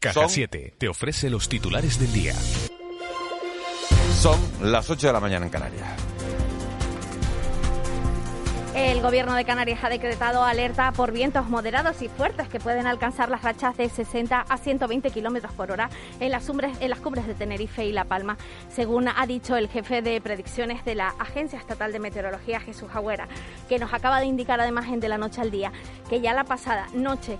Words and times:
Caja 0.00 0.30
7 0.30 0.72
te 0.78 0.88
ofrece 0.88 1.28
los 1.28 1.46
titulares 1.46 2.00
del 2.00 2.10
día. 2.10 2.32
Son 4.18 4.40
las 4.62 4.88
8 4.88 5.08
de 5.08 5.12
la 5.12 5.20
mañana 5.20 5.44
en 5.44 5.52
Canarias. 5.52 5.90
El 8.74 9.02
gobierno 9.02 9.34
de 9.34 9.44
Canarias 9.44 9.80
ha 9.84 9.90
decretado 9.90 10.42
alerta 10.42 10.90
por 10.92 11.12
vientos 11.12 11.50
moderados 11.50 12.00
y 12.00 12.08
fuertes 12.08 12.48
que 12.48 12.58
pueden 12.58 12.86
alcanzar 12.86 13.28
las 13.28 13.42
rachas 13.42 13.76
de 13.76 13.90
60 13.90 14.40
a 14.40 14.56
120 14.56 15.10
kilómetros 15.10 15.52
por 15.52 15.70
hora 15.70 15.90
en 16.18 16.30
las, 16.30 16.46
cumbres, 16.46 16.78
en 16.80 16.88
las 16.88 17.00
cumbres 17.00 17.26
de 17.26 17.34
Tenerife 17.34 17.84
y 17.84 17.92
La 17.92 18.06
Palma, 18.06 18.38
según 18.70 19.06
ha 19.06 19.26
dicho 19.26 19.54
el 19.58 19.68
jefe 19.68 20.00
de 20.00 20.18
predicciones 20.22 20.82
de 20.86 20.94
la 20.94 21.08
Agencia 21.18 21.58
Estatal 21.58 21.92
de 21.92 21.98
Meteorología, 21.98 22.58
Jesús 22.60 22.88
Agüera, 22.94 23.28
que 23.68 23.78
nos 23.78 23.92
acaba 23.92 24.18
de 24.20 24.26
indicar 24.26 24.62
además 24.62 24.86
en 24.88 25.00
de 25.00 25.10
la 25.10 25.18
noche 25.18 25.42
al 25.42 25.50
día 25.50 25.72
que 26.08 26.22
ya 26.22 26.32
la 26.32 26.44
pasada 26.44 26.86
noche 26.94 27.36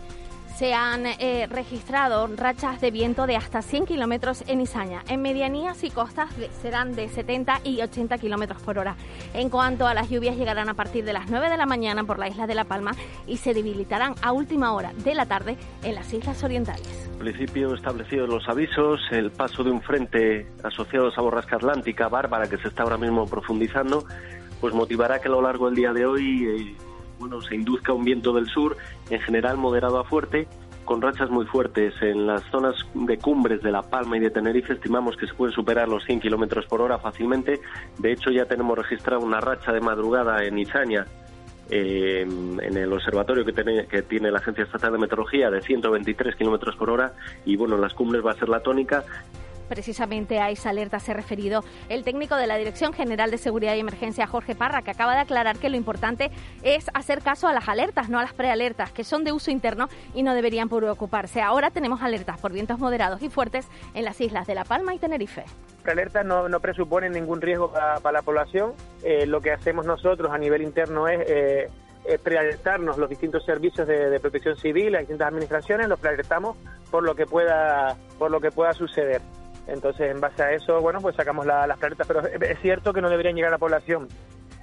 se 0.56 0.74
han 0.74 1.06
eh, 1.06 1.46
registrado 1.50 2.26
rachas 2.36 2.80
de 2.80 2.90
viento 2.90 3.26
de 3.26 3.36
hasta 3.36 3.62
100 3.62 3.86
kilómetros 3.86 4.44
en 4.46 4.60
Izaña. 4.60 5.02
En 5.08 5.22
medianías 5.22 5.82
y 5.84 5.90
costas 5.90 6.30
serán 6.60 6.94
de 6.94 7.08
70 7.08 7.60
y 7.64 7.80
80 7.80 8.18
kilómetros 8.18 8.60
por 8.62 8.78
hora. 8.78 8.96
En 9.34 9.48
cuanto 9.48 9.86
a 9.86 9.94
las 9.94 10.10
lluvias, 10.10 10.36
llegarán 10.36 10.68
a 10.68 10.74
partir 10.74 11.04
de 11.04 11.12
las 11.12 11.30
9 11.30 11.48
de 11.48 11.56
la 11.56 11.66
mañana 11.66 12.04
por 12.04 12.18
la 12.18 12.28
isla 12.28 12.46
de 12.46 12.54
La 12.54 12.64
Palma 12.64 12.92
y 13.26 13.38
se 13.38 13.54
debilitarán 13.54 14.14
a 14.22 14.32
última 14.32 14.72
hora 14.72 14.92
de 15.04 15.14
la 15.14 15.26
tarde 15.26 15.56
en 15.82 15.94
las 15.94 16.12
islas 16.12 16.42
orientales. 16.44 17.08
En 17.12 17.18
principio 17.18 17.74
establecidos 17.74 18.28
los 18.28 18.48
avisos, 18.48 19.00
el 19.10 19.30
paso 19.30 19.62
de 19.62 19.70
un 19.70 19.82
frente 19.82 20.46
asociado 20.62 21.06
a 21.06 21.10
esa 21.10 21.20
borrasca 21.20 21.56
atlántica 21.56 22.08
bárbara 22.08 22.48
que 22.48 22.58
se 22.58 22.68
está 22.68 22.82
ahora 22.82 22.96
mismo 22.96 23.26
profundizando, 23.26 24.04
pues 24.60 24.74
motivará 24.74 25.20
que 25.20 25.28
a 25.28 25.30
lo 25.30 25.42
largo 25.42 25.66
del 25.66 25.74
día 25.74 25.92
de 25.92 26.06
hoy 26.06 26.44
eh, 26.44 26.89
bueno, 27.20 27.40
se 27.42 27.54
induzca 27.54 27.92
un 27.92 28.02
viento 28.02 28.32
del 28.32 28.46
sur, 28.46 28.76
en 29.10 29.20
general 29.20 29.58
moderado 29.58 30.00
a 30.00 30.04
fuerte, 30.04 30.48
con 30.84 31.02
rachas 31.02 31.30
muy 31.30 31.44
fuertes. 31.46 31.94
En 32.00 32.26
las 32.26 32.42
zonas 32.50 32.74
de 32.94 33.18
cumbres 33.18 33.62
de 33.62 33.70
La 33.70 33.82
Palma 33.82 34.16
y 34.16 34.20
de 34.20 34.30
Tenerife 34.30 34.72
estimamos 34.72 35.16
que 35.16 35.26
se 35.26 35.34
pueden 35.34 35.54
superar 35.54 35.86
los 35.86 36.02
100 36.04 36.20
kilómetros 36.20 36.66
por 36.66 36.80
hora 36.80 36.98
fácilmente. 36.98 37.60
De 37.98 38.10
hecho, 38.10 38.30
ya 38.30 38.46
tenemos 38.46 38.76
registrada 38.76 39.22
una 39.22 39.38
racha 39.38 39.70
de 39.70 39.80
madrugada 39.80 40.42
en 40.44 40.58
Izaña, 40.58 41.06
eh, 41.68 42.22
en 42.22 42.76
el 42.76 42.92
observatorio 42.92 43.44
que 43.44 43.52
tiene, 43.52 43.86
que 43.86 44.02
tiene 44.02 44.30
la 44.30 44.38
Agencia 44.38 44.64
Estatal 44.64 44.92
de 44.92 44.98
Meteorología, 44.98 45.50
de 45.50 45.60
123 45.60 46.34
kilómetros 46.34 46.74
por 46.74 46.90
hora. 46.90 47.12
Y 47.44 47.56
bueno, 47.56 47.76
en 47.76 47.82
las 47.82 47.92
cumbres 47.92 48.24
va 48.24 48.32
a 48.32 48.36
ser 48.36 48.48
la 48.48 48.60
tónica 48.60 49.04
precisamente 49.70 50.40
a 50.40 50.50
esa 50.50 50.70
alerta 50.70 50.98
se 50.98 51.12
ha 51.12 51.14
referido 51.14 51.64
el 51.88 52.02
técnico 52.02 52.34
de 52.34 52.48
la 52.48 52.56
Dirección 52.56 52.92
General 52.92 53.30
de 53.30 53.38
Seguridad 53.38 53.76
y 53.76 53.80
Emergencia, 53.80 54.26
Jorge 54.26 54.56
Parra, 54.56 54.82
que 54.82 54.90
acaba 54.90 55.14
de 55.14 55.20
aclarar 55.20 55.58
que 55.58 55.70
lo 55.70 55.76
importante 55.76 56.30
es 56.62 56.90
hacer 56.92 57.22
caso 57.22 57.46
a 57.46 57.54
las 57.54 57.68
alertas, 57.68 58.08
no 58.08 58.18
a 58.18 58.22
las 58.22 58.34
prealertas, 58.34 58.90
que 58.90 59.04
son 59.04 59.22
de 59.22 59.30
uso 59.30 59.52
interno 59.52 59.88
y 60.12 60.24
no 60.24 60.34
deberían 60.34 60.68
preocuparse. 60.68 61.40
Ahora 61.40 61.70
tenemos 61.70 62.02
alertas 62.02 62.40
por 62.40 62.52
vientos 62.52 62.80
moderados 62.80 63.22
y 63.22 63.30
fuertes 63.30 63.68
en 63.94 64.04
las 64.04 64.20
islas 64.20 64.48
de 64.48 64.56
La 64.56 64.64
Palma 64.64 64.92
y 64.92 64.98
Tenerife. 64.98 65.44
Prealertas 65.84 66.26
no, 66.26 66.48
no 66.48 66.58
presuponen 66.58 67.12
ningún 67.12 67.40
riesgo 67.40 67.72
para, 67.72 68.12
la 68.12 68.22
población. 68.22 68.72
Eh, 69.04 69.24
lo 69.24 69.40
que 69.40 69.52
hacemos 69.52 69.86
nosotros 69.86 70.32
a 70.32 70.38
nivel 70.38 70.62
interno 70.62 71.08
es... 71.08 71.20
Eh, 71.30 71.68
prealertarnos 72.24 72.98
los 72.98 73.08
distintos 73.10 73.44
servicios 73.44 73.86
de, 73.86 74.18
protección 74.18 74.56
civil, 74.56 74.92
las 74.92 75.02
distintas 75.02 75.28
administraciones, 75.28 75.86
los 75.86 76.00
prealertamos 76.00 76.56
por 76.90 77.04
lo 77.04 77.14
que 77.14 77.26
pueda 77.26 77.94
por 78.18 78.30
lo 78.30 78.40
que 78.40 78.50
pueda 78.50 78.72
suceder. 78.72 79.20
Entonces, 79.70 80.10
en 80.10 80.20
base 80.20 80.42
a 80.42 80.52
eso, 80.52 80.80
bueno, 80.80 81.00
pues 81.00 81.16
sacamos 81.16 81.46
las 81.46 81.78
planetas, 81.78 82.06
pero 82.06 82.20
es 82.26 82.58
cierto 82.60 82.92
que 82.92 83.00
no 83.00 83.08
deberían 83.08 83.34
llegar 83.34 83.50
a 83.50 83.56
la 83.56 83.58
población. 83.58 84.08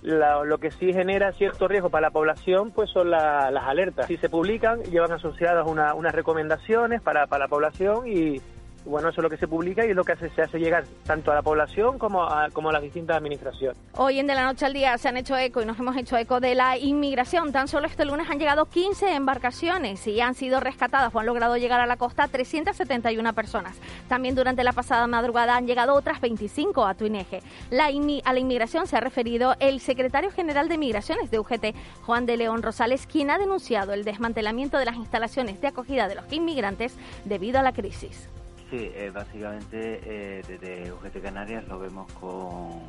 lo 0.01 0.57
que 0.59 0.72
sí 0.72 0.94
genera 0.94 1.31
cierto 1.34 1.68
riesgo 1.68 1.90
para 1.90 2.07
la 2.07 2.12
población 2.12 2.72
pues 2.72 2.90
son 2.90 3.09
las 3.09 3.63
alertas. 3.66 4.07
Si 4.07 4.17
se 4.17 4.29
publican, 4.29 4.84
llevan 4.84 5.12
asociadas 5.12 5.66
unas 5.67 6.13
recomendaciones 6.13 7.01
para, 7.01 7.28
para 7.28 7.46
la 7.46 7.50
población 7.50 8.07
y, 8.07 8.41
bueno, 8.87 9.09
eso 9.09 9.21
es 9.21 9.23
lo 9.23 9.29
que 9.29 9.37
se 9.37 9.47
publica 9.47 9.85
y 9.85 9.89
es 9.89 9.95
lo 9.95 10.03
que 10.03 10.15
se 10.15 10.41
hace 10.41 10.59
llegar 10.59 10.85
tanto 11.05 11.31
a 11.31 11.35
la 11.35 11.41
población 11.41 11.99
como 11.99 12.23
a, 12.23 12.49
como 12.51 12.69
a 12.69 12.73
las 12.73 12.81
distintas 12.81 13.17
administraciones. 13.17 13.77
Hoy 13.93 14.19
en 14.19 14.27
De 14.27 14.33
la 14.33 14.45
Noche 14.45 14.65
al 14.65 14.73
Día 14.73 14.97
se 14.97 15.09
han 15.09 15.17
hecho 15.17 15.37
eco 15.37 15.61
y 15.61 15.65
nos 15.65 15.77
hemos 15.79 15.95
hecho 15.97 16.17
eco 16.17 16.39
de 16.39 16.55
la 16.55 16.77
inmigración. 16.77 17.51
Tan 17.51 17.67
solo 17.67 17.87
este 17.87 18.05
lunes 18.05 18.29
han 18.29 18.39
llegado 18.39 18.65
15 18.65 19.13
embarcaciones 19.13 20.05
y 20.07 20.21
han 20.21 20.35
sido 20.35 20.59
rescatadas 20.59 21.13
o 21.13 21.19
han 21.19 21.25
logrado 21.25 21.57
llegar 21.57 21.79
a 21.79 21.85
la 21.85 21.97
costa 21.97 22.27
371 22.27 23.33
personas. 23.33 23.77
También 24.07 24.35
durante 24.35 24.63
la 24.63 24.73
pasada 24.73 25.05
madrugada 25.07 25.55
han 25.55 25.67
llegado 25.67 25.93
otras 25.93 26.21
25 26.21 26.85
a 26.85 26.93
Tuineje. 26.93 27.41
La 27.69 27.87
a 27.87 28.33
la 28.33 28.39
inmigración 28.39 28.85
se 28.85 28.97
ha 28.97 28.99
referido 28.99 29.55
el 29.59 29.79
secretario 29.79 30.29
general 30.29 30.67
de 30.67 30.77
Migraciones 30.77 31.31
de 31.31 31.39
UGT, 31.39 31.73
Juan 32.03 32.25
de 32.25 32.37
León 32.37 32.61
Rosales, 32.61 33.07
quien 33.07 33.31
ha 33.31 33.37
denunciado 33.37 33.93
el 33.93 34.03
desmantelamiento 34.03 34.77
de 34.77 34.85
las 34.85 34.95
instalaciones 34.95 35.61
de 35.61 35.67
acogida 35.67 36.07
de 36.07 36.15
los 36.15 36.31
inmigrantes 36.31 36.95
debido 37.25 37.59
a 37.59 37.63
la 37.63 37.71
crisis. 37.73 38.29
Sí, 38.69 38.91
eh, 38.94 39.11
básicamente 39.13 40.01
eh, 40.03 40.44
desde 40.45 40.91
UGT 40.91 41.22
Canarias 41.22 41.66
lo 41.67 41.79
vemos 41.79 42.11
con 42.13 42.81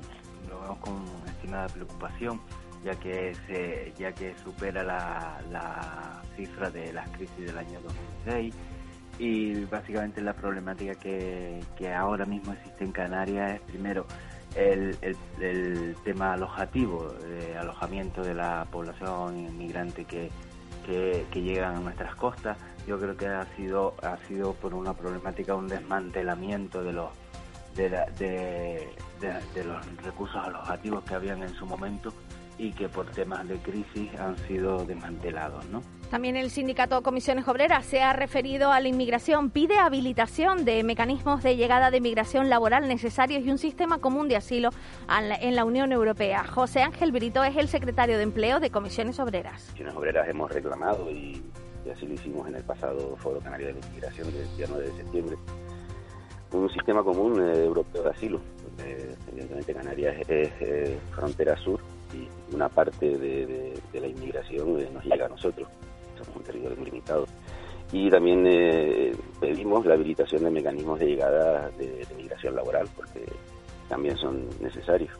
lo 0.48 0.60
vemos 0.60 0.78
con 0.78 1.04
estimada 1.26 1.68
preocupación, 1.68 2.40
ya 2.82 2.94
que 2.98 3.34
se, 3.46 3.92
ya 3.96 4.12
que 4.12 4.34
supera 4.42 4.82
la, 4.82 5.40
la 5.50 6.22
cifra 6.36 6.70
de 6.70 6.92
las 6.92 7.08
crisis 7.10 7.46
del 7.46 7.58
año 7.58 7.80
2006 8.24 8.54
y 9.18 9.64
básicamente 9.66 10.20
la 10.20 10.32
problemática 10.32 10.94
que, 10.94 11.60
que 11.76 11.92
ahora 11.92 12.24
mismo 12.24 12.52
existe 12.52 12.84
en 12.84 12.92
Canarias 12.92 13.56
es 13.56 13.60
primero 13.60 14.06
el, 14.56 14.96
el, 15.40 15.96
tema 16.04 16.34
alojativo, 16.34 17.08
de 17.08 17.56
alojamiento 17.56 18.22
de 18.22 18.34
la 18.34 18.66
población 18.70 19.38
inmigrante 19.38 20.04
que, 20.04 20.30
que, 20.86 21.26
que 21.30 21.42
llegan 21.42 21.76
a 21.76 21.80
nuestras 21.80 22.14
costas, 22.14 22.56
yo 22.88 22.98
creo 22.98 23.16
que 23.16 23.26
ha 23.26 23.44
sido 23.54 23.94
ha 24.02 24.16
sido 24.26 24.54
por 24.54 24.72
una 24.72 24.94
problemática 24.94 25.54
un 25.54 25.68
desmantelamiento 25.68 26.82
de 26.82 26.92
los 26.92 27.10
de, 27.76 28.88
de, 29.20 29.64
los 29.64 30.02
recursos 30.02 30.36
alojativos 30.44 31.04
que 31.04 31.14
habían 31.14 31.42
en 31.44 31.54
su 31.54 31.64
momento 31.64 32.12
y 32.58 32.72
que 32.72 32.88
por 32.88 33.06
temas 33.12 33.46
de 33.46 33.56
crisis 33.58 34.10
han 34.18 34.36
sido 34.48 34.84
desmantelados, 34.84 35.64
¿no? 35.66 35.80
También 36.10 36.36
el 36.36 36.50
sindicato 36.50 37.02
Comisiones 37.02 37.46
Obreras 37.46 37.86
se 37.86 38.02
ha 38.02 38.12
referido 38.14 38.72
a 38.72 38.80
la 38.80 38.88
inmigración, 38.88 39.50
pide 39.50 39.78
habilitación 39.78 40.64
de 40.64 40.82
mecanismos 40.82 41.44
de 41.44 41.54
llegada 41.54 41.92
de 41.92 41.98
inmigración 41.98 42.48
laboral 42.48 42.88
necesarios 42.88 43.44
y 43.44 43.50
un 43.50 43.58
sistema 43.58 43.98
común 43.98 44.26
de 44.26 44.34
asilo 44.34 44.70
en 45.08 45.54
la 45.54 45.64
Unión 45.64 45.92
Europea. 45.92 46.44
José 46.44 46.82
Ángel 46.82 47.12
Brito 47.12 47.44
es 47.44 47.56
el 47.56 47.68
secretario 47.68 48.16
de 48.16 48.24
Empleo 48.24 48.58
de 48.58 48.70
Comisiones 48.70 49.20
Obreras. 49.20 49.66
Comisiones 49.66 49.94
Obreras 49.94 50.28
hemos 50.28 50.50
reclamado 50.50 51.08
y 51.12 51.40
y 51.88 51.90
así 51.90 52.06
lo 52.06 52.14
hicimos 52.14 52.46
en 52.48 52.56
el 52.56 52.62
pasado 52.62 53.16
Foro 53.16 53.40
Canario 53.40 53.68
de 53.68 53.72
la 53.74 53.86
Inmigración 53.86 54.32
del 54.32 54.56
día 54.56 54.66
9 54.68 54.84
de 54.84 54.96
septiembre, 54.96 55.36
un 56.52 56.70
sistema 56.70 57.02
común 57.02 57.40
eh, 57.40 57.64
europeo 57.64 58.02
de 58.02 58.10
asilo, 58.10 58.40
donde 58.62 59.14
evidentemente 59.30 59.74
Canarias 59.74 60.16
es, 60.28 60.50
eh, 60.60 60.98
frontera 61.10 61.56
sur 61.56 61.80
y 62.14 62.54
una 62.54 62.68
parte 62.68 63.16
de, 63.16 63.74
la 63.94 64.06
inmigración 64.06 64.80
eh, 64.80 64.88
nos 64.92 65.04
llega 65.04 65.26
a 65.26 65.28
nosotros, 65.28 65.66
somos 66.16 66.36
un 66.36 66.42
territorio 66.42 66.76
muy 66.76 66.86
limitado. 66.86 67.26
Y 67.90 68.10
también 68.10 68.44
pedimos 69.40 69.86
la 69.86 69.94
habilitación 69.94 70.44
de 70.44 70.50
mecanismos 70.50 70.98
de 70.98 71.06
llegada 71.06 71.70
de, 71.70 72.04
de 72.04 72.14
migración 72.18 72.54
laboral, 72.54 72.86
porque 72.94 73.24
también 73.88 74.14
son 74.18 74.46
necesarios. 74.60 75.10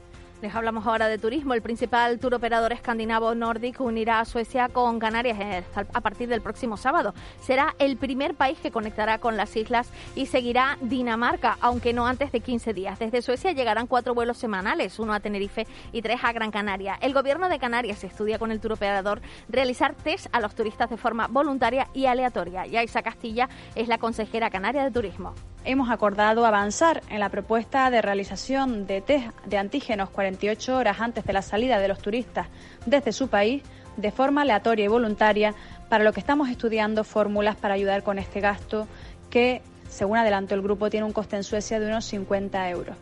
Les 0.41 0.55
hablamos 0.55 0.87
ahora 0.87 1.09
de 1.09 1.19
turismo. 1.19 1.55
El 1.55 1.63
principal 1.63 2.21
tour 2.21 2.35
operador 2.35 2.73
escandinavo 2.73 3.35
Nordic 3.35 3.81
unirá 3.81 4.21
a 4.21 4.25
Suecia 4.25 4.69
con 4.69 5.01
Canarias 5.01 5.65
a 5.75 6.01
partir 6.01 6.29
del 6.29 6.43
próximo 6.43 6.77
sábado. 6.77 7.13
Será 7.41 7.75
el 7.81 7.97
primer 7.97 8.35
país 8.35 8.57
que 8.61 8.71
conectará 8.71 9.19
con 9.19 9.37
las 9.37 9.57
islas 9.57 9.91
y 10.15 10.27
seguirá 10.27 10.79
Dinamarca, 10.81 11.59
aunque 11.61 11.93
no 11.93 12.07
antes 12.07 12.31
de 12.31 12.39
15 12.39 12.73
días. 12.73 13.01
Desde 13.01 13.21
Suecia 13.21 13.51
llegarán 13.51 13.89
cuatro 13.89 14.15
vuelos 14.15 14.39
semanales, 14.39 15.01
uno 15.01 15.13
a 15.13 15.19
Tenerife 15.19 15.67
y 15.93 16.03
tres 16.03 16.21
a 16.23 16.33
Gran 16.33 16.53
Canaria. 16.53 16.97
El 17.01 17.15
gobierno 17.15 17.49
de 17.49 17.59
Canarias 17.59 18.05
estudia 18.05 18.39
con 18.39 18.53
el 18.53 18.61
tour 18.61 18.75
operador 18.75 19.21
realizar 19.49 19.97
test 19.97 20.29
a 20.31 20.39
los 20.39 20.55
turistas 20.55 20.89
de 20.89 20.99
forma 20.99 21.27
voluntaria 21.27 21.89
y 21.95 22.07
aleatoria. 22.07 22.65
Yaisa 22.65 23.03
Castilla 23.03 23.49
es 23.75 23.89
la 23.89 23.99
consejera 23.99 24.51
canaria 24.51 24.85
de 24.85 24.93
turismo 24.93 25.35
hemos 25.65 25.91
acordado 25.91 26.47
avanzar 26.47 27.03
en 27.11 27.21
la 27.21 27.29
propuesta 27.29 27.91
de 27.91 28.01
realización 28.01 28.87
de 28.87 29.03
test 29.03 29.29
de 29.45 29.59
antígenos 29.59 30.09
48 30.29 30.77
horas 30.77 31.01
antes 31.01 31.25
de 31.25 31.33
la 31.33 31.41
salida 31.41 31.79
de 31.79 31.89
los 31.89 32.01
turistas 32.01 32.49
desde 32.85 33.13
su 33.13 33.29
país 33.29 33.63
de 33.97 34.11
forma 34.11 34.43
aleatoria 34.43 34.85
y 34.85 34.89
voluntaria 34.89 35.55
para 35.89 36.05
lo 36.05 36.13
que 36.13 36.21
estamos 36.21 36.51
estudiando 36.51 37.03
fórmulas 37.03 37.57
para 37.57 37.75
ayudar 37.75 38.03
con 38.03 38.19
este 38.19 38.41
gasto 38.41 38.87
que, 39.31 39.63
según 39.89 40.19
adelantó 40.19 40.55
el 40.55 40.63
grupo, 40.63 40.91
tiene 40.91 41.07
un 41.07 41.13
coste 41.13 41.37
en 41.37 41.45
Suecia 41.45 41.81
de 41.81 41.87
unos 41.87 42.05
50 42.05 42.69
euros. 42.71 42.97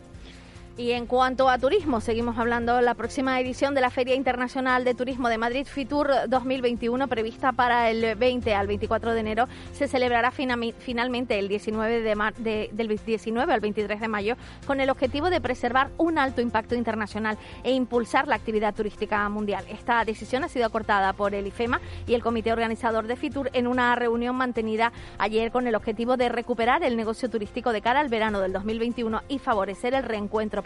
Y 0.78 0.93
en 0.93 1.06
cuanto 1.06 1.49
a 1.49 1.56
turismo, 1.56 2.02
seguimos 2.02 2.37
hablando 2.37 2.82
la 2.82 2.93
próxima 2.93 3.40
edición 3.40 3.75
de 3.75 3.81
la 3.81 3.88
Feria 3.88 4.14
Internacional 4.14 4.84
de 4.84 4.93
Turismo 4.93 5.31
de 5.31 5.38
Madrid 5.38 5.67
Fitur 5.67 6.11
2021 6.28 7.08
prevista 7.08 7.52
para 7.52 7.90
el 7.90 8.14
20 8.14 8.55
al 8.55 8.67
24 8.67 9.14
de 9.14 9.20
enero 9.20 9.49
se 9.73 9.88
celebrará 9.88 10.31
finalmente 10.32 11.38
el 11.38 11.49
19 11.49 12.02
de, 12.02 12.69
del 12.70 12.88
19 12.88 13.55
al 13.55 13.61
23 13.61 14.00
de 14.00 14.08
mayo 14.08 14.37
con 14.67 14.82
el 14.82 14.90
objetivo 14.90 15.31
de 15.31 15.40
preservar 15.40 15.93
un 15.96 16.19
alto 16.19 16.43
impacto 16.43 16.75
internacional 16.75 17.38
e 17.64 17.72
impulsar 17.72 18.29
la 18.29 18.34
actividad 18.34 18.75
turística 18.75 19.26
mundial. 19.31 19.64
Esta 19.70 20.05
decisión 20.05 20.44
ha 20.44 20.49
sido 20.50 20.67
acortada 20.67 21.14
por 21.14 21.34
el 21.34 21.46
IFEMA 21.46 21.81
y 22.06 22.12
el 22.12 22.22
comité 22.22 22.52
organizador 22.52 23.06
de 23.06 23.17
Fitur 23.17 23.49
en 23.55 23.67
una 23.67 23.94
reunión 23.94 24.37
mantenida 24.37 24.93
ayer 25.17 25.50
con 25.50 25.67
el 25.67 25.75
objetivo 25.75 26.19
de 26.19 26.29
recuperar 26.29 26.84
el 26.84 26.99
negocio 26.99 27.31
turístico 27.31 27.72
de 27.72 27.81
cara 27.81 28.00
al 28.00 28.11
verano 28.11 28.40
del 28.40 28.52
2021 28.52 29.22
y 29.29 29.38
favorecer 29.38 29.94
el 29.94 30.02
reencuentro 30.02 30.66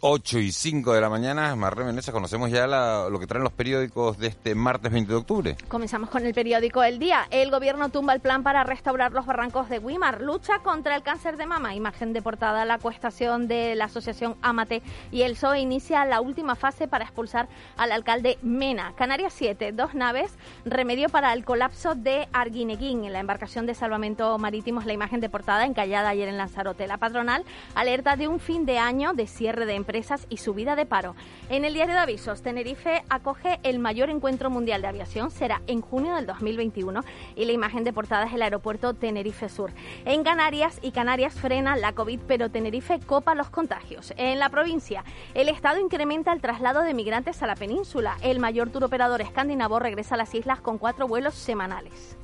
8 0.00 0.38
y 0.38 0.52
5 0.52 0.94
de 0.94 1.00
la 1.00 1.10
mañana, 1.10 1.54
Marre 1.54 1.84
Menezes, 1.84 2.12
conocemos 2.12 2.50
ya 2.50 2.66
lo 2.66 3.18
que 3.18 3.26
traen 3.26 3.44
los 3.44 3.52
periódicos 3.52 4.18
de 4.18 4.28
este 4.28 4.54
martes 4.54 4.90
20 4.90 5.12
de 5.12 5.18
octubre. 5.18 5.56
Comenzamos 5.68 6.08
con 6.08 6.24
el 6.24 6.32
periódico 6.32 6.82
El 6.82 6.98
Día. 6.98 7.26
El 7.30 7.50
gobierno 7.50 7.90
tumba 7.90 8.14
el 8.14 8.20
plan 8.20 8.42
para 8.42 8.64
restaurar 8.64 9.12
los 9.12 9.26
barrancos 9.26 9.68
de 9.68 9.78
Wimar. 9.78 10.22
Lucha 10.22 10.60
contra 10.60 10.96
el 10.96 11.02
cáncer 11.02 11.36
de 11.36 11.44
mama. 11.44 11.74
Imagen 11.74 12.14
de 12.14 12.22
portada, 12.22 12.64
la 12.64 12.78
cuestación 12.78 13.48
de 13.48 13.74
la 13.74 13.86
asociación 13.86 14.36
Amate. 14.40 14.82
Y 15.12 15.22
el 15.22 15.32
PSOE 15.32 15.60
inicia 15.60 16.06
la 16.06 16.22
última 16.22 16.54
fase 16.54 16.88
para 16.88 17.04
expulsar 17.04 17.48
al 17.76 17.92
alcalde 17.92 18.38
Mena. 18.42 18.94
Canarias 18.96 19.34
7, 19.36 19.72
dos 19.72 19.94
naves. 19.94 20.32
Remedio 20.64 21.10
para 21.10 21.34
el 21.34 21.44
colapso 21.44 21.94
de 21.94 22.28
Arguineguín. 22.32 23.12
La 23.12 23.20
embarcación 23.20 23.66
de 23.66 23.74
salvamento 23.74 24.38
marítimo 24.38 24.80
es 24.80 24.86
la 24.86 24.94
imagen 24.94 25.20
de 25.20 25.28
portada 25.28 25.66
encallada 25.66 26.08
ayer 26.08 26.28
en 26.28 26.38
Lanzarote. 26.38 26.86
La 26.86 26.96
patronal 26.96 27.44
alerta 27.74 28.16
de 28.16 28.26
un 28.26 28.40
fin 28.40 28.64
de 28.64 28.78
año 28.78 29.12
de 29.12 29.26
cierre 29.26 29.65
de 29.66 29.74
empresas 29.74 30.26
y 30.30 30.38
subida 30.38 30.76
de 30.76 30.86
paro. 30.86 31.14
En 31.50 31.64
el 31.64 31.74
diario 31.74 31.94
de 31.94 32.00
avisos, 32.00 32.42
Tenerife 32.42 33.02
acoge 33.08 33.60
el 33.62 33.78
mayor 33.78 34.10
encuentro 34.10 34.50
mundial 34.50 34.82
de 34.82 34.88
aviación, 34.88 35.30
será 35.30 35.62
en 35.66 35.80
junio 35.80 36.14
del 36.14 36.26
2021 36.26 37.02
y 37.34 37.44
la 37.44 37.52
imagen 37.52 37.84
de 37.84 37.92
portada 37.92 38.26
es 38.26 38.32
el 38.32 38.42
aeropuerto 38.42 38.94
Tenerife 38.94 39.48
Sur. 39.48 39.72
En 40.04 40.24
Canarias 40.24 40.78
y 40.82 40.92
Canarias 40.92 41.34
frena 41.34 41.76
la 41.76 41.92
COVID, 41.92 42.20
pero 42.26 42.50
Tenerife 42.50 43.00
copa 43.00 43.34
los 43.34 43.50
contagios. 43.50 44.14
En 44.16 44.38
la 44.38 44.48
provincia, 44.48 45.04
el 45.34 45.48
Estado 45.48 45.80
incrementa 45.80 46.32
el 46.32 46.40
traslado 46.40 46.82
de 46.82 46.94
migrantes 46.94 47.42
a 47.42 47.46
la 47.46 47.56
península. 47.56 48.16
El 48.22 48.40
mayor 48.40 48.70
turoperador 48.70 49.20
escandinavo 49.20 49.78
regresa 49.78 50.14
a 50.14 50.18
las 50.18 50.34
islas 50.34 50.60
con 50.60 50.78
cuatro 50.78 51.08
vuelos 51.08 51.34
semanales. 51.34 52.16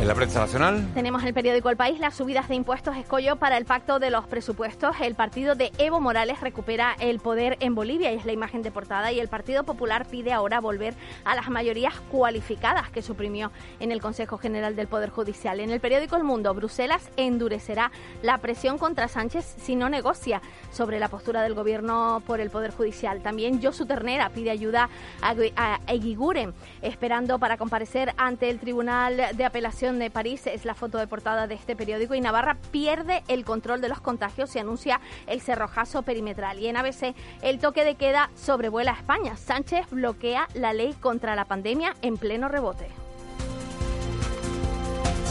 En 0.00 0.06
la 0.06 0.14
prensa 0.14 0.38
nacional. 0.38 0.86
Tenemos 0.94 1.24
el 1.24 1.34
periódico 1.34 1.70
El 1.70 1.76
País, 1.76 1.98
las 1.98 2.14
subidas 2.14 2.48
de 2.48 2.54
impuestos 2.54 2.96
escollo 2.96 3.34
para 3.34 3.56
el 3.56 3.64
pacto 3.64 3.98
de 3.98 4.10
los 4.10 4.28
presupuestos. 4.28 4.94
El 5.00 5.16
partido 5.16 5.56
de 5.56 5.72
Evo 5.76 6.00
Morales 6.00 6.40
recupera 6.40 6.94
el 7.00 7.18
poder 7.18 7.56
en 7.58 7.74
Bolivia 7.74 8.12
y 8.12 8.14
es 8.14 8.24
la 8.24 8.30
imagen 8.30 8.62
de 8.62 8.70
portada. 8.70 9.10
Y 9.10 9.18
el 9.18 9.26
Partido 9.26 9.64
Popular 9.64 10.06
pide 10.06 10.32
ahora 10.32 10.60
volver 10.60 10.94
a 11.24 11.34
las 11.34 11.50
mayorías 11.50 11.94
cualificadas 12.12 12.90
que 12.90 13.02
suprimió 13.02 13.50
en 13.80 13.90
el 13.90 14.00
Consejo 14.00 14.38
General 14.38 14.76
del 14.76 14.86
Poder 14.86 15.10
Judicial. 15.10 15.58
En 15.58 15.70
el 15.70 15.80
periódico 15.80 16.14
El 16.14 16.22
Mundo, 16.22 16.54
Bruselas 16.54 17.10
endurecerá 17.16 17.90
la 18.22 18.38
presión 18.38 18.78
contra 18.78 19.08
Sánchez 19.08 19.56
si 19.58 19.74
no 19.74 19.88
negocia 19.88 20.40
sobre 20.70 21.00
la 21.00 21.08
postura 21.08 21.42
del 21.42 21.54
gobierno 21.54 22.22
por 22.24 22.38
el 22.38 22.50
Poder 22.50 22.70
Judicial. 22.70 23.20
También 23.20 23.60
Josu 23.60 23.84
Ternera 23.84 24.30
pide 24.30 24.52
ayuda 24.52 24.88
a, 25.22 25.80
Eguiguren, 25.88 26.54
esperando 26.82 27.40
para 27.40 27.56
comparecer 27.56 28.14
ante 28.16 28.48
el 28.48 28.60
Tribunal 28.60 29.16
de 29.34 29.44
Apelación 29.44 29.87
de 29.96 30.10
París 30.10 30.46
es 30.46 30.66
la 30.66 30.74
foto 30.74 30.98
de 30.98 31.06
portada 31.06 31.46
de 31.46 31.54
este 31.54 31.74
periódico 31.74 32.14
y 32.14 32.20
Navarra 32.20 32.58
pierde 32.70 33.22
el 33.28 33.46
control 33.46 33.80
de 33.80 33.88
los 33.88 34.02
contagios 34.02 34.54
y 34.54 34.58
anuncia 34.58 35.00
el 35.26 35.40
cerrojazo 35.40 36.02
perimetral. 36.02 36.58
Y 36.58 36.66
en 36.66 36.76
ABC 36.76 37.14
el 37.40 37.58
toque 37.58 37.84
de 37.84 37.94
queda 37.94 38.28
sobrevuela 38.34 38.90
a 38.92 38.96
España. 38.96 39.36
Sánchez 39.36 39.86
bloquea 39.90 40.46
la 40.52 40.74
ley 40.74 40.92
contra 41.00 41.34
la 41.34 41.46
pandemia 41.46 41.94
en 42.02 42.18
pleno 42.18 42.48
rebote. 42.48 43.07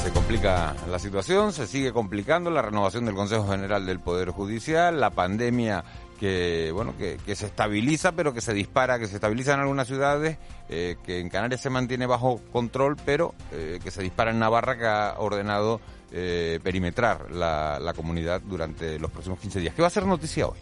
Se 0.07 0.13
complica 0.13 0.73
la 0.89 0.99
situación, 0.99 1.51
se 1.51 1.67
sigue 1.67 1.91
complicando 1.91 2.49
la 2.49 2.61
renovación 2.61 3.03
del 3.03 3.13
Consejo 3.13 3.45
General 3.45 3.85
del 3.85 3.99
Poder 3.99 4.29
Judicial, 4.29 5.01
la 5.01 5.09
pandemia 5.09 5.83
que 6.17 6.71
bueno 6.73 6.93
que, 6.97 7.19
se 7.35 7.47
estabiliza 7.47 8.13
pero 8.13 8.33
que 8.33 8.39
se 8.39 8.53
dispara 8.53 8.99
que 8.99 9.07
se 9.07 9.15
estabiliza 9.15 9.55
en 9.55 9.59
algunas 9.59 9.85
ciudades 9.85 10.37
eh, 10.69 10.95
que 11.03 11.19
en 11.19 11.27
Canarias 11.27 11.59
se 11.59 11.69
mantiene 11.69 12.05
bajo 12.05 12.39
control 12.53 12.95
pero 13.05 13.35
eh, 13.51 13.81
que 13.83 13.91
se 13.91 14.01
dispara 14.01 14.31
en 14.31 14.39
Navarra 14.39 14.77
que 14.77 14.85
ha 14.85 15.15
ordenado 15.17 15.81
eh, 16.13 16.61
perimetrar 16.63 17.29
la, 17.29 17.77
la 17.77 17.91
comunidad 17.91 18.39
durante 18.39 18.99
los 18.99 19.11
próximos 19.11 19.39
15 19.39 19.59
días. 19.59 19.75
¿Qué 19.75 19.81
va 19.81 19.89
a 19.89 19.91
ser 19.91 20.05
noticia 20.05 20.47
hoy? 20.47 20.57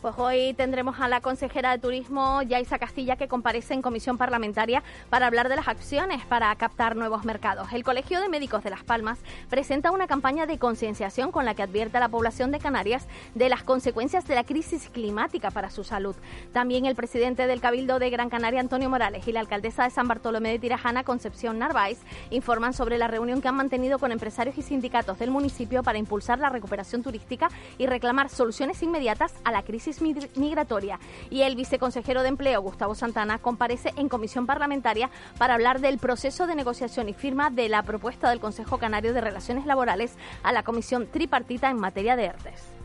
Pues 0.00 0.14
hoy 0.16 0.54
tendremos 0.54 0.98
a 0.98 1.08
la 1.08 1.20
consejera 1.20 1.72
de 1.72 1.78
Turismo, 1.78 2.40
Yaisa 2.40 2.78
Castilla, 2.78 3.16
que 3.16 3.28
comparece 3.28 3.74
en 3.74 3.82
comisión 3.82 4.16
parlamentaria 4.16 4.82
para 5.10 5.26
hablar 5.26 5.50
de 5.50 5.56
las 5.56 5.68
acciones 5.68 6.24
para 6.24 6.56
captar 6.56 6.96
nuevos 6.96 7.26
mercados. 7.26 7.70
El 7.74 7.84
Colegio 7.84 8.18
de 8.22 8.30
Médicos 8.30 8.64
de 8.64 8.70
Las 8.70 8.82
Palmas 8.82 9.18
presenta 9.50 9.90
una 9.90 10.06
campaña 10.06 10.46
de 10.46 10.58
concienciación 10.58 11.30
con 11.30 11.44
la 11.44 11.54
que 11.54 11.64
advierte 11.64 11.98
a 11.98 12.00
la 12.00 12.08
población 12.08 12.50
de 12.50 12.60
Canarias 12.60 13.08
de 13.34 13.50
las 13.50 13.62
consecuencias 13.62 14.26
de 14.26 14.36
la 14.36 14.44
crisis 14.44 14.88
climática 14.88 15.50
para 15.50 15.68
su 15.68 15.84
salud. 15.84 16.16
También 16.54 16.86
el 16.86 16.96
presidente 16.96 17.46
del 17.46 17.60
Cabildo 17.60 17.98
de 17.98 18.08
Gran 18.08 18.30
Canaria, 18.30 18.60
Antonio 18.60 18.88
Morales, 18.88 19.28
y 19.28 19.32
la 19.32 19.40
alcaldesa 19.40 19.84
de 19.84 19.90
San 19.90 20.08
Bartolomé 20.08 20.52
de 20.52 20.60
Tirajana, 20.60 21.04
Concepción 21.04 21.58
Narváez, 21.58 21.98
informan 22.30 22.72
sobre 22.72 22.96
la 22.96 23.06
reunión 23.06 23.42
que 23.42 23.48
han 23.48 23.56
mantenido 23.56 23.98
con 23.98 24.12
empresarios 24.12 24.56
y 24.56 24.62
sindicatos 24.62 25.18
del 25.18 25.30
municipio 25.30 25.82
para 25.82 25.98
impulsar 25.98 26.38
la 26.38 26.48
recuperación 26.48 27.02
turística 27.02 27.50
y 27.76 27.84
reclamar 27.84 28.30
soluciones 28.30 28.82
inmediatas 28.82 29.34
a 29.44 29.52
la 29.52 29.62
crisis 29.62 29.89
migratoria. 30.00 30.98
Y 31.30 31.42
el 31.42 31.56
viceconsejero 31.56 32.22
de 32.22 32.28
Empleo, 32.28 32.62
Gustavo 32.62 32.94
Santana, 32.94 33.38
comparece 33.38 33.92
en 33.96 34.08
comisión 34.08 34.46
parlamentaria 34.46 35.10
para 35.38 35.54
hablar 35.54 35.80
del 35.80 35.98
proceso 35.98 36.46
de 36.46 36.54
negociación 36.54 37.08
y 37.08 37.14
firma 37.14 37.50
de 37.50 37.68
la 37.68 37.82
propuesta 37.82 38.30
del 38.30 38.40
Consejo 38.40 38.78
Canario 38.78 39.12
de 39.12 39.20
Relaciones 39.20 39.66
Laborales 39.66 40.14
a 40.42 40.52
la 40.52 40.62
comisión 40.62 41.06
tripartita 41.06 41.70
en 41.70 41.78
materia 41.78 42.16
de 42.16 42.26
ERTES. 42.26 42.80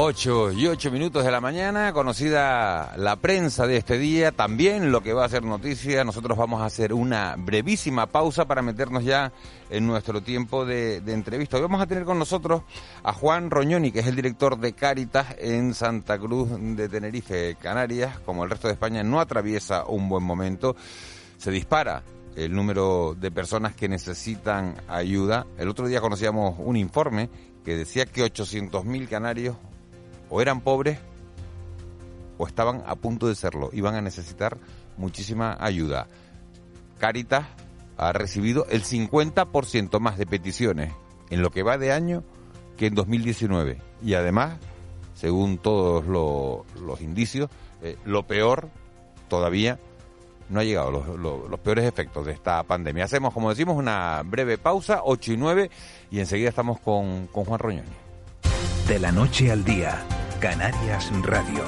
8 0.00 0.52
y 0.52 0.68
8 0.68 0.92
minutos 0.92 1.24
de 1.24 1.32
la 1.32 1.40
mañana, 1.40 1.92
conocida 1.92 2.94
la 2.96 3.16
prensa 3.16 3.66
de 3.66 3.78
este 3.78 3.98
día, 3.98 4.30
también 4.30 4.92
lo 4.92 5.02
que 5.02 5.12
va 5.12 5.24
a 5.24 5.28
ser 5.28 5.42
noticia. 5.42 6.04
Nosotros 6.04 6.38
vamos 6.38 6.62
a 6.62 6.66
hacer 6.66 6.94
una 6.94 7.34
brevísima 7.36 8.06
pausa 8.06 8.44
para 8.44 8.62
meternos 8.62 9.02
ya 9.02 9.32
en 9.70 9.88
nuestro 9.88 10.20
tiempo 10.20 10.64
de, 10.64 10.98
entrevista. 10.98 11.56
Hoy 11.56 11.62
vamos 11.62 11.82
a 11.82 11.88
tener 11.88 12.04
con 12.04 12.16
nosotros 12.16 12.62
a 13.02 13.12
Juan 13.12 13.50
Roñoni, 13.50 13.90
que 13.90 13.98
es 13.98 14.06
el 14.06 14.14
director 14.14 14.56
de 14.56 14.72
Cáritas 14.72 15.34
en 15.36 15.74
Santa 15.74 16.16
Cruz 16.16 16.48
de 16.60 16.88
Tenerife, 16.88 17.56
Canarias. 17.56 18.20
Como 18.20 18.44
el 18.44 18.50
resto 18.50 18.68
de 18.68 18.74
España 18.74 19.02
no 19.02 19.18
atraviesa 19.18 19.84
un 19.84 20.08
buen 20.08 20.22
momento, 20.22 20.76
se 21.38 21.50
dispara 21.50 22.04
el 22.36 22.54
número 22.54 23.16
de 23.18 23.32
personas 23.32 23.74
que 23.74 23.88
necesitan 23.88 24.76
ayuda. 24.86 25.44
El 25.58 25.68
otro 25.68 25.88
día 25.88 26.00
conocíamos 26.00 26.54
un 26.58 26.76
informe 26.76 27.28
que 27.64 27.76
decía 27.76 28.06
que 28.06 28.22
800.000 28.22 29.08
canarios 29.08 29.56
o 30.30 30.40
eran 30.40 30.60
pobres 30.60 30.98
o 32.38 32.46
estaban 32.46 32.82
a 32.86 32.94
punto 32.94 33.26
de 33.26 33.34
serlo. 33.34 33.70
Iban 33.72 33.94
a 33.94 34.00
necesitar 34.00 34.58
muchísima 34.96 35.56
ayuda. 35.60 36.06
Caritas 36.98 37.46
ha 37.96 38.12
recibido 38.12 38.66
el 38.70 38.84
50% 38.84 39.98
más 40.00 40.18
de 40.18 40.26
peticiones 40.26 40.92
en 41.30 41.42
lo 41.42 41.50
que 41.50 41.62
va 41.62 41.78
de 41.78 41.92
año 41.92 42.24
que 42.76 42.86
en 42.86 42.94
2019. 42.94 43.82
Y 44.02 44.14
además, 44.14 44.58
según 45.14 45.58
todos 45.58 46.06
los 46.06 47.00
indicios, 47.00 47.50
eh, 47.82 47.96
lo 48.04 48.26
peor 48.26 48.70
todavía 49.28 49.78
no 50.48 50.60
ha 50.60 50.64
llegado, 50.64 50.90
los, 50.90 51.60
peores 51.60 51.84
efectos 51.84 52.24
de 52.24 52.32
esta 52.32 52.62
pandemia. 52.62 53.04
Hacemos, 53.04 53.34
como 53.34 53.50
decimos, 53.50 53.76
una 53.76 54.22
breve 54.24 54.56
pausa, 54.56 55.00
8 55.04 55.32
y 55.32 55.36
9, 55.36 55.70
y 56.10 56.20
enseguida 56.20 56.48
estamos 56.48 56.80
con, 56.80 57.26
con 57.26 57.44
Juan 57.44 57.58
Roñoni. 57.58 57.88
De 58.86 58.98
la 58.98 59.12
noche 59.12 59.52
al 59.52 59.64
día 59.64 60.02
Canarias 60.40 61.10
Radio. 61.22 61.64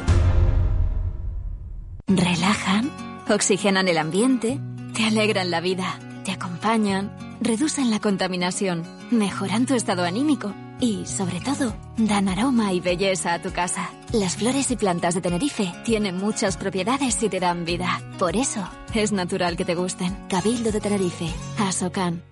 Relajan, 2.07 2.91
oxigenan 3.29 3.89
el 3.89 3.99
ambiente, 3.99 4.61
te 4.95 5.05
alegran 5.05 5.51
la 5.51 5.61
vida. 5.61 5.99
te 6.25 6.33
acompañan, 6.33 7.11
reducen 7.41 7.91
la 7.91 7.99
contaminación, 7.99 8.83
mejoran 9.11 9.67
tu 9.67 9.75
estado 9.75 10.05
anímico 10.05 10.55
y, 10.79 11.07
sobre 11.07 11.41
todo, 11.41 11.75
dan 11.97 12.29
aroma 12.29 12.73
y 12.73 12.81
belleza 12.81 13.35
a 13.35 13.43
tu 13.43 13.53
casa. 13.53 13.91
Las 14.13 14.37
flores 14.37 14.71
y 14.71 14.77
plantas 14.77 15.15
de 15.15 15.23
Tenerife 15.23 15.73
tienen 15.85 16.17
muchas 16.19 16.57
propiedades 16.57 17.21
y 17.23 17.29
te 17.29 17.41
dan 17.41 17.65
vida. 17.65 18.01
Por 18.19 18.37
eso, 18.37 18.69
es 18.95 19.11
natural 19.13 19.57
que 19.57 19.65
te 19.65 19.75
gusten. 19.75 20.15
Cabildo 20.29 20.71
de 20.71 20.81
Tenerife, 20.81 21.29
Asocan. 21.59 22.23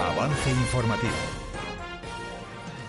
Avance 0.00 0.50
informativo. 0.50 1.41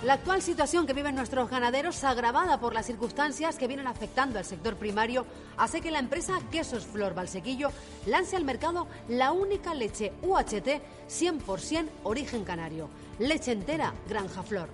La 0.03 0.15
actual 0.15 0.41
situación 0.41 0.85
que 0.85 0.91
viven 0.91 1.15
nuestros 1.15 1.49
ganaderos, 1.49 2.03
agravada 2.03 2.59
por 2.59 2.73
las 2.73 2.85
circunstancias 2.85 3.55
que 3.55 3.67
vienen 3.67 3.87
afectando 3.87 4.37
al 4.37 4.43
sector 4.43 4.75
primario, 4.75 5.25
hace 5.55 5.79
que 5.79 5.91
la 5.91 5.99
empresa 5.99 6.41
Quesos 6.51 6.85
Flor 6.85 7.13
Valsequillo 7.13 7.71
lance 8.05 8.35
al 8.35 8.43
mercado 8.43 8.85
la 9.07 9.31
única 9.31 9.73
leche 9.73 10.11
UHT 10.21 10.81
100% 11.07 11.87
origen 12.03 12.43
canario, 12.43 12.89
leche 13.17 13.53
entera 13.53 13.93
Granja 14.09 14.43
Flor. 14.43 14.67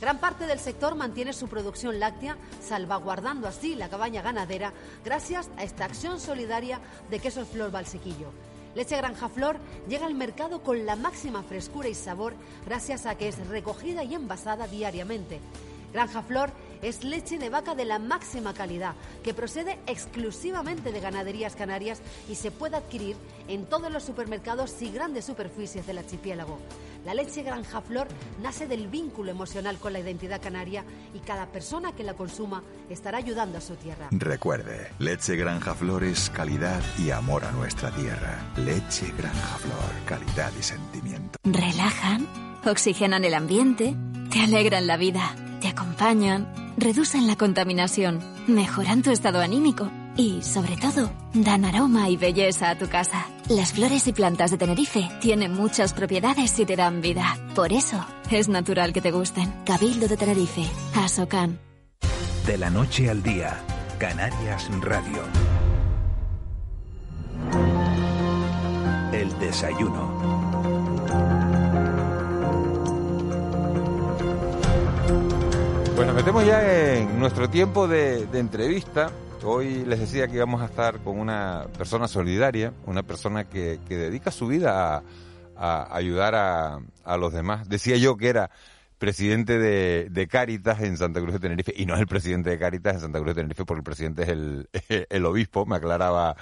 Gran 0.00 0.18
parte 0.18 0.46
del 0.46 0.58
sector 0.58 0.94
mantiene 0.94 1.34
su 1.34 1.46
producción 1.46 2.00
láctea, 2.00 2.38
salvaguardando 2.62 3.46
así 3.46 3.74
la 3.74 3.90
cabaña 3.90 4.22
ganadera 4.22 4.72
gracias 5.04 5.50
a 5.58 5.62
esta 5.62 5.84
acción 5.84 6.18
solidaria 6.18 6.80
de 7.10 7.18
Quesos 7.18 7.48
Flor 7.48 7.70
Valsequillo. 7.70 8.32
Leche 8.74 8.96
Granja 8.96 9.28
Flor 9.28 9.56
llega 9.88 10.06
al 10.06 10.14
mercado 10.14 10.62
con 10.62 10.84
la 10.84 10.96
máxima 10.96 11.42
frescura 11.42 11.88
y 11.88 11.94
sabor 11.94 12.34
gracias 12.66 13.06
a 13.06 13.16
que 13.16 13.28
es 13.28 13.46
recogida 13.48 14.02
y 14.02 14.14
envasada 14.14 14.66
diariamente. 14.66 15.40
Granja 15.94 16.22
Flor 16.22 16.50
es 16.82 17.04
leche 17.04 17.38
de 17.38 17.48
vaca 17.48 17.76
de 17.76 17.84
la 17.84 18.00
máxima 18.00 18.52
calidad 18.52 18.94
que 19.22 19.32
procede 19.32 19.78
exclusivamente 19.86 20.90
de 20.90 21.00
ganaderías 21.00 21.54
canarias 21.54 22.02
y 22.28 22.34
se 22.34 22.50
puede 22.50 22.76
adquirir 22.76 23.16
en 23.46 23.64
todos 23.64 23.92
los 23.92 24.02
supermercados 24.02 24.74
y 24.82 24.90
grandes 24.90 25.24
superficies 25.24 25.86
del 25.86 25.98
archipiélago. 25.98 26.58
La 27.04 27.14
leche 27.14 27.44
Granja 27.44 27.80
Flor 27.80 28.08
nace 28.42 28.66
del 28.66 28.88
vínculo 28.88 29.30
emocional 29.30 29.78
con 29.78 29.92
la 29.92 30.00
identidad 30.00 30.42
canaria 30.42 30.84
y 31.14 31.20
cada 31.20 31.46
persona 31.46 31.92
que 31.92 32.02
la 32.02 32.14
consuma 32.14 32.64
estará 32.90 33.18
ayudando 33.18 33.58
a 33.58 33.60
su 33.60 33.76
tierra. 33.76 34.08
Recuerde, 34.10 34.90
leche 34.98 35.36
Granja 35.36 35.74
Flor 35.74 36.02
es 36.02 36.28
calidad 36.28 36.82
y 36.98 37.12
amor 37.12 37.44
a 37.44 37.52
nuestra 37.52 37.92
tierra. 37.92 38.52
Leche 38.56 39.12
Granja 39.16 39.58
Flor, 39.58 40.04
calidad 40.06 40.50
y 40.58 40.62
sentimiento. 40.62 41.38
Relajan, 41.44 42.26
oxigenan 42.66 43.24
el 43.24 43.34
ambiente, 43.34 43.94
te 44.30 44.40
alegran 44.40 44.86
la 44.86 44.96
vida, 44.96 45.36
te 45.64 45.70
acompañan, 45.70 46.46
reducen 46.76 47.26
la 47.26 47.36
contaminación, 47.36 48.20
mejoran 48.46 49.00
tu 49.00 49.10
estado 49.10 49.40
anímico 49.40 49.90
y, 50.14 50.42
sobre 50.42 50.76
todo, 50.76 51.10
dan 51.32 51.64
aroma 51.64 52.10
y 52.10 52.18
belleza 52.18 52.68
a 52.68 52.76
tu 52.76 52.86
casa. 52.86 53.26
Las 53.48 53.72
flores 53.72 54.06
y 54.06 54.12
plantas 54.12 54.50
de 54.50 54.58
Tenerife 54.58 55.08
tienen 55.22 55.54
muchas 55.54 55.94
propiedades 55.94 56.58
y 56.58 56.66
te 56.66 56.76
dan 56.76 57.00
vida. 57.00 57.38
Por 57.54 57.72
eso, 57.72 58.04
es 58.30 58.48
natural 58.50 58.92
que 58.92 59.00
te 59.00 59.10
gusten. 59.10 59.50
Cabildo 59.64 60.06
de 60.06 60.18
Tenerife, 60.18 60.66
Asocan. 60.96 61.58
De 62.46 62.58
la 62.58 62.68
noche 62.68 63.08
al 63.08 63.22
día, 63.22 63.56
Canarias 63.98 64.68
Radio. 64.82 65.22
El 69.14 69.38
desayuno. 69.38 70.43
Nos 75.96 76.14
metemos 76.14 76.44
ya 76.44 76.96
en 76.96 77.18
nuestro 77.18 77.48
tiempo 77.48 77.86
de, 77.88 78.26
entrevista. 78.34 79.10
Hoy 79.42 79.84
les 79.84 80.00
decía 80.00 80.26
que 80.26 80.34
íbamos 80.34 80.60
a 80.60 80.66
estar 80.66 80.98
con 80.98 81.18
una 81.18 81.66
persona 81.78 82.08
solidaria, 82.08 82.72
una 82.84 83.02
persona 83.04 83.44
que, 83.44 83.78
que 83.88 83.96
dedica 83.96 84.30
su 84.30 84.48
vida 84.48 85.02
a, 85.56 85.96
ayudar 85.96 86.34
a, 86.34 87.16
los 87.16 87.32
demás. 87.32 87.68
Decía 87.68 87.96
yo 87.96 88.16
que 88.16 88.28
era 88.28 88.50
presidente 88.98 89.58
de, 89.58 90.08
de 90.10 90.26
Cáritas 90.26 90.80
en 90.82 90.96
Santa 90.96 91.20
Cruz 91.20 91.34
de 91.34 91.40
Tenerife, 91.40 91.72
y 91.76 91.86
no 91.86 91.94
es 91.94 92.00
el 92.00 92.06
presidente 92.06 92.50
de 92.50 92.58
Cáritas 92.58 92.94
en 92.94 93.00
Santa 93.00 93.20
Cruz 93.20 93.28
de 93.28 93.42
Tenerife, 93.42 93.64
porque 93.64 93.78
el 93.78 93.84
presidente 93.84 94.22
es 94.24 94.28
el, 94.28 94.68
el 95.08 95.26
obispo, 95.26 95.64
me 95.64 95.76
aclaraba 95.76 96.36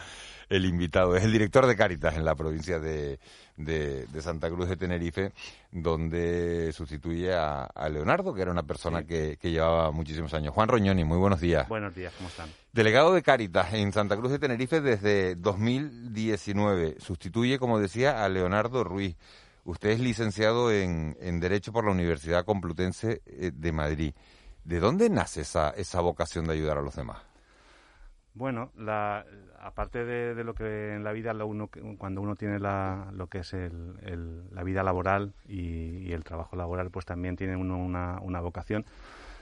el 0.49 0.65
invitado, 0.65 1.15
es 1.15 1.25
el 1.25 1.33
director 1.33 1.67
de 1.67 1.77
Cáritas 1.77 2.17
en 2.17 2.25
la 2.25 2.35
provincia 2.35 2.81
de, 2.81 3.21
de, 3.57 4.07
de, 4.07 4.23
Santa 4.23 4.49
Cruz 4.51 4.69
de 4.69 4.77
Tenerife, 4.77 5.33
donde 5.71 6.73
sustituye 6.73 7.35
a, 7.35 7.65
a 7.65 7.89
Leonardo, 7.89 8.33
que 8.35 8.43
era 8.43 8.51
una 8.51 8.63
persona 8.63 9.01
sí. 9.01 9.07
que, 9.07 9.37
que, 9.41 9.51
llevaba 9.51 9.91
muchísimos 9.91 10.33
años. 10.35 10.55
Juan 10.55 10.69
Roñoni, 10.69 11.05
muy 11.05 11.19
buenos 11.19 11.41
días. 11.41 11.69
Buenos 11.69 11.95
días, 11.95 12.13
¿cómo 12.17 12.29
están? 12.29 12.49
Delegado 12.73 13.13
de 13.13 13.23
Cáritas 13.23 13.75
en 13.75 13.93
Santa 13.93 14.17
Cruz 14.17 14.33
de 14.33 14.39
Tenerife 14.39 14.81
desde 14.81 15.35
2019. 15.37 16.97
Sustituye, 16.99 17.59
como 17.59 17.79
decía, 17.79 18.25
a 18.25 18.29
Leonardo 18.29 18.85
Ruiz. 18.85 19.17
Usted 19.65 19.91
es 19.91 20.01
licenciado 20.01 20.73
en, 20.73 21.17
en 21.21 21.39
Derecho 21.39 21.73
por 21.73 21.85
la 21.85 21.93
Universidad 21.93 22.45
Complutense 22.45 23.23
eh, 23.27 23.53
de 23.55 23.73
Madrid. 23.73 24.15
¿De 24.65 24.81
dónde 24.81 25.11
nace 25.11 25.43
esa, 25.43 25.71
esa 25.71 26.01
vocación 26.01 26.47
de 26.47 26.55
ayudar 26.55 26.79
a 26.79 26.83
los 26.83 26.97
demás? 26.97 27.19
Bueno, 28.35 28.73
la, 28.77 29.25
aparte 29.63 30.05
de, 30.05 30.45
lo 30.45 30.55
que 30.55 30.95
en 30.95 31.05
la 31.05 31.13
vida 31.13 31.33
uno, 31.45 31.71
cuando 31.97 32.21
uno 32.21 32.35
tiene 32.35 32.59
la, 32.59 33.09
lo 33.13 33.29
que 33.29 33.39
es 33.39 33.55
el, 33.55 34.45
la 34.53 34.65
vida 34.65 34.83
laboral 34.83 35.33
y, 35.49 35.99
y, 36.09 36.13
el 36.13 36.25
trabajo 36.25 36.57
laboral, 36.57 36.91
pues 36.91 37.07
también 37.07 37.37
tiene 37.37 37.57
uno 37.57 37.79
una, 37.79 38.19
una, 38.21 38.41
vocación. 38.41 38.85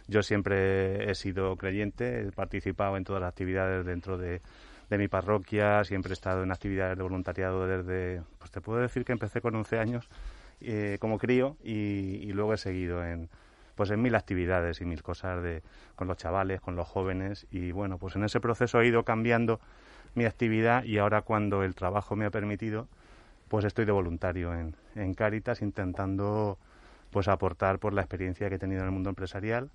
Yo 0.08 0.22
siempre 0.22 1.10
he 1.10 1.14
sido 1.14 1.56
creyente, 1.56 2.20
he 2.20 2.32
participado 2.32 2.96
en 2.96 3.04
todas 3.04 3.22
las 3.22 3.30
actividades 3.30 3.86
dentro 3.86 4.18
de, 4.18 4.42
de 4.90 4.98
mi 4.98 5.08
parroquia, 5.08 5.84
siempre 5.84 6.10
he 6.10 6.14
estado 6.14 6.42
en 6.42 6.52
actividades 6.52 6.98
de 6.98 7.02
voluntariado 7.02 7.66
desde, 7.66 8.22
pues 8.38 8.50
te 8.50 8.60
puedo 8.60 8.78
decir 8.80 9.04
que 9.04 9.12
empecé 9.12 9.40
con 9.40 9.54
11 9.54 9.78
años 9.78 10.08
eh, 10.60 10.98
como 11.00 11.18
crío 11.18 11.56
y, 11.64 12.18
y 12.22 12.32
luego 12.32 12.52
he 12.52 12.58
seguido 12.58 13.02
en, 13.04 13.30
pues 13.74 13.90
en 13.90 14.02
mil 14.02 14.14
actividades 14.14 14.82
y 14.82 14.84
mil 14.84 15.02
cosas 15.02 15.42
de, 15.42 15.62
con 15.96 16.08
los 16.08 16.18
chavales, 16.18 16.60
con 16.60 16.76
los 16.76 16.86
jóvenes 16.86 17.46
y 17.50 17.72
bueno, 17.72 17.96
pues 17.96 18.16
en 18.16 18.24
ese 18.24 18.38
proceso 18.38 18.82
he 18.82 18.86
ido 18.86 19.04
cambiando 19.04 19.60
mi 20.14 20.24
actividad 20.24 20.84
y 20.84 20.98
ahora 20.98 21.22
cuando 21.22 21.62
el 21.62 21.74
trabajo 21.74 22.16
me 22.16 22.24
ha 22.24 22.30
permitido, 22.30 22.88
pues 23.48 23.64
estoy 23.64 23.84
de 23.84 23.92
voluntario 23.92 24.54
en, 24.54 24.74
en 24.94 25.14
Cáritas 25.14 25.62
intentando 25.62 26.58
pues 27.10 27.28
aportar 27.28 27.78
por 27.78 27.92
la 27.92 28.02
experiencia 28.02 28.48
que 28.48 28.54
he 28.56 28.58
tenido 28.58 28.80
en 28.80 28.86
el 28.86 28.92
mundo 28.92 29.08
empresarial 29.08 29.70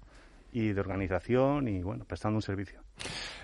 y 0.51 0.71
de 0.71 0.79
organización 0.79 1.67
y 1.67 1.83
bueno, 1.83 2.05
prestando 2.05 2.37
un 2.37 2.41
servicio. 2.41 2.79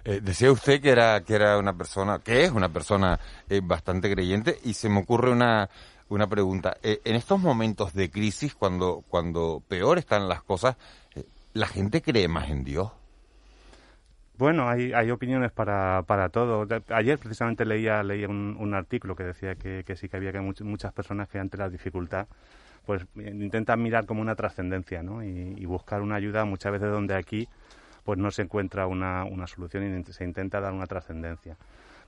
Eh, 0.06 0.22
decía 0.24 0.52
usted 0.52 0.82
que 0.82 0.92
era 0.92 1.22
que 1.22 1.36
era 1.36 1.58
una 1.58 1.74
persona, 1.74 2.20
que 2.20 2.46
es 2.46 2.52
una 2.52 2.70
persona 2.70 3.20
eh, 3.50 3.60
bastante 3.62 4.10
creyente 4.12 4.58
y 4.64 4.74
se 4.74 4.88
me 4.88 5.00
ocurre 5.00 5.32
una 5.32 5.70
una 6.12 6.28
pregunta. 6.28 6.78
Eh, 6.84 7.02
en 7.06 7.16
estos 7.16 7.40
momentos 7.40 7.94
de 7.94 8.12
crisis, 8.12 8.54
cuando, 8.54 9.04
cuando 9.08 9.64
peor 9.68 9.98
están 9.98 10.28
las 10.28 10.44
cosas, 10.44 10.76
eh, 11.16 11.24
¿la 11.54 11.68
gente 11.68 12.02
cree 12.02 12.28
más 12.28 12.50
en 12.50 12.64
Dios? 12.64 12.92
Bueno, 14.42 14.68
hay, 14.68 15.12
opiniones 15.12 15.52
para, 15.52 16.04
para 16.08 16.30
todo. 16.30 16.68
Ayer 16.90 17.20
precisamente 17.20 17.64
leía, 17.64 18.02
leía 18.02 18.28
un, 18.28 18.74
artículo 18.74 19.16
que 19.16 19.24
decía 19.24 19.54
que, 19.54 19.96
sí 19.96 20.10
que 20.10 20.18
había 20.18 20.32
que 20.32 20.40
much, 20.40 20.62
muchas 20.62 20.92
personas 20.94 21.30
que 21.30 21.38
ante 21.38 21.58
la 21.58 21.70
dificultad 21.70 22.26
pues 22.84 23.06
intentan 23.16 23.84
mirar 23.84 24.08
como 24.08 24.20
una 24.20 24.34
trascendencia 24.34 25.04
¿no? 25.04 25.24
y, 25.24 25.64
buscar 25.68 26.02
una 26.02 26.16
ayuda 26.16 26.44
muchas 26.46 26.72
veces 26.72 26.90
donde 26.90 27.14
aquí 27.14 27.48
pues 28.04 28.18
no 28.18 28.32
se 28.32 28.42
encuentra 28.42 28.88
una, 28.88 29.26
una 29.26 29.46
solución 29.46 29.84
y 29.84 30.12
se 30.12 30.24
intenta 30.24 30.60
dar 30.60 30.74
una 30.74 30.88
trascendencia. 30.88 31.56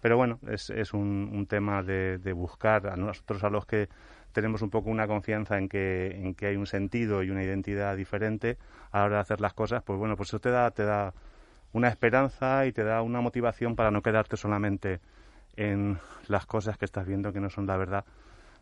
Pero 0.02 0.18
bueno, 0.18 0.40
es, 0.50 0.92
un, 0.92 1.46
tema 1.48 1.84
de, 1.84 2.18
de, 2.18 2.34
buscar 2.34 2.88
a 2.88 2.96
nosotros 2.96 3.44
a 3.44 3.52
los 3.52 3.68
que 3.68 3.90
tenemos 4.32 4.64
un 4.64 4.72
poco 4.72 4.90
una 4.90 5.06
confianza 5.06 5.60
en 5.60 5.70
que, 5.70 6.20
en 6.20 6.34
que 6.34 6.48
hay 6.48 6.56
un 6.56 6.66
sentido 6.66 7.22
y 7.22 7.30
una 7.30 7.44
identidad 7.44 7.96
diferente 7.96 8.58
a 8.92 9.02
la 9.02 9.06
hora 9.06 9.16
de 9.18 9.22
hacer 9.22 9.40
las 9.40 9.54
cosas, 9.54 9.84
pues 9.84 10.00
bueno, 10.00 10.18
pues 10.18 10.30
eso 10.30 10.40
te 10.40 10.50
da, 10.50 10.72
te 10.72 10.84
da 10.84 11.14
una 11.74 11.90
esperanza 11.90 12.66
y 12.66 12.72
te 12.72 12.84
da 12.84 13.02
una 13.02 13.22
motivación 13.22 13.76
para 13.76 13.92
no 13.92 14.02
quedarte 14.02 14.38
solamente 14.38 15.00
en 15.56 16.00
las 16.28 16.46
cosas 16.46 16.78
que 16.78 16.86
estás 16.86 17.06
viendo 17.06 17.34
que 17.34 17.40
no 17.40 17.50
son 17.50 17.68
la 17.68 17.78
verdad 17.78 18.06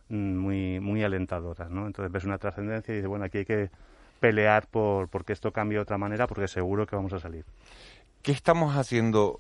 mm, 0.09 0.37
muy, 0.37 0.79
muy 0.79 1.03
alentadoras, 1.03 1.69
¿no? 1.69 1.87
Entonces 1.87 2.11
ves 2.11 2.23
una 2.23 2.37
trascendencia 2.37 2.93
y 2.93 2.95
dices, 2.97 3.09
bueno, 3.09 3.25
aquí 3.25 3.39
hay 3.39 3.45
que 3.45 3.69
pelear 4.19 4.67
por 4.67 5.07
porque 5.09 5.33
esto 5.33 5.51
cambie 5.51 5.77
de 5.77 5.83
otra 5.83 5.97
manera 5.97 6.27
porque 6.27 6.47
seguro 6.47 6.85
que 6.87 6.95
vamos 6.95 7.13
a 7.13 7.19
salir. 7.19 7.45
¿Qué 8.21 8.31
estamos 8.31 8.75
haciendo 8.75 9.39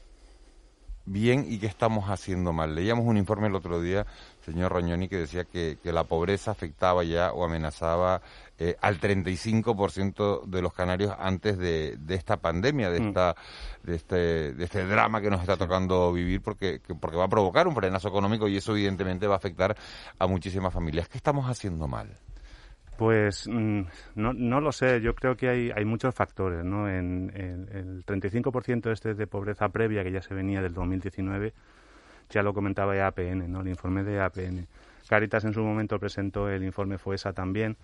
bien 1.05 1.45
y 1.47 1.57
qué 1.59 1.67
estamos 1.67 2.09
haciendo 2.09 2.53
mal. 2.53 2.75
Leíamos 2.75 3.05
un 3.05 3.17
informe 3.17 3.47
el 3.47 3.55
otro 3.55 3.81
día, 3.81 4.05
señor 4.41 4.71
Roñoni, 4.71 5.07
que 5.07 5.17
decía 5.17 5.45
que, 5.45 5.77
que 5.81 5.91
la 5.91 6.03
pobreza 6.03 6.51
afectaba 6.51 7.03
ya 7.03 7.31
o 7.31 7.45
amenazaba 7.45 8.21
eh, 8.57 8.75
al 8.81 8.99
35% 8.99 10.45
de 10.45 10.61
los 10.61 10.73
canarios 10.73 11.15
antes 11.17 11.57
de, 11.57 11.97
de 11.97 12.15
esta 12.15 12.37
pandemia, 12.37 12.89
de, 12.89 12.99
mm. 12.99 13.07
esta, 13.07 13.35
de, 13.83 13.95
este, 13.95 14.53
de 14.53 14.63
este 14.63 14.85
drama 14.85 15.21
que 15.21 15.29
nos 15.29 15.41
está 15.41 15.57
tocando 15.57 16.13
vivir, 16.13 16.41
porque, 16.41 16.79
que, 16.79 16.93
porque 16.95 17.17
va 17.17 17.25
a 17.25 17.29
provocar 17.29 17.67
un 17.67 17.75
frenazo 17.75 18.07
económico 18.09 18.47
y 18.47 18.57
eso 18.57 18.73
evidentemente 18.73 19.27
va 19.27 19.35
a 19.35 19.37
afectar 19.37 19.75
a 20.19 20.27
muchísimas 20.27 20.73
familias. 20.73 21.07
¿Qué 21.09 21.17
estamos 21.17 21.49
haciendo 21.49 21.87
mal? 21.87 22.09
Pues 22.97 23.47
mm, 23.47 23.81
no, 24.13 24.33
no 24.33 24.61
lo 24.61 24.71
sé, 24.71 25.01
yo 25.01 25.15
creo 25.15 25.35
que 25.35 25.49
hay, 25.49 25.71
hay 25.75 25.85
muchos 25.85 26.13
factores, 26.13 26.63
¿no? 26.63 26.87
En, 26.87 27.31
en 27.35 27.67
el 27.75 28.05
35% 28.05 28.91
este 28.91 29.15
de 29.15 29.25
pobreza 29.25 29.69
previa 29.69 30.03
que 30.03 30.11
ya 30.11 30.21
se 30.21 30.35
venía 30.35 30.61
del 30.61 30.75
2019, 30.75 31.51
ya 32.31 32.43
lo 32.43 32.53
comentaba 32.53 32.95
ya 32.95 33.07
APN, 33.07 33.51
¿no? 33.51 33.61
El 33.61 33.67
informe 33.67 34.03
de 34.03 34.19
APN. 34.19 34.67
Caritas 35.07 35.43
en 35.43 35.53
su 35.53 35.61
momento 35.61 35.99
presentó 35.99 36.49
el 36.49 36.63
informe 36.63 36.97
FOESA 36.97 37.33
también. 37.33 37.77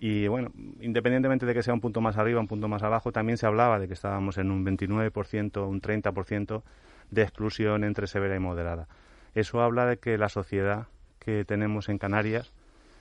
Y 0.00 0.26
bueno, 0.26 0.50
independientemente 0.80 1.46
de 1.46 1.54
que 1.54 1.62
sea 1.62 1.72
un 1.72 1.80
punto 1.80 2.00
más 2.00 2.18
arriba, 2.18 2.40
un 2.40 2.48
punto 2.48 2.68
más 2.68 2.82
abajo, 2.82 3.12
también 3.12 3.38
se 3.38 3.46
hablaba 3.46 3.78
de 3.78 3.86
que 3.86 3.94
estábamos 3.94 4.38
en 4.38 4.50
un 4.50 4.66
29%, 4.66 5.68
un 5.68 5.80
30% 5.80 6.62
de 7.10 7.22
exclusión 7.22 7.84
entre 7.84 8.06
severa 8.06 8.34
y 8.34 8.40
moderada. 8.40 8.88
Eso 9.34 9.62
habla 9.62 9.86
de 9.86 9.98
que 9.98 10.18
la 10.18 10.28
sociedad 10.28 10.88
que 11.20 11.44
tenemos 11.44 11.88
en 11.88 11.98
Canarias 11.98 12.52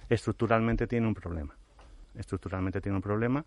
estructuralmente 0.10 0.88
tiene 0.88 1.08
un 1.08 1.16
problema. 1.16 1.56
Estructuralmente 2.16 2.80
tiene 2.80 2.98
un 2.98 3.02
problema 3.02 3.44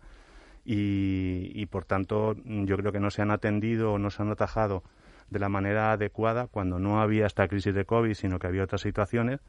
y, 0.65 1.51
y 1.53 1.65
por 1.67 1.85
tanto 1.85 2.35
yo 2.43 2.75
creo 2.75 2.91
que 2.91 2.99
no 2.99 3.09
se 3.09 3.21
han 3.21 3.31
atendido 3.31 3.93
o 3.93 3.97
no 3.97 4.09
se 4.09 4.21
han 4.21 4.29
atajado 4.29 4.83
de 5.29 5.39
la 5.39 5.49
manera 5.49 5.91
adecuada 5.91 6.47
cuando 6.47 6.79
no 6.79 7.01
había 7.01 7.25
esta 7.25 7.47
crisis 7.47 7.73
de 7.73 7.85
COVID, 7.85 8.13
sino 8.13 8.39
que 8.39 8.47
había 8.47 8.63
otras 8.63 8.81
situaciones, 8.81 9.41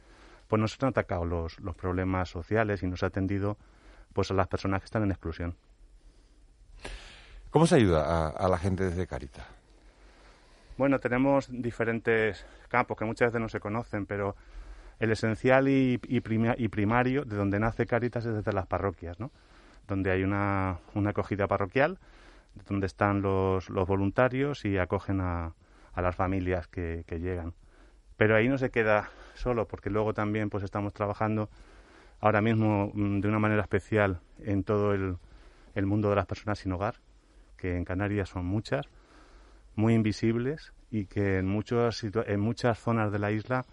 pues 0.48 0.60
no 0.60 0.66
se 0.66 0.76
han 0.80 0.88
atacado 0.88 1.24
los, 1.24 1.60
los 1.60 1.76
problemas 1.76 2.28
sociales 2.28 2.82
y 2.82 2.86
no 2.86 2.96
se 2.96 3.04
ha 3.04 3.08
atendido 3.08 3.56
pues 4.12 4.30
a 4.30 4.34
las 4.34 4.48
personas 4.48 4.80
que 4.80 4.86
están 4.86 5.02
en 5.02 5.10
exclusión. 5.10 5.54
¿Cómo 7.50 7.66
se 7.66 7.76
ayuda 7.76 8.28
a, 8.28 8.48
la 8.48 8.58
gente 8.58 8.84
desde 8.84 9.06
Caritas? 9.06 9.46
Bueno, 10.76 10.98
tenemos 10.98 11.48
diferentes 11.50 12.44
campos 12.68 12.96
que 12.96 13.04
muchas 13.04 13.28
veces 13.28 13.40
no 13.40 13.48
se 13.48 13.58
conocen, 13.58 14.06
pero 14.06 14.36
el 14.98 15.12
esencial 15.12 15.68
y, 15.68 16.00
y, 16.08 16.20
primario 16.20 17.24
de 17.24 17.36
donde 17.36 17.58
nace 17.58 17.86
Caritas 17.86 18.26
es 18.26 18.34
desde 18.34 18.52
las 18.52 18.66
parroquias, 18.66 19.18
¿no? 19.18 19.30
Donde 19.86 20.10
hay 20.10 20.24
una, 20.24 20.78
una 20.94 21.10
acogida 21.10 21.46
parroquial, 21.46 21.98
donde 22.68 22.86
están 22.86 23.22
los, 23.22 23.70
los 23.70 23.88
voluntarios 23.88 24.64
y 24.64 24.76
acogen 24.76 25.20
a, 25.20 25.54
a 25.98 26.02
las 26.02 26.14
familias 26.14 26.68
que, 26.68 27.04
llegan. 27.10 27.54
Pero 28.16 28.36
ahí 28.36 28.48
no 28.48 28.56
se 28.56 28.70
queda 28.70 29.10
solo, 29.34 29.66
porque 29.66 29.90
luego 29.90 30.14
también 30.14 30.48
pues 30.48 30.62
estamos 30.62 30.92
trabajando 30.92 31.50
ahora 32.20 32.40
mismo 32.40 32.92
mm, 32.94 33.18
de 33.18 33.28
una 33.28 33.40
manera 33.40 33.62
especial 33.62 34.20
en 34.38 34.62
todo 34.62 34.94
el, 34.94 35.18
mundo 35.86 36.10
de 36.10 36.16
las 36.16 36.26
personas 36.26 36.60
sin 36.60 36.70
hogar, 36.70 37.00
que 37.56 37.76
en 37.76 37.84
Canarias 37.84 38.28
son 38.28 38.46
muchas, 38.46 38.86
muy 39.74 39.94
invisibles 39.94 40.72
y 40.92 41.06
que 41.06 41.38
en, 41.38 41.48
en 41.48 42.40
muchas 42.40 42.78
zonas 42.78 43.10
de 43.10 43.18
la 43.18 43.32
isla 43.32 43.64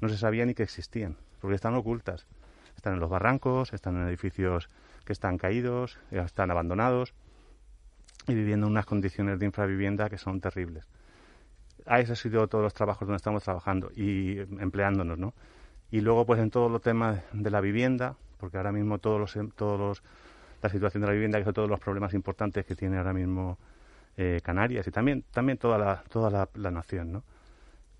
no 0.00 0.08
se 0.08 0.18
sabía 0.18 0.46
ni 0.46 0.54
que 0.54 0.64
existían, 0.64 1.16
porque 1.40 1.54
están 1.54 1.74
ocultas. 1.74 2.26
Están 2.74 2.94
en 2.94 3.00
los 3.00 3.10
barrancos, 3.10 3.72
están 3.72 3.96
en 3.96 4.08
edificios 4.08 4.68
que 5.04 5.12
están 5.12 5.38
caídos, 5.38 6.00
están 6.10 6.50
abandonados 6.50 7.14
y 8.26 8.34
viviendo 8.34 8.66
en 8.66 8.72
unas 8.72 8.86
condiciones 8.86 9.38
de 9.38 9.46
infravivienda 9.46 10.10
que 10.10 10.18
son 10.18 10.40
terribles 10.40 10.84
a 11.86 12.00
ese 12.00 12.12
ha 12.12 12.16
sido 12.16 12.46
todos 12.48 12.62
los 12.62 12.74
trabajos 12.74 13.06
donde 13.06 13.16
estamos 13.16 13.42
trabajando 13.42 13.90
y 13.94 14.38
empleándonos, 14.38 15.18
¿no? 15.18 15.34
Y 15.90 16.00
luego, 16.00 16.24
pues 16.26 16.40
en 16.40 16.50
todos 16.50 16.70
los 16.70 16.80
temas 16.80 17.20
de 17.32 17.50
la 17.50 17.60
vivienda, 17.60 18.16
porque 18.38 18.56
ahora 18.56 18.72
mismo 18.72 18.98
todos 18.98 19.18
los, 19.20 19.54
todos 19.54 19.78
los, 19.78 20.02
la 20.62 20.68
situación 20.68 21.00
de 21.02 21.08
la 21.08 21.12
vivienda, 21.12 21.38
que 21.38 21.44
son 21.44 21.54
todos 21.54 21.68
los 21.68 21.80
problemas 21.80 22.14
importantes 22.14 22.64
que 22.64 22.76
tiene 22.76 22.98
ahora 22.98 23.12
mismo 23.12 23.58
eh, 24.16 24.40
Canarias 24.42 24.86
y 24.86 24.90
también, 24.90 25.24
también 25.32 25.58
toda 25.58 25.78
la, 25.78 26.04
toda 26.08 26.48
la, 26.54 26.70
nación, 26.70 27.12
¿no? 27.12 27.24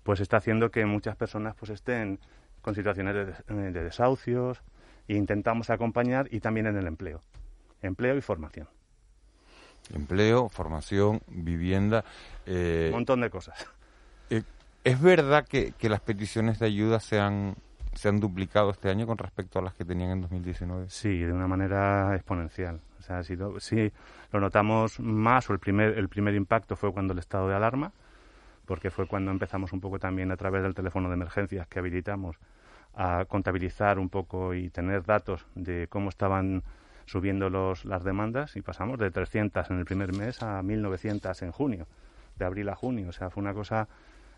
Pues 0.03 0.19
está 0.19 0.37
haciendo 0.37 0.71
que 0.71 0.85
muchas 0.85 1.15
personas 1.15 1.55
pues 1.55 1.71
estén 1.71 2.19
con 2.61 2.75
situaciones 2.75 3.15
de, 3.15 3.71
de 3.71 3.83
desahucios 3.83 4.61
e 5.07 5.15
intentamos 5.15 5.69
acompañar 5.69 6.27
y 6.31 6.39
también 6.39 6.67
en 6.67 6.77
el 6.77 6.87
empleo, 6.87 7.21
empleo 7.81 8.17
y 8.17 8.21
formación. 8.21 8.67
Empleo, 9.93 10.49
formación, 10.49 11.21
vivienda. 11.27 12.03
Eh, 12.45 12.87
Un 12.87 12.97
montón 12.97 13.21
de 13.21 13.29
cosas. 13.29 13.67
Eh, 14.29 14.43
¿Es 14.83 15.01
verdad 15.01 15.45
que, 15.47 15.73
las 15.89 16.01
peticiones 16.01 16.59
de 16.59 16.65
ayuda 16.65 16.99
se 16.99 17.19
han, 17.19 17.55
se 17.93 18.09
han 18.09 18.19
duplicado 18.19 18.71
este 18.71 18.89
año 18.89 19.05
con 19.05 19.17
respecto 19.17 19.59
a 19.59 19.61
las 19.61 19.73
que 19.73 19.85
tenían 19.85 20.11
en 20.11 20.21
2019? 20.21 20.89
Sí, 20.89 21.19
de 21.19 21.31
una 21.31 21.47
manera 21.47 22.15
exponencial. 22.15 22.79
O 22.99 23.03
sea, 23.03 23.23
si 23.23 23.35
lo, 23.35 23.59
sí, 23.59 23.91
lo 24.31 24.39
notamos 24.39 24.99
más, 24.99 25.49
o 25.49 25.53
el 25.53 25.59
primer, 25.59 25.97
el 25.97 26.09
primer 26.09 26.33
impacto 26.35 26.75
fue 26.75 26.93
cuando 26.93 27.13
el 27.13 27.19
estado 27.19 27.47
de 27.49 27.55
alarma, 27.55 27.91
porque 28.65 28.89
fue 28.89 29.07
cuando 29.07 29.31
empezamos 29.31 29.73
un 29.73 29.81
poco 29.81 29.99
también 29.99 30.31
a 30.31 30.37
través 30.37 30.63
del 30.63 30.73
teléfono 30.73 31.09
de 31.09 31.15
emergencias 31.15 31.67
que 31.67 31.79
habilitamos 31.79 32.37
a 32.95 33.25
contabilizar 33.27 33.99
un 33.99 34.09
poco 34.09 34.53
y 34.53 34.69
tener 34.69 35.03
datos 35.03 35.45
de 35.55 35.87
cómo 35.89 36.09
estaban 36.09 36.63
subiendo 37.11 37.49
los, 37.49 37.83
las 37.83 38.05
demandas 38.05 38.55
y 38.55 38.61
pasamos 38.61 38.97
de 38.97 39.11
300 39.11 39.69
en 39.69 39.79
el 39.79 39.85
primer 39.85 40.13
mes 40.13 40.41
a 40.41 40.61
1.900 40.61 41.43
en 41.43 41.51
junio, 41.51 41.85
de 42.37 42.45
abril 42.45 42.69
a 42.69 42.75
junio. 42.75 43.09
O 43.09 43.11
sea, 43.11 43.29
fue 43.29 43.43
una 43.43 43.53
cosa 43.53 43.89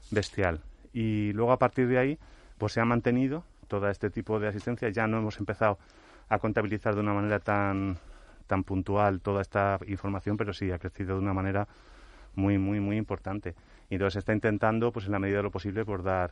bestial. 0.10 0.60
Y 0.92 1.34
luego 1.34 1.52
a 1.52 1.60
partir 1.60 1.88
de 1.88 2.00
ahí, 2.00 2.20
pues 2.58 2.74
se 2.74 2.82
ha 2.82 2.86
mantenido 2.86 3.44
todo 3.68 3.88
este 3.90 4.10
tipo 4.10 4.40
de 4.40 4.48
asistencia. 4.48 4.90
Ya 4.90 5.06
no 5.06 5.20
hemos 5.20 5.38
empezado 5.38 5.78
a 6.30 6.40
contabilizar 6.40 6.96
de 6.96 7.02
una 7.02 7.14
manera 7.14 7.40
tan, 7.40 7.98
tan 8.48 8.64
puntual 8.64 9.22
toda 9.22 9.44
esta 9.44 9.78
información, 9.86 10.36
pero 10.36 10.52
sí 10.52 10.72
ha 10.72 10.80
crecido 10.80 11.14
de 11.14 11.22
una 11.22 11.34
manera 11.34 11.68
muy, 12.34 12.58
muy, 12.58 12.80
muy 12.80 12.98
importante. 12.98 13.54
Y 13.92 13.96
entonces 13.96 14.18
está 14.18 14.34
intentando, 14.34 14.92
pues 14.92 15.06
en 15.06 15.12
la 15.12 15.20
medida 15.20 15.38
de 15.38 15.44
lo 15.44 15.52
posible, 15.52 15.86
por 15.86 16.02
dar 16.02 16.32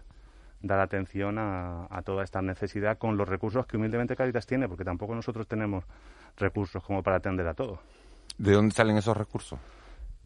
dar 0.62 0.80
atención 0.80 1.38
a, 1.38 1.88
a, 1.90 2.02
toda 2.02 2.24
esta 2.24 2.42
necesidad 2.42 2.98
con 2.98 3.18
los 3.18 3.28
recursos 3.28 3.66
que 3.66 3.78
humildemente 3.78 4.16
Caritas 4.16 4.46
tiene, 4.46 4.68
porque 4.68 4.84
tampoco 4.84 5.16
nosotros 5.16 5.48
tenemos 5.48 5.84
recursos 6.38 6.84
como 6.84 7.02
para 7.04 7.18
atender 7.18 7.48
a 7.48 7.54
todo. 7.54 7.80
¿De 8.38 8.54
dónde 8.54 8.74
salen 8.74 8.98
esos 8.98 9.18
recursos? 9.18 9.60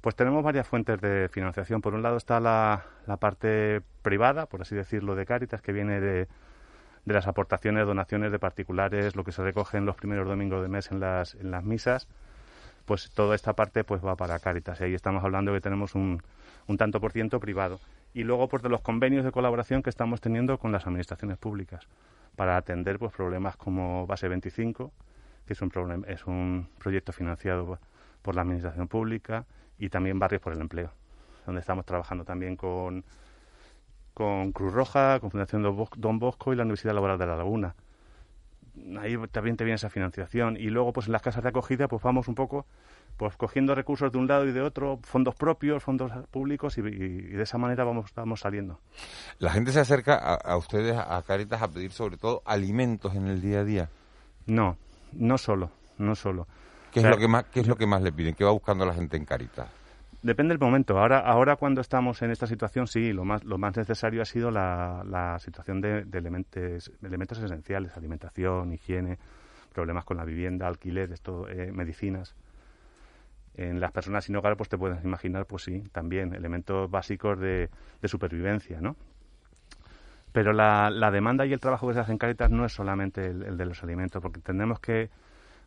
Pues 0.02 0.16
tenemos 0.16 0.44
varias 0.44 0.68
fuentes 0.68 1.02
de 1.02 1.30
financiación. 1.30 1.82
Por 1.82 1.96
un 1.96 2.04
lado 2.04 2.18
está 2.18 2.40
la, 2.40 2.86
la 3.08 3.18
parte 3.18 3.82
privada, 4.04 4.46
por 4.46 4.62
así 4.62 4.76
decirlo, 4.76 5.16
de 5.16 5.26
Caritas, 5.26 5.62
que 5.62 5.72
viene 5.72 6.00
de, 6.00 6.28
de 7.06 7.14
las 7.14 7.28
aportaciones, 7.28 7.88
donaciones 7.88 8.32
de 8.32 8.40
particulares, 8.40 9.16
lo 9.16 9.24
que 9.24 9.32
se 9.32 9.42
recoge 9.42 9.78
en 9.78 9.86
los 9.86 9.96
primeros 9.96 10.28
domingos 10.28 10.62
de 10.62 10.68
mes 10.68 10.92
en 10.92 11.00
las, 11.00 11.36
en 11.36 11.52
las 11.52 11.64
misas, 11.64 12.08
pues 12.86 13.10
toda 13.12 13.36
esta 13.36 13.54
parte 13.54 13.84
pues 13.84 14.06
va 14.06 14.16
para 14.16 14.38
Caritas. 14.40 14.80
Y 14.82 14.86
ahí 14.86 14.94
estamos 14.94 15.24
hablando 15.24 15.54
que 15.54 15.62
tenemos 15.62 15.96
un, 15.96 16.22
un 16.68 16.78
tanto 16.78 17.00
por 17.00 17.12
ciento 17.12 17.40
privado. 17.40 17.80
Y 18.16 18.24
luego 18.24 18.48
pues 18.48 18.64
de 18.64 18.70
los 18.70 18.80
convenios 18.80 19.26
de 19.26 19.34
colaboración 19.34 19.84
que 19.84 19.90
estamos 19.90 20.22
teniendo 20.22 20.58
con 20.58 20.72
las 20.72 20.88
administraciones 20.88 21.38
públicas 21.38 21.86
para 22.38 22.56
atender 22.56 22.98
pues 22.98 23.12
problemas 23.12 23.58
como 23.58 24.08
Base 24.08 24.30
25, 24.30 24.94
que 25.46 25.52
es 25.52 25.62
un, 25.62 26.06
es 26.08 26.26
un 26.26 26.70
proyecto 26.80 27.12
financiado 27.12 27.78
por 28.22 28.34
la 28.36 28.44
Administración 28.44 28.88
Pública, 28.88 29.46
y 29.78 29.90
también 29.90 30.18
Barrios 30.18 30.42
por 30.42 30.54
el 30.54 30.62
Empleo, 30.62 30.92
donde 31.46 31.60
estamos 31.60 31.86
trabajando 31.86 32.24
también 32.24 32.56
con, 32.56 33.04
con 34.14 34.54
Cruz 34.54 34.72
Roja, 34.72 35.20
con 35.20 35.30
Fundación 35.30 35.62
Don 35.62 36.18
Bosco 36.18 36.54
y 36.54 36.56
la 36.56 36.64
Universidad 36.64 36.94
Laboral 36.94 37.18
de 37.18 37.26
La 37.26 37.36
Laguna. 37.36 37.76
Ahí 39.00 39.18
también 39.32 39.58
te 39.58 39.64
viene 39.64 39.76
esa 39.76 39.90
financiación. 39.90 40.58
Y 40.58 40.70
luego, 40.70 40.94
pues 40.94 41.08
en 41.08 41.14
las 41.14 41.22
casas 41.22 41.44
de 41.44 41.50
acogida, 41.50 41.88
pues 41.88 42.02
vamos 42.02 42.28
un 42.28 42.36
poco 42.36 42.66
pues 43.18 43.38
cogiendo 43.38 43.74
recursos 43.76 44.12
de 44.12 44.18
un 44.18 44.28
lado 44.28 44.46
y 44.46 44.52
de 44.52 44.62
otro, 44.62 45.00
fondos 45.04 45.36
propios, 45.36 45.82
fondos 45.82 46.12
públicos 46.32 46.78
y, 46.78 46.82
de 46.82 47.42
esa 47.42 47.58
manera 47.58 47.84
vamos, 47.86 48.12
vamos 48.14 48.42
saliendo. 48.42 48.80
La 49.40 49.52
gente 49.52 49.72
se 49.72 49.80
acerca 49.80 50.16
a, 50.16 50.36
a, 50.36 50.58
ustedes, 50.58 50.98
a 50.98 51.22
Caritas, 51.22 51.62
a 51.62 51.70
pedir 51.70 51.92
sobre 51.92 52.18
todo 52.18 52.42
alimentos 52.46 53.16
en 53.16 53.28
el 53.28 53.42
día 53.42 53.60
a 53.60 53.64
día. 53.64 53.90
No, 54.48 54.78
no 55.14 55.38
solo, 55.38 55.72
no 55.98 56.16
solo. 56.16 56.48
¿Qué, 56.92 57.00
es, 57.00 57.06
lo 57.06 57.18
que 57.18 57.28
más, 57.28 57.46
¿qué 57.46 57.62
es 57.62 57.68
lo 57.68 57.76
que 57.76 57.86
más 57.86 58.02
le 58.02 58.12
piden? 58.12 58.36
¿Qué 58.36 58.44
va 58.44 58.52
buscando 58.52 58.86
la 58.86 58.94
gente 58.94 59.18
en 59.18 59.26
Caritas? 59.26 59.68
Depende 60.26 60.56
del 60.56 60.60
momento. 60.60 60.98
Ahora, 60.98 61.20
ahora 61.20 61.56
cuando 61.56 61.82
estamos 61.82 62.20
en 62.24 62.32
esta 62.32 62.48
situación, 62.48 62.88
sí, 62.88 63.14
lo 63.14 63.26
más, 63.26 63.44
lo 63.44 63.60
más 63.60 63.78
necesario 63.78 64.24
ha 64.24 64.26
sido 64.26 64.50
la, 64.50 65.04
la 65.08 65.38
situación 65.38 65.82
de, 65.82 66.04
de, 66.04 66.18
elementos, 66.18 66.92
elementos 67.04 67.38
esenciales, 67.38 67.96
alimentación, 67.96 68.74
higiene, 68.74 69.20
problemas 69.72 70.04
con 70.04 70.18
la 70.18 70.26
vivienda, 70.26 70.68
alquiler, 70.68 71.12
esto, 71.12 71.48
eh, 71.48 71.72
medicinas. 71.72 72.36
En 73.54 73.80
las 73.80 73.92
personas 73.92 74.26
sin 74.26 74.36
hogar, 74.36 74.58
pues 74.58 74.68
te 74.68 74.80
puedes 74.80 75.06
imaginar, 75.06 75.46
pues 75.46 75.62
sí, 75.62 75.84
también 75.92 76.34
elementos 76.34 76.90
básicos 76.90 77.40
de, 77.40 77.70
de 78.02 78.08
supervivencia, 78.08 78.82
¿no? 78.82 78.96
Pero 80.32 80.54
la, 80.54 80.90
la, 80.90 81.12
demanda 81.12 81.46
y 81.46 81.54
el 81.54 81.60
trabajo 81.60 81.88
que 81.88 81.94
se 81.94 82.00
hace 82.00 82.14
en 82.14 82.18
Caritas 82.18 82.50
no 82.50 82.66
es 82.66 82.74
solamente 82.74 83.28
el, 83.28 83.58
de 83.58 83.66
los 83.68 83.84
alimentos, 83.84 84.24
porque 84.24 84.40
tenemos 84.40 84.80
que, 84.80 85.12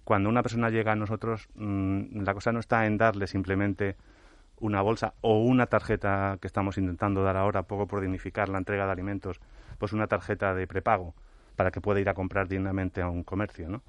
cuando 0.03 0.29
una 0.29 0.43
persona 0.43 0.69
llega 0.69 0.91
a 0.91 0.97
nosotros, 0.97 1.49
mmm, 1.55 2.23
la 2.23 2.35
cosa 2.35 2.51
no 2.51 2.59
está 2.59 2.87
en 2.87 2.99
darle 2.99 3.29
simplemente 3.29 3.95
una 4.61 4.83
bolsa 4.83 5.15
o 5.21 5.43
una 5.43 5.67
tarjeta 5.67 6.39
que 6.41 6.47
estamos 6.47 6.79
intentando 6.79 7.23
dar 7.23 7.37
ahora, 7.37 7.63
poco 7.63 7.87
por 7.87 8.01
dignificar 8.01 8.49
la 8.49 8.59
entrega 8.59 8.87
de 8.87 8.93
alimentos, 8.93 9.41
pues 9.79 9.93
una 9.93 10.07
tarjeta 10.07 10.55
de 10.55 10.67
prepago 10.67 11.15
para 11.57 11.71
que 11.71 11.81
pueda 11.81 12.01
ir 12.01 12.09
a 12.09 12.15
comprar 12.15 12.49
dignamente 12.49 13.03
a 13.03 13.09
un 13.09 13.25
comercio, 13.25 13.69
¿no? 13.69 13.83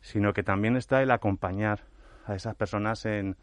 Sino 0.00 0.32
que 0.32 0.42
también 0.42 0.76
está 0.76 1.02
el 1.02 1.10
acompañar 1.10 1.80
a 2.26 2.34
esas 2.34 2.54
personas 2.54 3.04
en, 3.06 3.36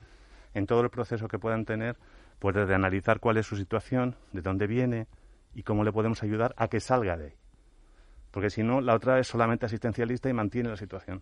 en 0.54 0.66
todo 0.66 0.82
el 0.82 0.90
proceso 0.90 1.28
que 1.28 1.40
puedan 1.40 1.66
tener, 1.66 1.98
pues 2.40 2.56
de 2.56 2.76
analizar 2.76 3.20
cuál 3.20 3.38
es 3.38 3.48
su 3.48 3.56
situación, 3.56 4.16
de 4.32 4.42
dónde 4.42 4.68
viene, 4.68 5.08
y 5.56 5.64
cómo 5.64 5.84
le 5.84 5.92
podemos 5.92 6.24
ayudar 6.24 6.54
a 6.58 6.68
que 6.68 6.80
salga 6.80 7.18
de 7.18 7.26
ahí. 7.26 7.34
Porque 8.32 8.50
si 8.50 8.64
no, 8.64 8.82
la 8.82 8.96
otra 8.96 9.20
es 9.20 9.28
solamente 9.28 9.66
asistencialista 9.66 10.30
y 10.30 10.34
mantiene 10.34 10.70
la 10.70 10.78
situación. 10.78 11.22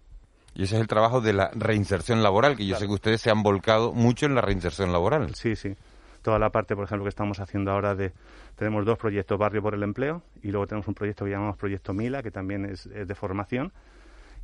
Y 0.54 0.64
ese 0.64 0.76
es 0.76 0.82
el 0.82 0.88
trabajo 0.88 1.22
de 1.22 1.34
la 1.34 1.50
reinserción 1.54 2.22
laboral, 2.22 2.58
que 2.58 2.66
yo 2.66 2.76
sé 2.76 2.86
que 2.86 2.94
ustedes 2.94 3.22
se 3.22 3.32
han 3.32 3.42
volcado 3.42 3.94
mucho 3.94 4.26
en 4.26 4.36
la 4.36 4.42
reinserción 4.42 4.92
laboral. 4.92 5.34
Sí, 5.36 5.56
sí. 5.56 5.76
toda 6.22 6.40
la 6.40 6.50
parte, 6.50 6.76
por 6.76 6.86
ejemplo, 6.86 7.06
que 7.06 7.10
estamos 7.10 7.40
haciendo 7.40 7.72
ahora 7.72 7.96
de... 7.96 8.12
Tenemos 8.56 8.86
dos 8.86 8.98
proyectos, 8.98 9.40
Barrio 9.40 9.62
por 9.62 9.74
el 9.74 9.82
Empleo, 9.82 10.22
y 10.44 10.52
luego 10.52 10.68
tenemos 10.68 10.88
un 10.88 10.94
proyecto 10.94 11.26
que 11.26 11.32
llamamos 11.32 11.58
Proyecto 11.58 11.94
Mila, 11.94 12.22
que 12.22 12.32
también 12.32 12.66
es, 12.66 12.88
de 12.88 13.16
formación, 13.16 13.72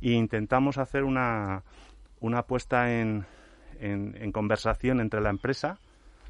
e 0.00 0.12
intentamos 0.12 0.78
hacer 0.78 1.04
una, 1.04 1.62
una 2.20 2.42
puesta 2.42 2.90
en, 2.90 3.26
en, 3.80 4.32
conversación 4.32 5.00
entre 5.00 5.20
la 5.20 5.30
empresa, 5.30 5.78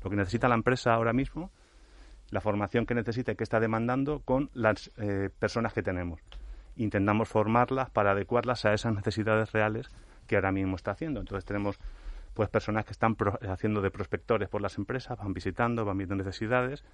lo 0.02 0.10
que 0.10 0.16
necesita 0.16 0.48
la 0.48 0.54
empresa 0.54 0.92
ahora 0.92 1.12
mismo, 1.12 1.50
la 2.30 2.40
formación 2.40 2.86
que 2.86 2.94
necesita 2.94 3.32
y 3.32 3.36
que 3.36 3.44
está 3.44 3.58
demandando 3.58 4.20
con 4.20 4.50
las 4.54 4.90
eh, 4.98 5.30
personas 5.38 5.72
que 5.72 5.82
tenemos. 5.82 6.20
Intentamos 6.78 7.28
formarlas 7.28 7.90
para 7.90 8.12
adecuarlas 8.12 8.64
a 8.64 8.72
esas 8.72 8.94
necesidades 8.94 9.52
reales 9.52 9.90
que 10.26 10.36
ahora 10.36 10.52
mismo 10.52 10.76
está 10.76 10.92
haciendo. 10.92 11.20
Entonces 11.20 11.44
tenemos 11.44 11.78
pues 12.34 12.48
personas 12.48 12.84
que 12.84 12.92
están 12.92 13.16
haciendo 13.48 13.82
de 13.82 13.90
prospectores 13.90 14.48
por 14.48 14.62
las 14.62 14.78
empresas, 14.78 15.18
van 15.18 15.34
visitando, 15.34 15.84
van 15.84 15.98
viendo 15.98 16.14
necesidades 16.14 16.84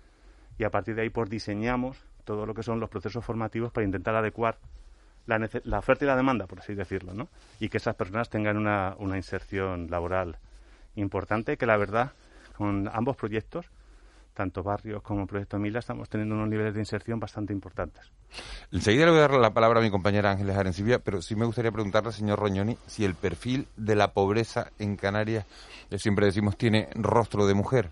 y 0.59 0.64
a 0.64 0.70
partir 0.70 0.94
de 0.94 1.03
ahí 1.03 1.11
pues 1.11 1.29
diseñamos 1.29 2.03
todo 2.25 2.47
lo 2.47 2.55
que 2.55 2.62
son 2.62 2.81
los 2.81 2.88
procesos 2.88 3.25
formativos 3.25 3.70
para 3.70 3.85
intentar 3.85 4.14
adecuar 4.14 4.59
la, 5.27 5.49
la 5.64 5.79
oferta 5.79 6.05
y 6.05 6.09
la 6.09 6.16
demanda, 6.16 6.47
por 6.47 6.61
así 6.61 6.75
decirlo, 6.75 7.14
¿no? 7.14 7.29
Y 7.61 7.68
que 7.68 7.79
esas 7.79 7.94
personas 7.94 8.31
tengan 8.31 8.57
una 8.57 9.16
inserción 9.16 9.90
laboral 9.90 10.38
importante, 10.97 11.57
que 11.57 11.66
la 11.66 11.77
verdad, 11.77 12.12
con 12.57 12.88
ambos 12.92 13.16
proyectos, 13.16 13.70
tanto 14.35 14.62
Barrios 14.62 15.03
como 15.03 15.27
Proyecto 15.27 15.59
Mila, 15.59 15.79
estamos 15.79 16.09
teniendo 16.09 16.35
unos 16.35 16.49
niveles 16.49 16.75
de 16.75 16.81
inserción 16.81 17.18
bastante 17.18 17.53
importantes. 17.53 18.11
Enseguida 18.73 19.07
le 19.07 19.12
voy 19.12 19.20
a 19.20 19.29
dar 19.29 19.35
la 19.35 19.55
palabra 19.55 19.81
a 19.81 19.83
mi 19.83 19.90
compañera 19.90 20.31
Ángeles 20.31 20.57
Arencibia, 20.57 20.99
pero 20.99 21.23
sí 21.23 21.37
me 21.37 21.47
gustaría 21.47 21.73
preguntarle, 21.73 22.12
señor 22.12 22.38
Roñoni, 22.38 22.77
si 22.87 23.05
el 23.05 23.14
perfil 23.14 23.68
de 23.77 23.94
la 23.94 24.12
pobreza 24.12 24.70
en 24.79 24.97
Canarias, 24.97 25.47
siempre 25.97 26.27
decimos, 26.27 26.59
tiene 26.59 26.88
rostro 26.94 27.47
de 27.47 27.55
mujer. 27.55 27.90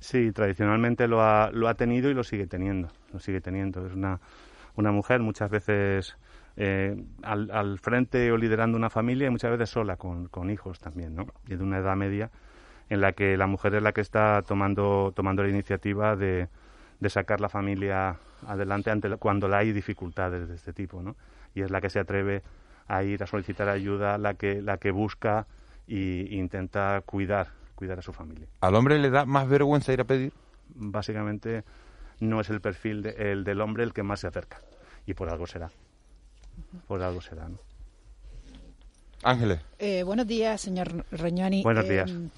Sí, 0.00 0.32
tradicionalmente 0.32 1.06
lo 1.06 1.22
ha, 1.22 1.50
lo 1.52 1.68
ha 1.68 1.74
tenido 1.74 2.10
y 2.10 2.14
lo 2.14 2.24
sigue 2.24 2.48
teniendo. 2.48 2.88
Lo 3.12 3.20
sigue 3.20 3.40
teniendo. 3.40 3.86
Es 3.86 3.92
una, 3.92 4.20
una 4.74 4.90
mujer 4.90 5.20
muchas 5.20 5.48
veces 5.48 6.16
eh, 6.56 6.96
al, 7.22 7.78
frente 7.78 8.32
o 8.32 8.36
liderando 8.36 8.76
una 8.76 8.90
familia 8.90 9.28
y 9.28 9.30
muchas 9.30 9.52
veces 9.52 9.70
sola 9.70 9.96
con, 9.96 10.26
con 10.26 10.50
hijos 10.50 10.80
también, 10.80 11.14
¿no? 11.14 11.26
Y 11.46 11.54
de 11.54 11.62
una 11.62 11.78
edad 11.78 11.94
media 11.94 12.32
en 12.92 13.00
la 13.00 13.12
que 13.12 13.38
la 13.38 13.46
mujer 13.46 13.74
es 13.74 13.82
la 13.82 13.92
que 13.92 14.02
está 14.02 14.42
tomando, 14.42 15.14
tomando 15.16 15.42
la 15.42 15.48
iniciativa 15.48 16.14
de, 16.14 16.48
de 17.00 17.10
sacar 17.10 17.40
la 17.40 17.48
familia 17.48 18.16
adelante 18.46 18.90
ante, 18.90 19.08
cuando 19.16 19.46
hay 19.54 19.72
dificultades 19.72 20.46
de 20.46 20.54
este 20.54 20.74
tipo, 20.74 21.02
¿no? 21.02 21.16
Y 21.54 21.62
es 21.62 21.70
la 21.70 21.80
que 21.80 21.88
se 21.88 22.00
atreve 22.00 22.42
a 22.88 23.02
ir 23.02 23.22
a 23.22 23.26
solicitar 23.26 23.70
ayuda, 23.70 24.18
la 24.18 24.34
que, 24.34 24.60
la 24.60 24.76
que 24.76 24.90
busca 24.90 25.46
e 25.88 26.28
intenta 26.32 27.00
cuidar, 27.06 27.48
cuidar 27.74 27.98
a 27.98 28.02
su 28.02 28.12
familia. 28.12 28.46
¿Al 28.60 28.74
hombre 28.74 28.98
le 28.98 29.08
da 29.08 29.24
más 29.24 29.48
vergüenza 29.48 29.94
ir 29.94 30.02
a 30.02 30.04
pedir? 30.04 30.34
Básicamente 30.74 31.64
no 32.20 32.42
es 32.42 32.50
el 32.50 32.60
perfil 32.60 33.06
el 33.06 33.42
del 33.42 33.62
hombre 33.62 33.84
el 33.84 33.94
que 33.94 34.02
más 34.02 34.20
se 34.20 34.26
acerca 34.26 34.58
y 35.06 35.14
por 35.14 35.30
algo 35.30 35.46
será. 35.46 35.70
Por 36.86 37.00
algo 37.00 37.22
será, 37.22 37.48
¿no? 37.48 37.56
Ángeles. 39.22 39.60
Eh, 39.78 40.02
buenos 40.02 40.26
días, 40.26 40.60
señor 40.60 41.06
Reñani. 41.10 41.62
Buenos 41.62 41.88
días. 41.88 42.10
Eh, 42.10 42.28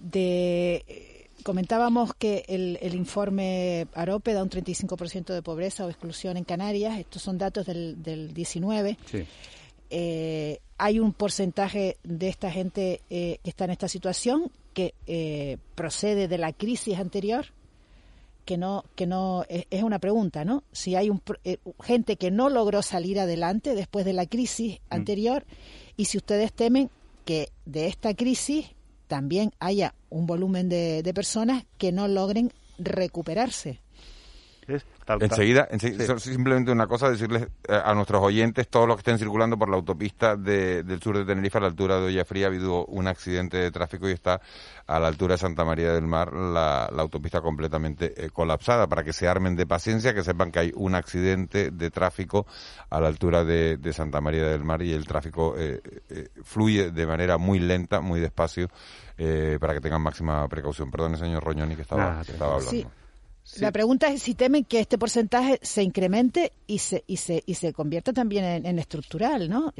de, 0.00 1.28
comentábamos 1.42 2.14
que 2.14 2.44
el, 2.48 2.94
informe 2.94 3.86
AROPE 3.94 4.34
da 4.34 4.42
un 4.42 4.50
35% 4.50 5.32
de 5.32 5.42
pobreza 5.42 5.86
o 5.86 5.88
exclusión 5.88 6.36
en 6.36 6.44
Canarias. 6.44 6.98
Estos 6.98 7.22
son 7.22 7.38
datos 7.38 7.66
del, 7.66 8.02
del 8.02 8.34
19. 8.34 8.96
Eh, 9.90 10.58
hay 10.76 11.00
un 11.00 11.12
porcentaje 11.12 11.96
de 12.04 12.28
esta 12.28 12.50
gente 12.50 13.00
eh, 13.08 13.38
que 13.42 13.50
está 13.50 13.64
en 13.64 13.70
esta 13.70 13.88
situación 13.88 14.50
que 14.74 14.94
eh, 15.06 15.56
procede 15.74 16.28
de 16.28 16.38
la 16.38 16.52
crisis 16.52 16.98
anterior 16.98 17.46
que 18.44 18.58
no 18.58 18.84
que 18.94 19.06
no 19.06 19.44
es 19.48 19.82
una 19.82 19.98
pregunta 19.98 20.44
no 20.44 20.62
si 20.72 20.94
hay 20.94 21.10
un, 21.10 21.22
gente 21.82 22.16
que 22.16 22.30
no 22.30 22.48
logró 22.48 22.82
salir 22.82 23.18
adelante 23.18 23.74
después 23.74 24.04
de 24.04 24.12
la 24.12 24.26
crisis 24.26 24.78
mm. 24.78 24.94
anterior 24.94 25.44
y 25.96 26.04
si 26.06 26.18
ustedes 26.18 26.52
temen 26.52 26.90
que 27.24 27.50
de 27.64 27.86
esta 27.86 28.14
crisis 28.14 28.66
también 29.08 29.52
haya 29.58 29.94
un 30.10 30.26
volumen 30.26 30.68
de, 30.68 31.02
de 31.02 31.14
personas 31.14 31.64
que 31.78 31.90
no 31.90 32.06
logren 32.06 32.52
recuperarse. 32.78 33.80
Enseguida, 35.20 35.68
simplemente 36.18 36.70
una 36.70 36.86
cosa, 36.86 37.10
decirles 37.10 37.48
eh, 37.68 37.80
a 37.82 37.94
nuestros 37.94 38.22
oyentes, 38.22 38.68
todos 38.68 38.86
los 38.86 38.96
que 38.96 39.00
estén 39.00 39.18
circulando 39.18 39.58
por 39.58 39.68
la 39.68 39.76
autopista 39.76 40.36
del 40.36 41.00
sur 41.00 41.16
de 41.16 41.24
Tenerife 41.24 41.58
a 41.58 41.62
la 41.62 41.66
altura 41.68 41.98
de 42.00 42.06
Olla 42.06 42.24
Fría, 42.24 42.46
ha 42.46 42.48
habido 42.48 42.84
un 42.86 43.08
accidente 43.08 43.56
de 43.56 43.70
tráfico 43.70 44.08
y 44.08 44.12
está 44.12 44.40
a 44.86 44.98
la 44.98 45.08
altura 45.08 45.34
de 45.34 45.38
Santa 45.38 45.64
María 45.64 45.92
del 45.92 46.06
Mar 46.06 46.32
la, 46.32 46.86
autopista 46.86 47.40
completamente 47.40 48.12
eh, 48.16 48.30
colapsada. 48.30 48.86
Para 48.86 49.04
que 49.04 49.12
se 49.12 49.28
armen 49.28 49.56
de 49.56 49.66
paciencia, 49.66 50.14
que 50.14 50.22
sepan 50.22 50.50
que 50.50 50.58
hay 50.58 50.72
un 50.74 50.94
accidente 50.94 51.70
de 51.70 51.90
tráfico 51.90 52.46
a 52.90 53.00
la 53.00 53.08
altura 53.08 53.44
de, 53.44 53.78
Santa 53.92 54.20
María 54.20 54.44
del 54.46 54.64
Mar 54.64 54.82
y 54.82 54.92
el 54.92 55.06
tráfico 55.06 55.54
eh, 55.56 55.80
fluye 56.42 56.90
de 56.90 57.06
manera 57.06 57.38
muy 57.38 57.58
lenta, 57.58 58.00
muy 58.00 58.20
despacio, 58.20 58.68
para 59.60 59.74
que 59.74 59.80
tengan 59.80 60.02
máxima 60.02 60.46
precaución. 60.48 60.90
Perdón, 60.90 61.16
señor 61.16 61.42
Roñoni, 61.42 61.74
que 61.74 61.82
estaba, 61.82 62.20
estaba 62.20 62.54
hablando. 62.56 62.97
La 63.60 63.72
pregunta 63.72 64.08
es 64.08 64.22
si 64.22 64.34
temen 64.34 64.64
que 64.64 64.80
este 64.80 64.98
porcentaje 64.98 65.58
se 65.62 65.82
incremente 65.82 66.52
y 66.66 66.78
se, 66.78 67.04
y 67.06 67.16
se, 67.16 67.42
y 67.46 67.54
se 67.54 67.72
convierta 67.72 68.12
también 68.12 68.66
en, 68.66 68.78
estructural, 68.78 69.48
¿no? 69.48 69.72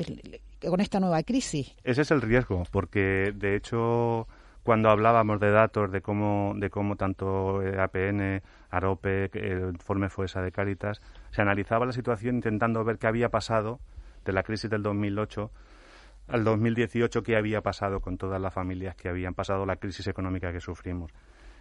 con 0.68 0.81
esta 0.81 1.00
nueva 1.00 1.22
crisis. 1.22 1.74
Ese 1.85 2.02
es 2.02 2.11
el 2.11 2.22
riesgo, 2.22 2.64
porque 2.70 3.33
de 3.35 3.57
hecho 3.57 4.26
cuando 4.62 4.90
hablábamos 4.90 5.40
de 5.40 5.50
datos, 5.50 5.90
de 5.90 6.02
cómo, 6.02 6.52
de 6.57 6.68
cómo 6.68 6.96
tanto 6.96 7.61
APN, 7.61 8.42
AROPE, 8.70 9.31
el 9.33 9.70
informe 9.70 10.11
FOESA 10.11 10.42
de 10.42 10.52
Cáritas, 10.52 11.00
se 11.31 11.40
analizaba 11.40 11.87
la 11.87 11.92
situación 11.92 12.37
intentando 12.37 12.85
ver 12.85 12.98
qué 12.98 13.07
había 13.07 13.31
pasado 13.31 13.81
de 14.24 14.33
la 14.33 14.42
crisis 14.42 14.68
del 14.68 14.83
2008 14.83 15.50
al 16.28 16.44
2018, 16.44 17.22
qué 17.22 17.37
había 17.37 17.62
pasado 17.62 18.00
con 18.00 18.18
todas 18.18 18.40
las 18.40 18.52
familias 18.52 18.94
que 18.94 19.09
habían 19.09 19.33
pasado 19.33 19.64
la 19.64 19.76
crisis 19.76 20.07
económica 20.07 20.52
que 20.52 20.61
sufrimos 20.61 21.12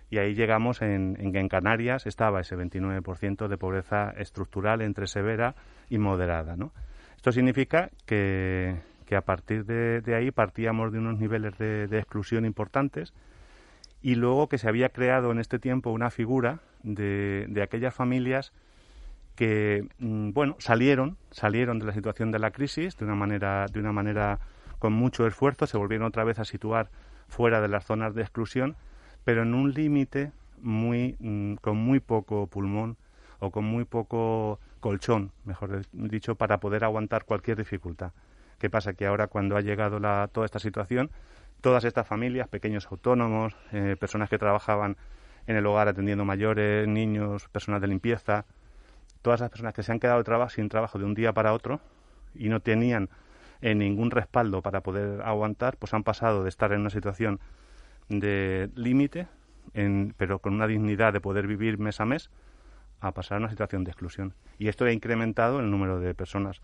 y 0.10 0.20
ahí 0.20 0.36
llegamos 0.36 0.82
en, 0.82 1.18
en 1.20 1.32
que 1.32 1.40
en 1.40 1.50
Canarias 1.50 2.06
estaba 2.06 2.42
ese 2.42 2.56
29% 2.56 3.48
de 3.48 3.58
pobreza 3.58 4.12
estructural 4.18 4.82
entre 4.82 5.08
severa 5.08 5.56
y 5.90 5.98
moderada. 5.98 6.56
¿no? 6.56 6.72
Esto 7.18 7.32
significa 7.32 7.90
que, 8.06 8.80
que 9.06 9.16
a 9.16 9.22
partir 9.22 9.66
de, 9.66 10.02
de, 10.02 10.16
ahí 10.16 10.32
partíamos 10.32 10.92
de 10.92 11.00
unos 11.00 11.20
niveles 11.20 11.58
de, 11.58 11.98
exclusión 11.98 12.46
importantes 12.46 13.14
y 14.02 14.16
luego 14.16 14.48
que 14.48 14.58
se 14.58 14.70
había 14.70 14.90
creado 14.90 15.32
en 15.32 15.40
este 15.40 15.60
tiempo 15.60 15.92
una 15.92 16.10
figura 16.10 16.60
de, 16.84 17.46
de 17.50 17.64
aquellas 17.64 17.94
familias 17.94 18.54
que 19.36 19.88
mm, 20.00 20.32
bueno 20.32 20.56
salieron 20.60 21.18
salieron 21.32 21.80
de 21.80 21.86
la 21.86 21.94
situación 21.94 22.32
de 22.32 22.40
la 22.40 22.52
crisis 22.52 22.96
de 22.98 23.06
una 23.06 23.16
manera 23.16 23.66
de 23.66 23.80
una 23.80 23.92
manera 23.92 24.40
con 24.78 24.94
mucho 24.94 25.26
esfuerzo 25.26 25.66
se 25.66 25.78
volvieron 25.78 26.08
otra 26.08 26.24
vez 26.24 26.38
a 26.40 26.46
situar 26.46 26.90
fuera 27.28 27.60
de 27.60 27.68
las 27.68 27.86
zonas 27.86 28.14
de 28.14 28.22
exclusión 28.22 28.76
pero 29.24 29.44
en 29.44 29.54
un 29.54 29.74
límite 29.74 30.32
muy 30.62 31.16
mm, 31.20 31.56
con 31.56 31.78
muy 31.78 32.00
poco 32.00 32.48
pulmón 32.48 32.98
o 33.40 33.52
con 33.52 33.66
muy 33.66 33.86
poco 33.86 34.60
colchón, 34.80 35.32
mejor 35.46 35.82
dicho, 35.92 36.36
para 36.36 36.60
poder 36.60 36.84
aguantar 36.84 37.26
cualquier 37.26 37.58
dificultad. 37.58 38.12
¿Qué 38.60 38.70
pasa? 38.70 38.94
Que 38.94 39.06
ahora 39.06 39.28
cuando 39.28 39.56
ha 39.56 39.62
llegado 39.62 40.00
la, 40.00 40.30
toda 40.32 40.46
esta 40.46 40.60
situación, 40.60 41.12
todas 41.62 41.84
estas 41.84 42.08
familias, 42.08 42.48
pequeños 42.48 42.88
autónomos, 42.92 43.56
eh, 43.72 43.96
personas 44.00 44.30
que 44.30 44.38
trabajaban 44.38 44.98
en 45.46 45.56
el 45.56 45.66
hogar 45.66 45.88
atendiendo 45.88 46.26
mayores, 46.26 46.88
niños, 46.88 47.48
personas 47.50 47.82
de 47.82 47.88
limpieza, 47.88 48.46
todas 49.22 49.42
esas 49.42 49.50
personas 49.50 49.74
que 49.74 49.84
se 49.84 49.92
han 49.92 50.00
quedado 50.00 50.24
sin 50.50 50.70
trabajo 50.70 51.00
de 51.00 51.06
un 51.06 51.14
día 51.14 51.34
para 51.34 51.54
otro 51.54 51.80
y 52.36 52.50
no 52.50 52.60
tenían 52.60 53.10
eh, 53.62 53.76
ningún 53.76 54.12
respaldo 54.12 54.62
para 54.62 54.82
poder 54.82 55.22
aguantar, 55.22 55.78
pues 55.78 55.94
han 55.94 56.04
pasado 56.04 56.44
de 56.44 56.50
estar 56.50 56.72
en 56.74 56.82
una 56.82 56.90
situación 56.90 57.40
de 58.10 58.70
límite, 58.76 59.28
pero 60.18 60.40
con 60.40 60.54
una 60.54 60.68
dignidad 60.68 61.14
de 61.14 61.22
poder 61.22 61.48
vivir 61.48 61.78
mes 61.78 62.00
a 62.00 62.06
mes, 62.06 62.30
a 63.00 63.14
pasar 63.14 63.38
a 63.38 63.40
una 63.40 63.50
situación 63.50 63.84
de 63.84 63.92
exclusión. 63.92 64.34
Y 64.58 64.70
esto 64.70 64.86
ha 64.86 64.92
incrementado 64.92 65.60
el 65.60 65.70
número 65.70 66.00
de 66.00 66.14
personas. 66.14 66.62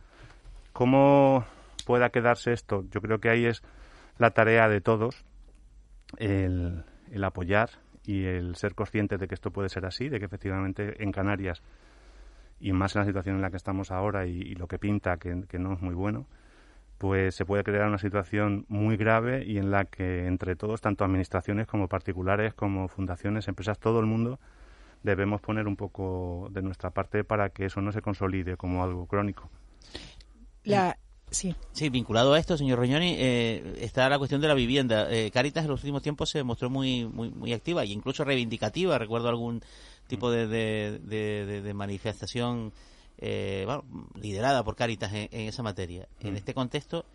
¿Cómo 0.71 1.45
pueda 1.85 2.09
quedarse 2.09 2.53
esto? 2.53 2.85
Yo 2.89 3.01
creo 3.01 3.19
que 3.19 3.29
ahí 3.29 3.45
es 3.45 3.61
la 4.17 4.31
tarea 4.31 4.67
de 4.67 4.81
todos, 4.81 5.25
el, 6.17 6.83
apoyar 7.23 7.69
y 8.05 8.25
el 8.25 8.55
ser 8.55 8.73
consciente 8.73 9.17
de 9.17 9.27
que 9.27 9.35
esto 9.35 9.51
puede 9.51 9.69
ser 9.69 9.85
así, 9.85 10.09
de 10.09 10.19
que 10.19 10.25
efectivamente 10.25 11.03
en 11.03 11.11
Canarias, 11.11 11.61
y 12.59 12.71
más 12.71 12.95
en 12.95 13.01
la 13.01 13.05
situación 13.05 13.35
en 13.35 13.41
la 13.41 13.51
que 13.51 13.57
estamos 13.57 13.91
ahora 13.91 14.25
y, 14.25 14.55
lo 14.55 14.67
que 14.67 14.79
pinta, 14.79 15.17
que 15.17 15.59
no 15.59 15.73
es 15.73 15.81
muy 15.81 15.93
bueno, 15.93 16.27
pues 17.03 17.35
se 17.35 17.43
puede 17.43 17.65
crear 17.65 17.85
una 17.85 17.97
situación 17.97 18.65
muy 18.69 18.95
grave 18.95 19.43
y 19.45 19.57
en 19.57 19.71
la 19.71 19.83
que 19.83 20.25
entre 20.25 20.55
todos, 20.55 20.79
tanto 20.79 21.03
administraciones 21.03 21.67
como 21.67 21.89
particulares, 21.89 22.53
como 22.53 22.87
fundaciones, 22.87 23.49
empresas, 23.49 23.77
todo 23.77 23.99
el 23.99 24.05
mundo, 24.05 24.39
debemos 25.03 25.41
poner 25.41 25.67
un 25.67 25.75
poco 25.75 26.47
de 26.51 26.61
nuestra 26.61 26.91
parte 26.91 27.25
para 27.25 27.49
que 27.49 27.65
eso 27.65 27.81
no 27.81 27.91
se 27.91 28.01
consolide 28.01 28.55
como 28.55 28.85
algo 28.85 29.05
crónico. 29.05 29.49
La, 30.63 30.97
Sí. 31.29 31.53
Sí, 31.73 31.89
vinculado 31.89 32.33
a 32.33 32.39
esto, 32.39 32.55
señor 32.57 32.79
Roñoni, 32.79 33.15
eh, 33.17 33.79
está 33.81 34.07
la 34.07 34.17
cuestión 34.17 34.39
de 34.39 34.47
la 34.47 34.53
vivienda. 34.53 35.11
Eh, 35.11 35.29
Caritas 35.29 35.65
en 35.65 35.71
los 35.71 35.81
últimos 35.81 36.03
tiempos 36.03 36.29
se 36.29 36.41
mostró 36.43 36.69
muy, 36.69 37.05
muy, 37.05 37.31
muy 37.31 37.51
activa 37.51 37.83
e 37.83 37.87
incluso 37.87 38.23
reivindicativa. 38.23 38.97
Recuerdo 38.97 39.27
algún 39.27 39.61
tipo 40.07 40.31
de, 40.31 40.47
de, 40.47 41.73
manifestación 41.73 42.71
eh, 43.17 43.67
liderada 44.19 44.63
por 44.63 44.75
Caritas 44.75 45.11
en, 45.13 45.29
esa 45.31 45.63
materia. 45.63 46.07
En 46.19 46.33
mm. 46.33 46.37
este 46.37 46.53
contexto, 46.53 47.05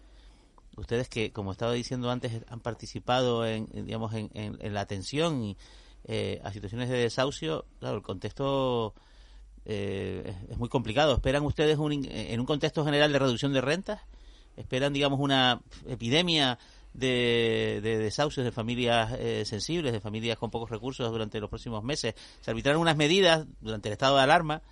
ustedes 0.77 1.09
que, 1.09 1.33
como 1.33 1.53
estaba 1.53 1.73
diciendo 1.73 2.11
antes, 2.11 2.43
han 2.49 2.61
participado 2.61 3.47
en, 3.47 3.67
digamos, 3.73 4.15
en, 4.15 4.31
en, 4.35 4.75
la 4.75 4.81
atención 4.81 5.43
y, 5.43 5.57
eh, 6.05 6.41
a 6.45 6.53
situaciones 6.53 6.89
de 6.89 6.97
desahucio, 6.97 7.67
claro, 7.81 7.97
el 7.97 8.03
contexto 8.03 8.95
eh, 9.65 10.35
es 10.49 10.57
muy 10.57 10.69
complicado. 10.69 11.15
¿Esperan 11.15 11.45
ustedes 11.45 11.77
un, 11.79 11.93
en 11.93 12.41
un 12.41 12.47
contexto 12.47 12.85
general 12.85 13.13
de 13.13 13.19
reducción 13.19 13.53
de 13.53 13.61
rentas? 13.61 14.01
¿Esperan, 14.57 14.93
digamos, 14.93 15.21
una 15.21 15.61
epidemia 15.87 16.59
de, 16.95 17.81
desahucios 17.83 18.45
de 18.45 18.53
familias 18.53 19.13
eh, 19.19 19.45
sensibles, 19.45 19.93
de 19.93 20.01
familias 20.01 20.39
con 20.39 20.51
pocos 20.51 20.71
recursos 20.71 21.11
durante 21.11 21.39
los 21.41 21.51
próximos 21.51 21.85
meses? 21.85 22.15
Se 22.41 22.51
arbitraron 22.51 22.81
unas 22.81 22.97
medidas 22.97 23.47
durante 23.61 23.89
el 23.89 23.93
estado 23.93 24.17
de 24.17 24.23
alarma 24.23 24.63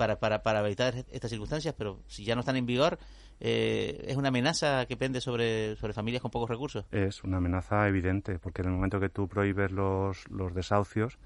para, 0.00 0.18
para, 0.18 0.42
para 0.42 0.66
evitar 0.66 0.94
estas 1.12 1.30
circunstancias, 1.30 1.74
pero 1.76 2.00
si 2.06 2.24
ya 2.24 2.34
no 2.34 2.40
están 2.40 2.56
en 2.56 2.64
vigor, 2.64 2.98
eh, 3.38 4.06
¿es 4.08 4.16
una 4.16 4.28
amenaza 4.28 4.86
que 4.86 4.96
pende 4.96 5.20
sobre, 5.20 5.76
sobre 5.76 5.92
familias 5.92 6.22
con 6.22 6.30
pocos 6.30 6.48
recursos? 6.48 6.86
Es 6.90 7.22
una 7.22 7.36
amenaza 7.36 7.86
evidente, 7.86 8.38
porque 8.38 8.62
en 8.62 8.68
el 8.68 8.74
momento 8.76 8.98
que 8.98 9.10
tú 9.10 9.28
prohíbes 9.28 9.70
los, 9.72 10.26
los 10.30 10.54
desahucios, 10.54 11.18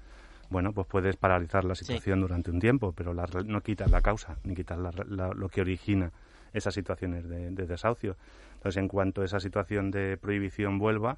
bueno, 0.49 0.73
pues 0.73 0.87
puedes 0.87 1.15
paralizar 1.15 1.63
la 1.63 1.73
situación 1.73 2.19
durante 2.19 2.51
un 2.51 2.59
tiempo, 2.59 2.91
pero 2.91 3.13
no 3.13 3.61
quitas 3.61 3.89
la 3.89 4.01
causa, 4.01 4.39
ni 4.43 4.55
quitas 4.55 4.77
lo 4.77 5.47
que 5.47 5.61
origina 5.61 6.11
esas 6.51 6.73
situaciones 6.73 7.29
de, 7.29 7.51
desahucio. 7.51 8.17
Entonces, 8.55 8.81
en 8.81 8.89
cuanto 8.89 9.23
esa 9.23 9.39
situación 9.39 9.89
de 9.89 10.17
prohibición 10.17 10.79
vuelva, 10.79 11.17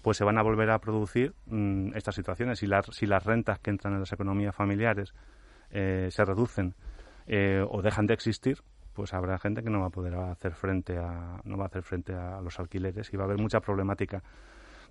pues 0.00 0.16
se 0.16 0.24
van 0.24 0.38
a 0.38 0.42
volver 0.42 0.70
a 0.70 0.78
producir 0.78 1.34
mm, 1.48 1.94
estas 1.96 2.14
situaciones. 2.14 2.60
Si, 2.60 2.66
si 2.92 3.04
las 3.04 3.24
rentas 3.26 3.58
que 3.58 3.68
entran 3.68 3.92
en 3.92 4.00
las 4.00 4.12
economías 4.12 4.54
familiares 4.54 5.12
eh, 5.70 6.08
se 6.10 6.24
reducen 6.24 6.74
eh, 7.26 7.64
o 7.68 7.82
dejan 7.82 8.06
de 8.06 8.14
existir, 8.14 8.62
pues 8.94 9.14
habrá 9.14 9.38
gente 9.38 9.62
que 9.62 9.70
no 9.70 9.80
va 9.80 9.86
a 9.86 9.90
poder 9.90 10.14
hacer 10.14 10.54
frente 10.54 10.98
a 10.98 11.40
no 11.44 11.56
va 11.56 11.64
a 11.64 11.66
hacer 11.68 11.82
frente 11.82 12.14
a 12.14 12.40
los 12.40 12.58
alquileres 12.58 13.12
y 13.12 13.16
va 13.16 13.24
a 13.24 13.26
haber 13.26 13.38
mucha 13.38 13.60
problemática. 13.60 14.22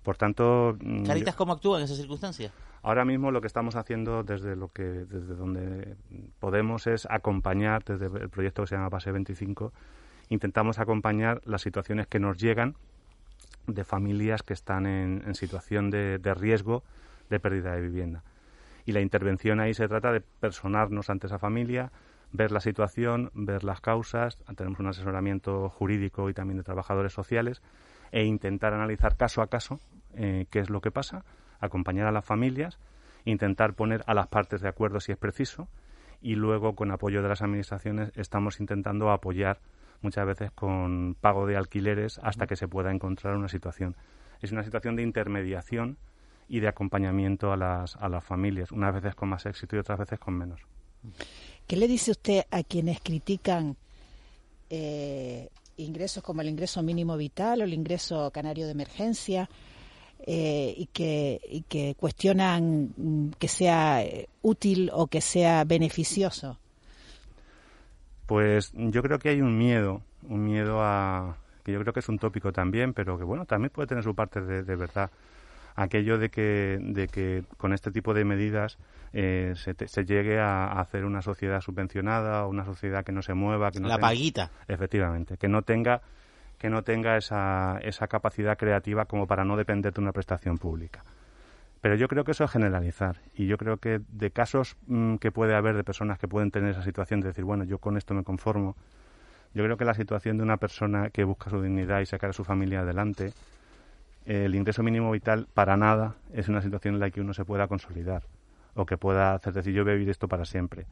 Por 0.02 0.16
tanto, 0.16 0.76
mm, 0.80 1.04
Caritas 1.04 1.34
cómo 1.34 1.52
actúa 1.52 1.78
en 1.78 1.84
esas 1.84 1.96
circunstancias? 1.96 2.52
Ahora 2.82 3.04
mismo 3.04 3.30
lo 3.32 3.40
que 3.40 3.48
estamos 3.48 3.74
haciendo 3.74 4.22
desde 4.22 4.54
lo 4.54 4.68
que 4.68 4.82
desde 4.82 5.34
donde 5.34 5.96
podemos 6.38 6.86
es 6.86 7.06
acompañar 7.10 7.84
desde 7.84 8.06
el 8.06 8.30
proyecto 8.30 8.62
que 8.62 8.68
se 8.68 8.76
llama 8.76 8.88
Base 8.88 9.10
25 9.10 9.72
intentamos 10.28 10.78
acompañar 10.78 11.40
las 11.44 11.62
situaciones 11.62 12.06
que 12.06 12.18
nos 12.18 12.38
llegan 12.38 12.76
de 13.66 13.84
familias 13.84 14.42
que 14.42 14.54
están 14.54 14.86
en, 14.86 15.34
situación 15.34 15.90
de, 15.90 16.18
de 16.18 16.34
riesgo 16.34 16.84
de 17.28 17.40
pérdida 17.40 17.72
de 17.72 17.82
vivienda. 17.82 18.22
Y 18.88 18.92
la 18.92 19.02
intervención 19.02 19.60
ahí 19.60 19.74
se 19.74 19.86
trata 19.86 20.12
de 20.12 20.22
personarnos 20.22 21.10
ante 21.10 21.26
esa 21.26 21.38
familia, 21.38 21.92
ver 22.32 22.52
la 22.52 22.60
situación, 22.60 23.30
ver 23.34 23.62
las 23.62 23.82
causas, 23.82 24.38
tenemos 24.56 24.80
un 24.80 24.86
asesoramiento 24.86 25.68
jurídico 25.68 26.30
y 26.30 26.32
también 26.32 26.56
de 26.56 26.62
trabajadores 26.62 27.12
sociales 27.12 27.60
e 28.12 28.24
intentar 28.24 28.72
analizar 28.72 29.18
caso 29.18 29.42
a 29.42 29.48
caso 29.48 29.78
eh, 30.14 30.46
qué 30.50 30.60
es 30.60 30.70
lo 30.70 30.80
que 30.80 30.90
pasa, 30.90 31.26
acompañar 31.60 32.06
a 32.06 32.12
las 32.12 32.24
familias, 32.24 32.78
intentar 33.26 33.74
poner 33.74 34.04
a 34.06 34.14
las 34.14 34.28
partes 34.28 34.62
de 34.62 34.68
acuerdo 34.68 35.00
si 35.00 35.12
es 35.12 35.18
preciso 35.18 35.68
y 36.22 36.36
luego 36.36 36.74
con 36.74 36.90
apoyo 36.90 37.20
de 37.20 37.28
las 37.28 37.42
administraciones 37.42 38.10
estamos 38.16 38.58
intentando 38.58 39.10
apoyar 39.10 39.60
muchas 40.00 40.24
veces 40.24 40.50
con 40.52 41.14
pago 41.20 41.46
de 41.46 41.58
alquileres 41.58 42.20
hasta 42.22 42.46
que 42.46 42.56
se 42.56 42.68
pueda 42.68 42.90
encontrar 42.90 43.36
una 43.36 43.48
situación. 43.48 43.96
Es 44.40 44.50
una 44.50 44.62
situación 44.62 44.96
de 44.96 45.02
intermediación 45.02 45.98
y 46.48 46.60
de 46.60 46.68
acompañamiento 46.68 47.52
a 47.52 47.56
las, 47.56 47.96
a 47.96 48.08
las 48.08 48.24
familias, 48.24 48.72
unas 48.72 48.94
veces 48.94 49.14
con 49.14 49.28
más 49.28 49.44
éxito 49.46 49.76
y 49.76 49.78
otras 49.80 49.98
veces 49.98 50.18
con 50.18 50.34
menos. 50.34 50.60
¿Qué 51.66 51.76
le 51.76 51.86
dice 51.86 52.10
usted 52.10 52.44
a 52.50 52.62
quienes 52.62 53.00
critican 53.00 53.76
eh, 54.70 55.48
ingresos 55.76 56.22
como 56.22 56.40
el 56.40 56.48
ingreso 56.48 56.82
mínimo 56.82 57.16
vital 57.16 57.60
o 57.60 57.64
el 57.64 57.74
ingreso 57.74 58.30
canario 58.30 58.66
de 58.66 58.72
emergencia 58.72 59.48
eh, 60.20 60.74
y, 60.76 60.86
que, 60.86 61.40
y 61.48 61.62
que 61.62 61.94
cuestionan 61.94 62.92
mm, 62.96 63.30
que 63.38 63.48
sea 63.48 64.02
eh, 64.02 64.28
útil 64.42 64.90
o 64.92 65.06
que 65.06 65.20
sea 65.20 65.64
beneficioso? 65.64 66.58
Pues 68.26 68.72
yo 68.74 69.02
creo 69.02 69.18
que 69.18 69.30
hay 69.30 69.40
un 69.40 69.56
miedo, 69.56 70.02
un 70.28 70.44
miedo 70.44 70.80
a 70.82 71.36
que 71.64 71.72
yo 71.72 71.80
creo 71.80 71.92
que 71.92 72.00
es 72.00 72.08
un 72.08 72.18
tópico 72.18 72.52
también, 72.52 72.94
pero 72.94 73.18
que 73.18 73.24
bueno, 73.24 73.44
también 73.44 73.70
puede 73.70 73.88
tener 73.88 74.04
su 74.04 74.14
parte 74.14 74.40
de, 74.40 74.62
de 74.62 74.76
verdad 74.76 75.10
aquello 75.78 76.18
de 76.18 76.28
que, 76.28 76.78
de 76.80 77.06
que 77.06 77.44
con 77.56 77.72
este 77.72 77.92
tipo 77.92 78.12
de 78.12 78.24
medidas 78.24 78.78
eh, 79.12 79.54
se, 79.54 80.04
llegue 80.04 80.40
a, 80.40 80.72
hacer 80.80 81.04
una 81.04 81.22
sociedad 81.22 81.60
subvencionada, 81.60 82.46
una 82.46 82.64
sociedad 82.64 83.04
que 83.04 83.12
no 83.12 83.22
se 83.22 83.34
mueva, 83.34 83.70
que 83.70 83.78
no 83.78 83.86
la 83.86 83.98
paguita, 83.98 84.50
efectivamente, 84.66 85.36
que 85.36 85.48
no 85.48 85.62
tenga 85.62 86.02
que 86.58 86.70
no 86.70 86.82
tenga 86.82 87.16
esa, 87.16 87.78
esa 87.82 88.08
capacidad 88.08 88.58
creativa 88.58 89.04
como 89.04 89.28
para 89.28 89.44
no 89.44 89.56
depender 89.56 89.92
de 89.92 90.00
una 90.00 90.10
prestación 90.10 90.58
pública. 90.58 91.04
Pero 91.80 91.94
yo 91.94 92.08
creo 92.08 92.24
que 92.24 92.32
eso 92.32 92.42
es 92.42 92.50
generalizar. 92.50 93.20
Y 93.32 93.46
yo 93.46 93.56
creo 93.58 93.76
que 93.76 94.00
de 94.08 94.32
casos 94.32 94.76
mm, 94.88 95.18
que 95.18 95.30
puede 95.30 95.54
haber 95.54 95.76
de 95.76 95.84
personas 95.84 96.18
que 96.18 96.26
pueden 96.26 96.50
tener 96.50 96.70
esa 96.70 96.82
situación 96.82 97.20
de 97.20 97.28
decir, 97.28 97.44
bueno, 97.44 97.62
yo 97.62 97.78
con 97.78 97.96
esto 97.96 98.12
me 98.12 98.24
conformo, 98.24 98.74
yo 99.54 99.62
creo 99.62 99.76
que 99.76 99.84
la 99.84 99.94
situación 99.94 100.36
de 100.36 100.42
una 100.42 100.56
persona 100.56 101.10
que 101.10 101.22
busca 101.22 101.48
su 101.48 101.62
dignidad 101.62 102.00
y 102.00 102.06
sacar 102.06 102.30
a 102.30 102.32
su 102.32 102.42
familia 102.42 102.80
adelante, 102.80 103.32
el 104.26 104.54
ingreso 104.54 104.82
mínimo 104.82 105.10
vital 105.10 105.48
para 105.54 105.76
nada 105.76 106.16
es 106.32 106.48
una 106.48 106.60
situación 106.62 106.94
en 106.94 107.00
la 107.00 107.10
que 107.10 107.20
uno 107.20 107.34
se 107.34 107.44
pueda 107.44 107.66
consolidar 107.66 108.24
o 108.74 108.86
que 108.86 108.96
pueda 108.96 109.34
hacer 109.34 109.52
decir 109.52 109.74
yo 109.74 109.84
voy 109.84 109.92
a 109.92 109.96
vivir 109.96 110.10
esto 110.10 110.28
para 110.28 110.44
siempre. 110.44 110.86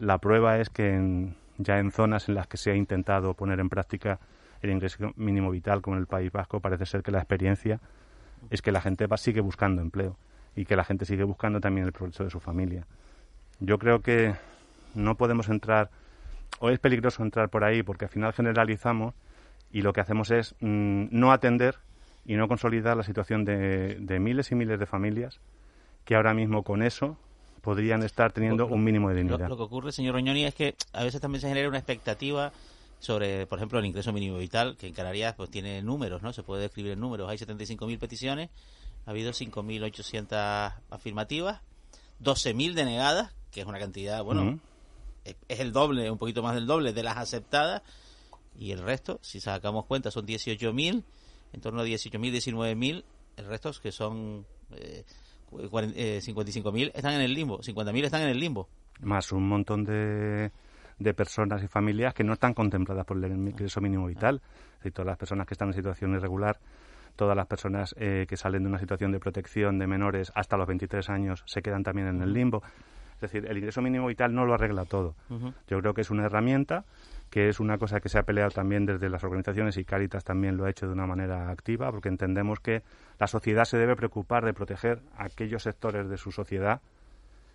la 0.00 0.18
prueba 0.18 0.58
es 0.58 0.68
que 0.70 1.32
ya 1.58 1.78
en 1.78 1.90
zonas 1.90 2.28
en 2.28 2.34
las 2.34 2.46
que 2.46 2.56
se 2.56 2.70
ha 2.70 2.74
intentado 2.74 3.34
poner 3.34 3.60
en 3.60 3.68
práctica 3.68 4.18
el 4.62 4.70
ingreso 4.70 5.12
mínimo 5.16 5.50
vital, 5.50 5.82
como 5.82 5.96
en 5.96 6.00
el 6.00 6.06
País 6.06 6.32
Vasco, 6.32 6.60
parece 6.60 6.86
ser 6.86 7.02
que 7.02 7.10
la 7.10 7.18
experiencia 7.18 7.80
es 8.50 8.62
que 8.62 8.72
la 8.72 8.80
gente 8.80 9.06
va, 9.06 9.16
sigue 9.16 9.40
buscando 9.40 9.82
empleo 9.82 10.16
y 10.56 10.64
que 10.64 10.76
la 10.76 10.84
gente 10.84 11.04
sigue 11.04 11.24
buscando 11.24 11.60
también 11.60 11.86
el 11.86 11.92
progreso 11.92 12.24
de 12.24 12.30
su 12.30 12.40
familia. 12.40 12.86
Yo 13.60 13.78
creo 13.78 14.00
que 14.00 14.34
no 14.94 15.16
podemos 15.16 15.48
entrar, 15.48 15.90
o 16.60 16.70
es 16.70 16.78
peligroso 16.78 17.22
entrar 17.22 17.48
por 17.48 17.64
ahí, 17.64 17.82
porque 17.82 18.06
al 18.06 18.10
final 18.10 18.32
generalizamos 18.32 19.14
y 19.70 19.82
lo 19.82 19.92
que 19.92 20.00
hacemos 20.00 20.30
es 20.30 20.54
mm, 20.60 21.06
no 21.10 21.32
atender 21.32 21.76
y 22.28 22.36
no 22.36 22.46
consolidar 22.46 22.94
la 22.94 23.02
situación 23.02 23.46
de, 23.46 24.18
miles 24.20 24.52
y 24.52 24.54
miles 24.54 24.78
de 24.78 24.84
familias 24.84 25.40
que 26.04 26.14
ahora 26.14 26.34
mismo 26.34 26.62
con 26.62 26.82
eso 26.82 27.16
podrían 27.62 28.02
estar 28.02 28.32
teniendo 28.32 28.66
un 28.66 28.84
mínimo 28.84 29.08
de 29.08 29.16
dignidad. 29.16 29.48
Lo, 29.48 29.56
que 29.56 29.62
ocurre, 29.62 29.92
señor 29.92 30.14
Roñoni, 30.14 30.44
es 30.44 30.54
que 30.54 30.76
a 30.92 31.04
veces 31.04 31.22
también 31.22 31.40
se 31.40 31.48
genera 31.48 31.68
una 31.68 31.78
expectativa 31.78 32.52
sobre, 32.98 33.46
por 33.46 33.58
ejemplo, 33.58 33.78
el 33.78 33.86
ingreso 33.86 34.12
mínimo 34.12 34.36
vital, 34.36 34.76
que 34.76 34.88
en 34.88 34.92
Canarias 34.92 35.34
pues 35.36 35.50
tiene 35.50 35.80
números, 35.82 36.22
¿no? 36.22 36.34
Se 36.34 36.42
puede 36.42 36.62
describir 36.62 36.92
en 36.92 37.00
números. 37.00 37.30
Hay 37.30 37.38
75.000 37.38 37.98
peticiones, 37.98 38.50
ha 39.06 39.10
habido 39.10 39.32
5.800 39.32 40.74
afirmativas, 40.90 41.62
12.000 42.22 42.74
denegadas, 42.74 43.34
que 43.50 43.62
es 43.62 43.66
una 43.66 43.78
cantidad, 43.78 44.22
bueno, 44.22 44.60
es, 45.24 45.60
el 45.60 45.72
doble, 45.72 46.10
un 46.10 46.18
poquito 46.18 46.42
más 46.42 46.54
del 46.54 46.66
doble 46.66 46.92
de 46.92 47.02
las 47.02 47.16
aceptadas, 47.16 47.80
y 48.58 48.72
el 48.72 48.82
resto, 48.82 49.18
si 49.22 49.40
sacamos 49.40 49.86
cuenta, 49.86 50.10
son 50.10 50.26
18.000 50.26 51.04
en 51.52 51.60
torno 51.60 51.80
a 51.80 51.84
18.000, 51.84 52.18
19.000, 52.18 53.04
el 53.36 53.46
resto 53.46 53.70
que 53.82 53.92
son 53.92 54.46
eh, 54.72 55.04
55.000 55.50 56.86
eh, 56.86 56.92
están 56.94 57.14
en 57.14 57.22
el 57.22 57.34
limbo, 57.34 57.58
50.000 57.60 58.04
están 58.04 58.22
en 58.22 58.28
el 58.28 58.38
limbo. 58.38 58.68
Más 59.00 59.32
un 59.32 59.48
montón 59.48 59.84
de, 59.84 60.50
de 60.98 61.14
personas 61.14 61.62
y 61.62 61.68
familias 61.68 62.14
que 62.14 62.24
no 62.24 62.32
están 62.32 62.54
contempladas 62.54 63.04
por 63.06 63.22
el 63.22 63.32
ingreso 63.32 63.80
mínimo 63.80 64.06
vital. 64.06 64.42
Y 64.84 64.90
todas 64.90 65.06
las 65.06 65.16
personas 65.16 65.46
que 65.46 65.54
están 65.54 65.68
en 65.68 65.74
situación 65.74 66.14
irregular, 66.14 66.58
todas 67.16 67.36
las 67.36 67.46
personas 67.46 67.94
eh, 67.98 68.26
que 68.28 68.36
salen 68.36 68.62
de 68.62 68.68
una 68.68 68.78
situación 68.78 69.12
de 69.12 69.20
protección 69.20 69.78
de 69.78 69.86
menores 69.86 70.32
hasta 70.34 70.56
los 70.56 70.66
23 70.66 71.08
años 71.10 71.42
se 71.46 71.62
quedan 71.62 71.82
también 71.82 72.08
en 72.08 72.22
el 72.22 72.32
limbo. 72.32 72.62
Es 73.14 73.22
decir, 73.22 73.46
el 73.50 73.56
ingreso 73.56 73.82
mínimo 73.82 74.06
vital 74.06 74.32
no 74.32 74.46
lo 74.46 74.54
arregla 74.54 74.84
todo. 74.84 75.16
Yo 75.66 75.80
creo 75.80 75.92
que 75.92 76.02
es 76.02 76.10
una 76.10 76.26
herramienta 76.26 76.84
que 77.30 77.48
es 77.48 77.60
una 77.60 77.78
cosa 77.78 78.00
que 78.00 78.08
se 78.08 78.18
ha 78.18 78.22
peleado 78.22 78.50
también 78.50 78.86
desde 78.86 79.08
las 79.08 79.22
organizaciones 79.24 79.76
y 79.76 79.84
Caritas 79.84 80.24
también 80.24 80.56
lo 80.56 80.64
ha 80.64 80.70
hecho 80.70 80.86
de 80.86 80.92
una 80.92 81.06
manera 81.06 81.50
activa, 81.50 81.90
porque 81.90 82.08
entendemos 82.08 82.60
que 82.60 82.82
la 83.18 83.26
sociedad 83.26 83.64
se 83.64 83.76
debe 83.76 83.96
preocupar 83.96 84.44
de 84.44 84.54
proteger 84.54 85.00
aquellos 85.16 85.62
sectores 85.62 86.08
de 86.08 86.16
su 86.16 86.32
sociedad 86.32 86.80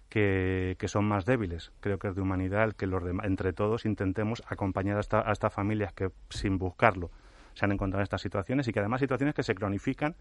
que, 0.10 0.78
son 0.86 1.06
más 1.06 1.26
débiles. 1.26 1.72
Creo 1.80 1.98
que 1.98 2.10
es 2.10 2.16
de 2.16 2.22
humanidad 2.22 2.66
el 2.66 2.76
que 2.76 2.86
los 2.86 3.02
entre 3.24 3.52
todos 3.52 3.86
intentemos 3.86 4.44
acompañar 4.48 4.98
a, 4.98 5.32
estas 5.32 5.52
familias 5.54 5.92
que 5.94 6.12
sin 6.30 6.60
buscarlo 6.60 7.10
se 7.56 7.66
han 7.66 7.72
encontrado 7.72 8.02
en 8.02 8.04
estas 8.04 8.22
situaciones 8.22 8.68
y 8.68 8.74
que 8.74 8.80
además 8.80 9.00
situaciones 9.00 9.34
que 9.34 9.44
se 9.44 9.56
cronifican 9.56 10.16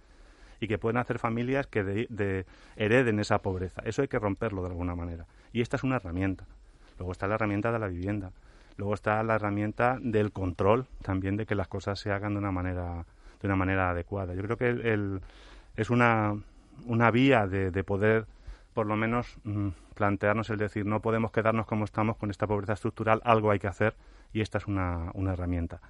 y 0.60 0.68
que 0.68 0.78
pueden 0.78 0.96
hacer 0.96 1.18
familias 1.18 1.66
que 1.66 1.82
de, 1.82 2.46
hereden 2.76 3.18
esa 3.20 3.38
pobreza. 3.38 3.82
Eso 3.84 4.00
hay 4.00 4.08
que 4.08 4.18
romperlo 4.18 4.62
de 4.62 4.68
alguna 4.68 4.94
manera. 4.94 5.26
Y 5.52 5.60
esta 5.60 5.76
es 5.76 5.82
una 5.82 5.96
herramienta. 5.96 6.46
Luego 6.98 7.12
está 7.12 7.26
la 7.26 7.34
herramienta 7.34 7.72
de 7.72 7.78
la 7.78 7.88
vivienda 7.88 8.32
Luego 8.76 8.94
está 8.94 9.22
la 9.22 9.34
herramienta 9.34 9.98
del 10.00 10.32
control 10.32 10.86
también 11.02 11.36
de 11.36 11.46
que 11.46 11.54
las 11.54 11.68
cosas 11.68 11.98
se 11.98 12.10
hagan 12.10 12.34
de 12.34 12.38
una 12.38 12.52
manera 12.52 13.06
de 13.40 13.48
una 13.48 13.56
manera 13.56 13.90
adecuada. 13.90 14.34
Yo 14.34 14.42
creo 14.42 14.56
que 14.56 14.68
el, 14.68 15.20
es 15.76 15.90
una, 15.90 16.34
una 16.86 17.10
vía 17.10 17.46
de, 17.46 17.70
de 17.70 17.84
poder 17.84 18.26
por 18.72 18.86
lo 18.86 18.96
menos 18.96 19.36
mm, 19.44 19.68
plantearnos 19.94 20.48
el 20.50 20.58
decir 20.58 20.86
no 20.86 21.00
podemos 21.00 21.32
quedarnos 21.32 21.66
como 21.66 21.84
estamos 21.84 22.16
con 22.16 22.30
esta 22.30 22.46
pobreza 22.46 22.72
estructural, 22.74 23.20
algo 23.24 23.50
hay 23.50 23.58
que 23.58 23.66
hacer 23.66 23.94
y 24.32 24.40
esta 24.40 24.58
es 24.58 24.66
una, 24.66 25.10
una 25.14 25.32
herramienta. 25.32 25.80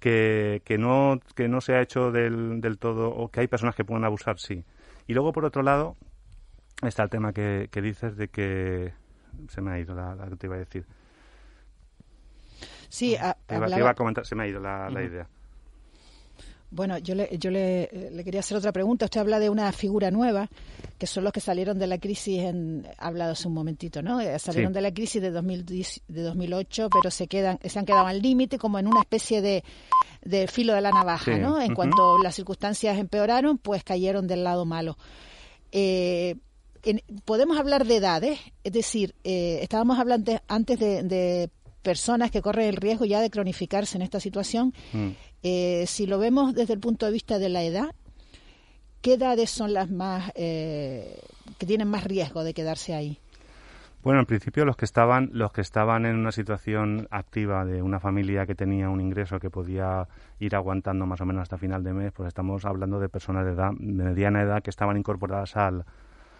Que, 0.00 0.62
que, 0.64 0.78
no, 0.78 1.18
que 1.34 1.48
no 1.48 1.60
se 1.60 1.74
ha 1.74 1.82
hecho 1.82 2.12
del, 2.12 2.60
del 2.60 2.78
todo, 2.78 3.10
o 3.10 3.30
que 3.30 3.40
hay 3.40 3.48
personas 3.48 3.74
que 3.74 3.84
pueden 3.84 4.04
abusar, 4.04 4.38
sí. 4.38 4.64
Y 5.08 5.14
luego, 5.14 5.32
por 5.32 5.44
otro 5.44 5.62
lado, 5.62 5.96
está 6.82 7.02
el 7.02 7.10
tema 7.10 7.32
que, 7.32 7.68
que 7.72 7.82
dices 7.82 8.16
de 8.16 8.28
que 8.28 8.92
se 9.48 9.60
me 9.60 9.72
ha 9.72 9.78
ido 9.80 9.96
la, 9.96 10.14
la 10.14 10.28
que 10.28 10.36
te 10.36 10.46
iba 10.46 10.54
a 10.54 10.60
decir. 10.60 10.86
Sí, 12.88 13.16
a, 13.16 13.36
te, 13.46 13.56
iba, 13.56 13.66
te 13.66 13.78
iba 13.78 13.90
a 13.90 13.94
comentar, 13.94 14.26
se 14.26 14.34
me 14.34 14.44
ha 14.44 14.46
ido 14.46 14.60
la, 14.60 14.88
la 14.90 15.02
idea. 15.02 15.28
Bueno, 16.70 16.98
yo, 16.98 17.14
le, 17.14 17.30
yo 17.38 17.50
le, 17.50 17.88
le, 18.12 18.24
quería 18.24 18.40
hacer 18.40 18.56
otra 18.56 18.72
pregunta. 18.72 19.06
Usted 19.06 19.20
habla 19.20 19.38
de 19.38 19.48
una 19.48 19.72
figura 19.72 20.10
nueva, 20.10 20.50
que 20.98 21.06
son 21.06 21.24
los 21.24 21.32
que 21.32 21.40
salieron 21.40 21.78
de 21.78 21.86
la 21.86 21.98
crisis, 21.98 22.40
en, 22.40 22.86
ha 22.98 23.06
hablado 23.06 23.32
hace 23.32 23.48
un 23.48 23.54
momentito, 23.54 24.02
¿no? 24.02 24.20
Eh, 24.20 24.38
salieron 24.38 24.72
sí. 24.72 24.74
de 24.74 24.80
la 24.82 24.92
crisis 24.92 25.22
de, 25.22 25.30
2010, 25.30 26.02
de 26.08 26.22
2008, 26.22 26.90
pero 26.90 27.10
se, 27.10 27.26
quedan, 27.26 27.58
se 27.64 27.78
han 27.78 27.86
quedado 27.86 28.06
al 28.06 28.20
límite, 28.20 28.58
como 28.58 28.78
en 28.78 28.86
una 28.86 29.00
especie 29.00 29.40
de, 29.40 29.64
de 30.22 30.46
filo 30.46 30.74
de 30.74 30.82
la 30.82 30.90
navaja, 30.90 31.34
sí. 31.36 31.40
¿no? 31.40 31.58
En 31.58 31.70
uh 31.70 31.72
-huh. 31.72 31.74
cuanto 31.74 32.18
las 32.22 32.34
circunstancias 32.34 32.98
empeoraron, 32.98 33.56
pues 33.56 33.82
cayeron 33.82 34.26
del 34.26 34.44
lado 34.44 34.66
malo. 34.66 34.98
Eh, 35.72 36.36
en, 36.82 37.00
podemos 37.24 37.58
hablar 37.58 37.86
de 37.86 37.96
edades, 37.96 38.40
es 38.62 38.72
decir, 38.72 39.14
eh, 39.24 39.60
estábamos 39.62 39.98
hablando 39.98 40.32
antes 40.48 40.78
de, 40.78 41.02
de 41.02 41.50
personas 41.82 42.30
que 42.30 42.42
corren 42.42 42.68
el 42.68 42.76
riesgo 42.76 43.04
ya 43.04 43.20
de 43.20 43.30
cronificarse 43.30 43.96
en 43.96 44.02
esta 44.02 44.20
situación. 44.20 44.72
Mm. 44.92 45.08
Eh, 45.42 45.84
si 45.86 46.06
lo 46.06 46.18
vemos 46.18 46.54
desde 46.54 46.74
el 46.74 46.80
punto 46.80 47.06
de 47.06 47.12
vista 47.12 47.38
de 47.38 47.48
la 47.48 47.62
edad, 47.62 47.94
¿qué 49.00 49.14
edades 49.14 49.50
son 49.50 49.72
las 49.72 49.90
más 49.90 50.32
eh, 50.34 51.20
que 51.58 51.66
tienen 51.66 51.88
más 51.88 52.04
riesgo 52.04 52.44
de 52.44 52.54
quedarse 52.54 52.94
ahí? 52.94 53.18
Bueno, 54.02 54.20
en 54.20 54.26
principio 54.26 54.64
los 54.64 54.76
que 54.76 54.84
estaban 54.84 55.30
los 55.32 55.52
que 55.52 55.60
estaban 55.60 56.06
en 56.06 56.16
una 56.16 56.30
situación 56.30 57.08
activa 57.10 57.64
de 57.64 57.82
una 57.82 57.98
familia 57.98 58.46
que 58.46 58.54
tenía 58.54 58.88
un 58.88 59.00
ingreso 59.00 59.40
que 59.40 59.50
podía 59.50 60.06
ir 60.38 60.54
aguantando 60.54 61.04
más 61.04 61.20
o 61.20 61.26
menos 61.26 61.42
hasta 61.42 61.58
final 61.58 61.82
de 61.82 61.92
mes, 61.92 62.12
pues 62.12 62.28
estamos 62.28 62.64
hablando 62.64 63.00
de 63.00 63.08
personas 63.08 63.44
de 63.44 63.52
edad 63.52 63.72
de 63.76 64.04
mediana 64.04 64.42
edad 64.42 64.62
que 64.62 64.70
estaban 64.70 64.96
incorporadas 64.96 65.56
al, 65.56 65.84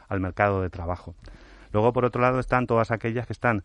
al 0.09 0.20
mercado 0.20 0.62
de 0.62 0.70
trabajo. 0.70 1.14
Luego, 1.72 1.92
por 1.92 2.05
otro 2.05 2.22
lado, 2.22 2.38
están 2.38 2.66
todas 2.66 2.90
aquellas 2.90 3.27
que 3.27 3.33
están 3.33 3.64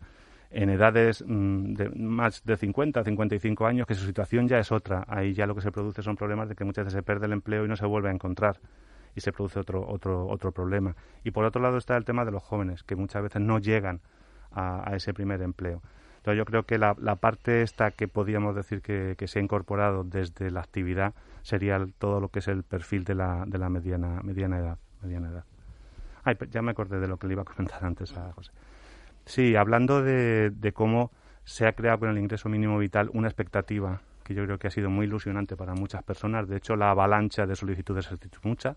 en 0.54 0.70
edades 0.70 1.24
mmm, 1.26 1.74
de 1.74 1.90
más 1.90 2.44
de 2.44 2.56
50, 2.56 3.02
55 3.02 3.66
años, 3.66 3.86
que 3.86 3.94
su 3.94 4.06
situación 4.06 4.46
ya 4.46 4.58
es 4.58 4.70
otra. 4.70 5.04
Ahí 5.08 5.34
ya 5.34 5.46
lo 5.46 5.54
que 5.54 5.60
se 5.60 5.72
produce 5.72 6.02
son 6.02 6.16
problemas 6.16 6.48
de 6.48 6.54
que 6.54 6.64
muchas 6.64 6.84
veces 6.84 6.98
se 6.98 7.02
pierde 7.02 7.26
el 7.26 7.32
empleo 7.32 7.64
y 7.64 7.68
no 7.68 7.76
se 7.76 7.86
vuelve 7.86 8.08
a 8.08 8.12
encontrar 8.12 8.60
y 9.16 9.20
se 9.20 9.32
produce 9.32 9.58
otro, 9.58 9.86
otro, 9.86 10.26
otro 10.26 10.52
problema. 10.52 10.94
Y 11.24 11.32
por 11.32 11.44
otro 11.44 11.60
lado 11.60 11.76
está 11.76 11.96
el 11.96 12.04
tema 12.04 12.24
de 12.24 12.30
los 12.30 12.42
jóvenes, 12.42 12.82
que 12.84 12.96
muchas 12.96 13.22
veces 13.22 13.42
no 13.42 13.58
llegan 13.58 14.00
a, 14.52 14.92
ese 14.94 15.12
primer 15.12 15.42
empleo. 15.42 15.82
Entonces 16.18 16.38
yo 16.38 16.44
creo 16.44 16.62
que 16.62 16.78
la, 16.78 16.94
parte 17.16 17.62
esta 17.62 17.90
que 17.90 18.08
podríamos 18.08 18.54
decir 18.54 18.80
que, 18.80 19.16
se 19.26 19.38
ha 19.38 19.42
incorporado 19.42 20.04
desde 20.04 20.50
la 20.50 20.60
actividad 20.60 21.14
sería 21.42 21.84
todo 21.98 22.20
lo 22.20 22.28
que 22.28 22.38
es 22.38 22.48
el 22.48 22.62
perfil 22.62 23.04
de 23.04 23.14
la, 23.14 23.44
de 23.46 23.58
la 23.58 23.68
mediana, 23.68 24.20
mediana 24.22 24.58
edad. 24.58 24.78
Mediana 25.02 25.30
edad. 25.30 25.44
Ay, 26.22 26.36
ya 26.50 26.62
me 26.62 26.70
acordé 26.70 27.00
de 27.00 27.08
lo 27.08 27.18
que 27.18 27.26
le 27.26 27.34
iba 27.34 27.42
a 27.42 27.44
comentar 27.44 27.84
antes 27.84 28.16
a 28.16 28.32
José. 28.32 28.52
Sí, 29.26 29.56
hablando 29.56 30.02
de, 30.02 30.50
de, 30.50 30.72
cómo 30.72 31.10
se 31.44 31.66
ha 31.66 31.72
creado 31.72 32.00
con 32.00 32.10
el 32.10 32.18
ingreso 32.18 32.48
mínimo 32.48 32.78
vital 32.78 33.10
una 33.12 33.28
expectativa 33.28 34.00
que 34.22 34.34
yo 34.34 34.44
creo 34.44 34.58
que 34.58 34.68
ha 34.68 34.70
sido 34.70 34.90
muy 34.90 35.06
ilusionante 35.06 35.56
para 35.56 35.74
muchas 35.74 36.02
personas. 36.02 36.48
De 36.48 36.56
hecho, 36.56 36.76
la 36.76 36.90
avalancha 36.90 37.46
de 37.46 37.54
solicitudes 37.54 38.10
es 38.10 38.18
mucha, 38.42 38.74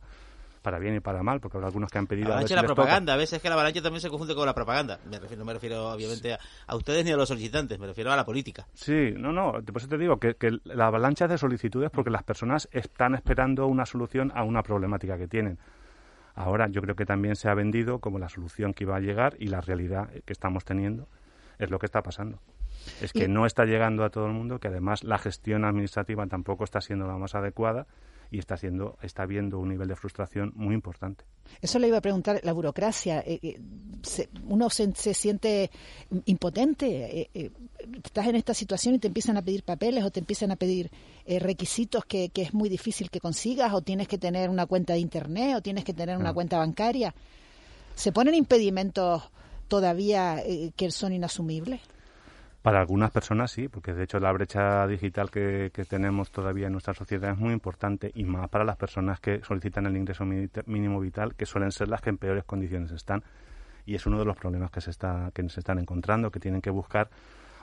para 0.62 0.80
bien 0.80 0.96
y 0.96 1.00
para 1.00 1.24
mal, 1.24 1.40
porque 1.40 1.58
habrá 1.58 1.68
algunos 1.68 1.90
que 1.90 1.98
han 1.98 2.08
pedido... 2.08 2.28
La 2.28 2.36
avalancha 2.36 2.60
a 2.60 2.62
la 2.62 2.68
propaganda, 2.68 3.14
toca. 3.14 3.14
a 3.14 3.18
veces 3.18 3.42
que 3.42 3.48
la 3.48 3.56
avalancha 3.56 3.82
también 3.82 4.02
se 4.02 4.10
confunde 4.10 4.36
con 4.36 4.46
la 4.46 4.54
propaganda. 4.54 5.00
Me 5.10 5.18
refiero, 5.18 5.40
no 5.40 5.46
me 5.46 5.54
refiero 5.54 5.90
obviamente 5.90 6.34
a, 6.34 6.40
a, 6.68 6.76
ustedes 6.76 7.06
ni 7.06 7.12
a 7.12 7.16
los 7.16 7.30
solicitantes, 7.30 7.80
me 7.80 7.88
refiero 7.88 8.12
a 8.12 8.18
la 8.18 8.26
política. 8.26 8.68
Sí, 8.74 9.14
no, 9.16 9.32
no, 9.32 9.54
por 9.54 9.78
eso 9.78 9.88
te 9.88 9.98
digo 9.98 10.18
que, 10.18 10.36
que 10.36 10.60
la 10.66 10.88
avalancha 10.88 11.28
de 11.28 11.38
solicitudes 11.38 11.90
porque 11.90 12.10
las 12.10 12.24
personas 12.24 12.68
están 12.72 13.16
esperando 13.16 13.68
una 13.68 13.86
solución 13.86 14.34
a 14.36 14.44
una 14.44 14.62
problemática 14.62 15.18
que 15.18 15.28
tienen. 15.28 15.58
Ahora 16.38 16.67
yo 16.67 16.84
creo 16.84 16.95
que 16.95 17.08
también 17.08 17.36
se 17.36 17.50
ha 17.50 17.56
vendido 17.56 17.97
como 17.97 18.19
la 18.19 18.30
solución 18.30 18.76
que 18.76 18.84
iba 18.84 18.95
a 18.95 19.00
llegar 19.00 19.36
y 19.39 19.47
la 19.47 19.60
realidad 19.60 20.10
que 20.23 20.32
estamos 20.32 20.65
teniendo 20.65 21.08
es 21.58 21.71
lo 21.71 21.80
que 21.80 21.88
está 21.88 22.04
pasando. 22.04 22.39
Es 23.02 23.12
que 23.12 23.28
no 23.28 23.47
está 23.47 23.65
llegando 23.65 24.04
a 24.04 24.12
todo 24.12 24.28
el 24.28 24.34
mundo, 24.34 24.60
que 24.60 24.67
además 24.67 25.04
la 25.04 25.17
gestión 25.17 25.65
administrativa 25.65 26.28
tampoco 26.28 26.63
está 26.63 26.80
siendo 26.80 27.08
la 27.08 27.17
más 27.17 27.34
adecuada 27.34 27.88
y 28.32 28.40
está 28.40 28.58
siendo 28.58 28.98
está 29.02 29.24
habiendo 29.24 29.60
un 29.60 29.70
nivel 29.70 29.88
de 29.88 29.96
frustración 29.96 30.52
muy 30.56 30.74
importante. 30.74 31.26
Eso 31.62 31.80
le 31.80 31.88
iba 31.88 31.98
a 31.98 32.02
preguntar, 32.02 32.42
la 32.44 32.52
burocracia, 32.52 33.20
eh, 33.20 33.40
eh, 33.42 33.60
se, 34.02 34.30
uno 34.48 34.70
se, 34.70 34.94
se, 34.96 35.13
siente 35.13 35.72
impotente, 36.26 37.30
eh, 37.34 37.52
estás 38.04 38.28
en 38.28 38.36
esta 38.36 38.54
situación 38.54 38.96
y 38.96 39.00
te 39.00 39.08
empiezan 39.08 39.38
a 39.38 39.42
pedir 39.42 39.63
papeles 39.63 40.04
o 40.04 40.12
te 40.12 40.20
empiezan 40.20 40.52
a 40.52 40.56
pedir 40.56 40.92
requisitos 41.26 42.06
que, 42.06 42.30
que, 42.30 42.42
es 42.42 42.54
muy 42.54 42.70
difícil 42.70 43.10
que 43.10 43.20
consigas 43.20 43.74
o 43.74 43.82
tienes 43.82 44.08
que 44.08 44.18
tener 44.18 44.50
una 44.50 44.66
cuenta 44.66 44.94
de 44.94 45.00
internet 45.00 45.56
o 45.56 45.62
tienes 45.62 45.84
que 45.84 45.94
tener 45.94 46.18
una 46.18 46.30
no. 46.30 46.34
cuenta 46.34 46.58
bancaria. 46.58 47.13
¿Se 47.96 48.12
ponen 48.12 48.36
impedimentos 48.36 49.24
todavía 49.68 50.44
que 50.76 50.92
son 50.92 51.13
inasumibles? 51.13 51.82
Para 52.67 52.82
algunas 52.82 53.12
personas 53.12 53.49
sí, 53.49 53.69
porque 53.69 53.93
de 53.93 54.03
hecho 54.03 54.19
la 54.19 54.30
brecha 54.34 54.86
digital 54.88 55.32
que, 55.32 55.71
que, 55.73 55.86
tenemos 55.86 56.32
todavía 56.32 56.67
en 56.67 56.73
nuestra 56.73 56.93
sociedad 56.93 57.32
es 57.32 57.38
muy 57.38 57.53
importante 57.53 58.12
y 58.13 58.25
más 58.25 58.49
para 58.49 58.65
las 58.65 58.75
personas 58.75 59.21
que 59.21 59.41
solicitan 59.41 59.86
el 59.86 59.95
ingreso 59.95 60.25
mínimo 60.25 60.99
vital, 60.99 61.34
que 61.36 61.45
suelen 61.45 61.71
ser 61.71 61.88
las 61.88 62.01
que 62.01 62.10
en 62.10 62.17
peores 62.17 62.43
condiciones 62.43 62.91
están. 62.91 63.23
Y 63.86 63.95
es 63.95 64.06
uno 64.06 64.19
de 64.19 64.25
los 64.25 64.36
problemas 64.36 64.69
que 64.69 64.82
se, 64.82 64.89
está, 64.89 65.32
que 65.34 65.47
se 65.47 65.62
están 65.62 65.80
encontrando, 65.80 66.30
que 66.30 66.41
tienen 66.41 66.62
que 66.62 66.69
buscar 66.69 67.10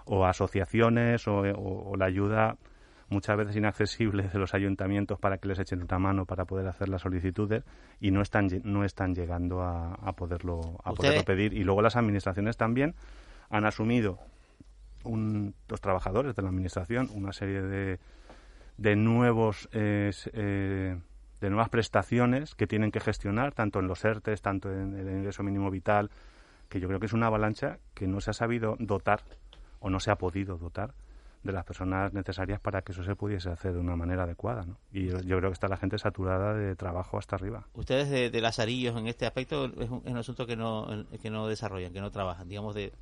o 0.06 0.24
asociaciones 0.24 1.28
o, 1.28 1.40
o, 1.40 1.90
o 1.90 1.96
la 1.96 2.06
ayuda 2.06 2.56
muchas 3.10 3.36
veces 3.36 3.56
inaccesible 3.56 4.22
de 4.22 4.38
los 4.38 4.54
ayuntamientos 4.54 5.18
para 5.18 5.36
que 5.36 5.48
les 5.48 5.58
echen 5.58 5.82
una 5.82 5.98
mano 5.98 6.24
para 6.24 6.46
poder 6.46 6.66
hacer 6.66 6.88
las 6.88 7.02
solicitudes 7.02 7.62
y 8.00 8.10
no 8.10 8.22
están 8.22 8.48
no 8.64 8.86
están 8.86 9.14
llegando 9.14 9.60
a, 9.60 9.96
a 9.96 10.12
poderlo 10.14 10.80
a 10.82 10.94
poderlo 10.94 11.24
pedir 11.24 11.52
y 11.52 11.62
luego 11.62 11.82
las 11.82 11.94
administraciones 11.94 12.56
también 12.56 12.94
han 13.50 13.66
asumido 13.66 14.18
un, 15.04 15.54
los 15.68 15.80
trabajadores 15.80 16.34
de 16.34 16.42
la 16.42 16.48
administración 16.48 17.08
una 17.14 17.32
serie 17.32 17.62
de, 17.62 17.98
de 18.76 18.96
nuevos 18.96 19.68
eh, 19.72 20.10
de 21.40 21.50
nuevas 21.50 21.68
prestaciones 21.68 22.54
que 22.54 22.66
tienen 22.66 22.90
que 22.90 23.00
gestionar 23.00 23.52
tanto 23.52 23.78
en 23.78 23.86
los 23.86 24.04
ERTES, 24.04 24.40
tanto 24.40 24.72
en 24.72 24.94
el 24.94 25.08
ingreso 25.08 25.42
mínimo 25.42 25.70
vital, 25.70 26.10
que 26.68 26.80
yo 26.80 26.88
creo 26.88 27.00
que 27.00 27.06
es 27.06 27.12
una 27.12 27.26
avalancha 27.26 27.78
que 27.92 28.06
no 28.06 28.20
se 28.20 28.30
ha 28.30 28.32
sabido 28.32 28.76
dotar 28.78 29.22
o 29.80 29.90
no 29.90 30.00
se 30.00 30.10
ha 30.10 30.16
podido 30.16 30.56
dotar 30.56 30.94
de 31.42 31.52
las 31.52 31.64
personas 31.64 32.14
necesarias 32.14 32.58
para 32.58 32.80
que 32.80 32.92
eso 32.92 33.04
se 33.04 33.14
pudiese 33.14 33.50
hacer 33.50 33.74
de 33.74 33.78
una 33.78 33.96
manera 33.96 34.22
adecuada. 34.22 34.64
¿no? 34.64 34.78
Y 34.90 35.08
yo, 35.08 35.20
yo, 35.20 35.36
creo 35.36 35.50
que 35.50 35.54
está 35.54 35.68
la 35.68 35.76
gente 35.76 35.98
saturada 35.98 36.54
de 36.54 36.74
trabajo 36.74 37.18
hasta 37.18 37.36
arriba. 37.36 37.66
Ustedes 37.74 38.08
de, 38.08 38.30
de 38.30 38.40
Lazarillos 38.40 38.96
en 38.96 39.08
este 39.08 39.26
aspecto 39.26 39.66
es 39.66 39.90
un, 39.90 40.02
es 40.06 40.10
un 40.10 40.16
asunto 40.16 40.46
que 40.46 40.56
no, 40.56 40.88
que 41.20 41.28
no 41.28 41.46
desarrollan, 41.46 41.92
que 41.92 42.00
no 42.00 42.10
trabajan, 42.10 42.48
digamos, 42.48 42.74
de, 42.74 42.94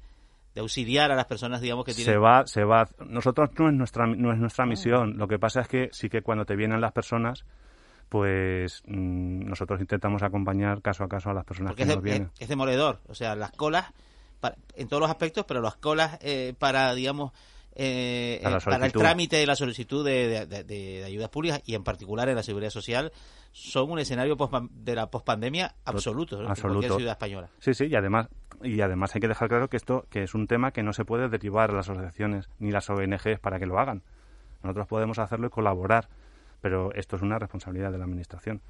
de 0.55 0.61
auxiliar 0.61 1.11
a 1.11 1.17
las 1.17 1.27
personas 1.27 1.61
digamos 1.61 1.85
que 1.85 1.95
tienen 1.95 2.13
se 2.13 2.19
va 2.19 2.47
se 2.47 2.65
va 2.65 2.87
nosotros 3.07 3.51
no 3.59 3.69
es 3.69 3.75
nuestra 3.75 4.07
no 4.07 4.33
es 4.33 4.39
nuestra 4.39 4.67
misión. 4.67 5.17
Lo 5.17 5.29
que 5.29 5.39
pasa 5.39 5.61
es 5.63 5.69
que 5.69 5.89
sí 5.93 6.09
que 6.09 6.23
cuando 6.23 6.45
te 6.45 6.57
vienen 6.57 6.81
las 6.81 6.93
personas 6.93 7.45
pues 8.09 8.83
mmm, 8.87 9.47
nosotros 9.49 9.81
intentamos 9.81 10.23
acompañar 10.23 10.83
caso 10.83 11.05
a 11.05 11.09
caso 11.09 11.31
a 11.31 11.35
las 11.35 11.45
personas 11.45 11.71
Porque 11.73 11.85
que 11.85 11.91
es 11.91 11.97
nos 11.97 12.05
de, 12.05 12.11
vienen. 12.11 12.31
es 12.39 12.49
demoledor. 12.49 13.01
O 13.09 13.15
sea 13.15 13.35
las 13.35 13.53
colas 13.53 13.93
para, 14.41 14.57
en 14.75 14.89
todos 14.89 15.01
los 15.01 15.11
aspectos 15.11 15.45
pero 15.47 15.61
las 15.61 15.77
colas 15.77 16.19
eh, 16.21 16.55
para 16.59 16.95
digamos 16.95 17.33
eh, 17.75 18.43
eh, 18.45 18.59
para 18.65 18.85
el 18.85 18.93
trámite 18.93 19.37
de 19.37 19.47
la 19.47 19.57
solicitud 19.57 20.05
de, 20.05 20.29
de, 20.29 20.47
de, 20.47 20.65
de, 20.65 21.05
ayudas 21.05 21.31
públicas 21.31 21.63
y 21.65 21.75
en 21.75 21.83
particular 21.83 22.29
en 22.29 22.37
la 22.37 22.43
seguridad 22.43 22.69
social 22.69 23.13
son 23.53 23.91
un 23.91 23.99
escenario 23.99 24.37
post 24.37 24.53
de 24.73 24.95
la 24.95 25.11
pospandemia 25.11 25.75
absoluto, 25.85 26.37
absoluto. 26.37 26.53
en 26.53 26.73
cualquier 26.73 26.93
ciudad 26.93 27.13
española. 27.13 27.51
Sí, 27.61 27.73
sí, 27.73 27.87
y 27.87 27.95
además 27.95 28.29
y 28.65 28.81
además 28.81 29.15
hay 29.15 29.21
que 29.21 29.29
dejar 29.29 29.49
claro 29.49 29.69
que 29.69 29.77
esto 29.77 30.07
que 30.11 30.23
es 30.23 30.35
un 30.35 30.47
tema 30.47 30.73
que 30.73 30.83
no 30.83 30.93
se 30.93 31.05
puede 31.05 31.29
derivar 31.29 31.71
a 31.71 31.75
las 31.75 31.89
asociaciones 31.89 32.49
ni 32.59 32.71
las 32.71 32.89
ONGs 32.91 33.39
para 33.41 33.59
que 33.59 33.67
lo 33.67 33.79
hagan. 33.79 34.03
Nosotros 34.63 34.87
podemos 34.87 35.19
hacerlo 35.19 35.49
y 35.49 35.51
colaborar, 35.51 36.09
pero 36.61 36.93
esto 36.95 37.17
es 37.17 37.23
una 37.23 37.39
responsabilidad 37.39 37.93
de 37.93 37.99
la 37.99 38.05
administración 38.05 38.61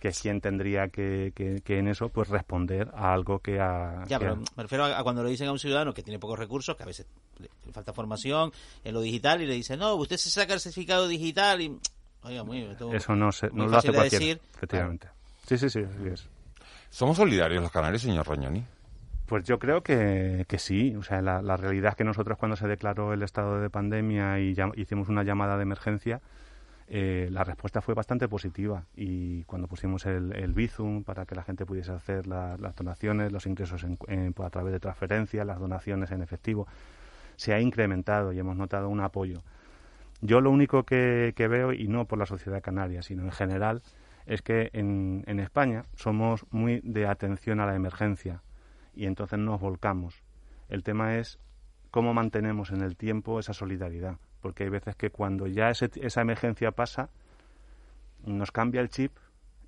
que 0.00 0.08
es 0.08 0.20
quien 0.20 0.40
tendría 0.40 0.88
que, 0.88 1.32
que, 1.34 1.60
que, 1.64 1.78
en 1.78 1.88
eso 1.88 2.08
pues 2.08 2.28
responder 2.28 2.90
a 2.94 3.12
algo 3.12 3.38
que 3.38 3.60
ha... 3.60 4.04
Ya, 4.06 4.18
que 4.18 4.24
pero 4.24 4.36
me 4.36 4.62
refiero 4.62 4.84
a, 4.84 4.98
a, 4.98 5.02
cuando 5.02 5.22
le 5.24 5.30
dicen 5.30 5.48
a 5.48 5.52
un 5.52 5.58
ciudadano 5.58 5.94
que 5.94 6.02
tiene 6.02 6.18
pocos 6.18 6.38
recursos, 6.38 6.76
que 6.76 6.82
a 6.82 6.86
veces 6.86 7.06
le, 7.38 7.48
le 7.64 7.72
falta 7.72 7.92
formación 7.92 8.52
en 8.84 8.94
lo 8.94 9.00
digital 9.00 9.42
y 9.42 9.46
le 9.46 9.54
dicen, 9.54 9.78
no, 9.78 9.94
usted 9.94 10.16
se 10.16 10.30
saca 10.30 10.54
el 10.54 10.60
certificado 10.60 11.08
digital 11.08 11.60
y... 11.60 11.78
Oiga, 12.22 12.42
muy, 12.42 12.68
eso 12.92 13.14
no, 13.14 13.30
se, 13.30 13.48
no 13.52 13.68
lo 13.68 13.76
hace 13.76 13.92
cualquiera, 13.92 14.24
decir, 14.24 14.40
efectivamente. 14.56 15.08
Sí, 15.46 15.56
sí, 15.58 15.70
sí, 15.70 15.80
sí 15.84 16.08
es. 16.08 16.28
¿Somos 16.90 17.16
solidarios 17.16 17.62
los 17.62 17.70
canarios, 17.70 18.02
señor 18.02 18.26
Roñoni? 18.26 18.64
Pues 19.26 19.44
yo 19.44 19.58
creo 19.58 19.82
que, 19.82 20.44
que 20.48 20.58
sí. 20.58 20.94
O 20.96 21.02
sea, 21.02 21.20
la, 21.20 21.42
la, 21.42 21.56
realidad 21.56 21.90
es 21.90 21.96
que 21.96 22.04
nosotros 22.04 22.38
cuando 22.38 22.56
se 22.56 22.68
declaró 22.68 23.12
el 23.12 23.22
estado 23.22 23.60
de 23.60 23.70
pandemia 23.70 24.38
y 24.38 24.54
hicimos 24.76 25.08
una 25.08 25.24
llamada 25.24 25.56
de 25.56 25.62
emergencia, 25.64 26.20
eh, 26.88 27.28
la 27.32 27.42
respuesta 27.42 27.80
fue 27.80 27.94
bastante 27.94 28.28
positiva. 28.28 28.84
Y 28.94 29.42
cuando 29.44 29.66
pusimos 29.66 30.06
el, 30.06 30.52
Bizum 30.54 31.02
para 31.02 31.26
que 31.26 31.34
la 31.34 31.42
gente 31.42 31.66
pudiese 31.66 31.92
hacer 31.92 32.26
las 32.26 32.76
donaciones, 32.76 33.32
los 33.32 33.46
ingresos 33.46 33.84
en, 33.84 34.34
a 34.38 34.50
través 34.50 34.72
de 34.72 34.80
transferencias, 34.80 35.46
las 35.46 35.58
donaciones 35.58 36.10
en 36.12 36.22
efectivo, 36.22 36.68
se 37.36 37.52
ha 37.52 37.60
incrementado 37.60 38.32
y 38.32 38.38
hemos 38.38 38.56
notado 38.56 38.88
un 38.88 39.00
apoyo. 39.00 39.42
Yo 40.20 40.40
lo 40.40 40.50
único 40.50 40.84
que, 40.84 41.32
veo, 41.36 41.72
y 41.72 41.88
no 41.88 42.06
por 42.06 42.18
la 42.18 42.26
sociedad 42.26 42.62
canaria, 42.62 43.02
sino 43.02 43.24
en 43.24 43.32
general, 43.32 43.82
es 44.24 44.42
que 44.42 44.70
en, 44.72 45.24
en 45.26 45.40
España 45.40 45.84
somos 45.94 46.46
muy 46.50 46.80
de 46.84 47.06
atención 47.06 47.60
a 47.60 47.66
la 47.66 47.74
emergencia 47.74 48.40
y 48.96 49.06
entonces 49.06 49.38
nos 49.38 49.60
volcamos. 49.60 50.22
El 50.68 50.82
tema 50.82 51.16
es 51.18 51.38
cómo 51.90 52.14
mantenemos 52.14 52.70
en 52.70 52.80
el 52.80 52.96
tiempo 52.96 53.38
esa 53.38 53.52
solidaridad, 53.52 54.16
porque 54.40 54.64
hay 54.64 54.70
veces 54.70 54.96
que 54.96 55.10
cuando 55.10 55.46
ya 55.46 55.70
esa 55.70 56.20
emergencia 56.20 56.72
pasa, 56.72 57.10
nos 58.24 58.50
cambia 58.50 58.80
el 58.80 58.88
chip 58.88 59.12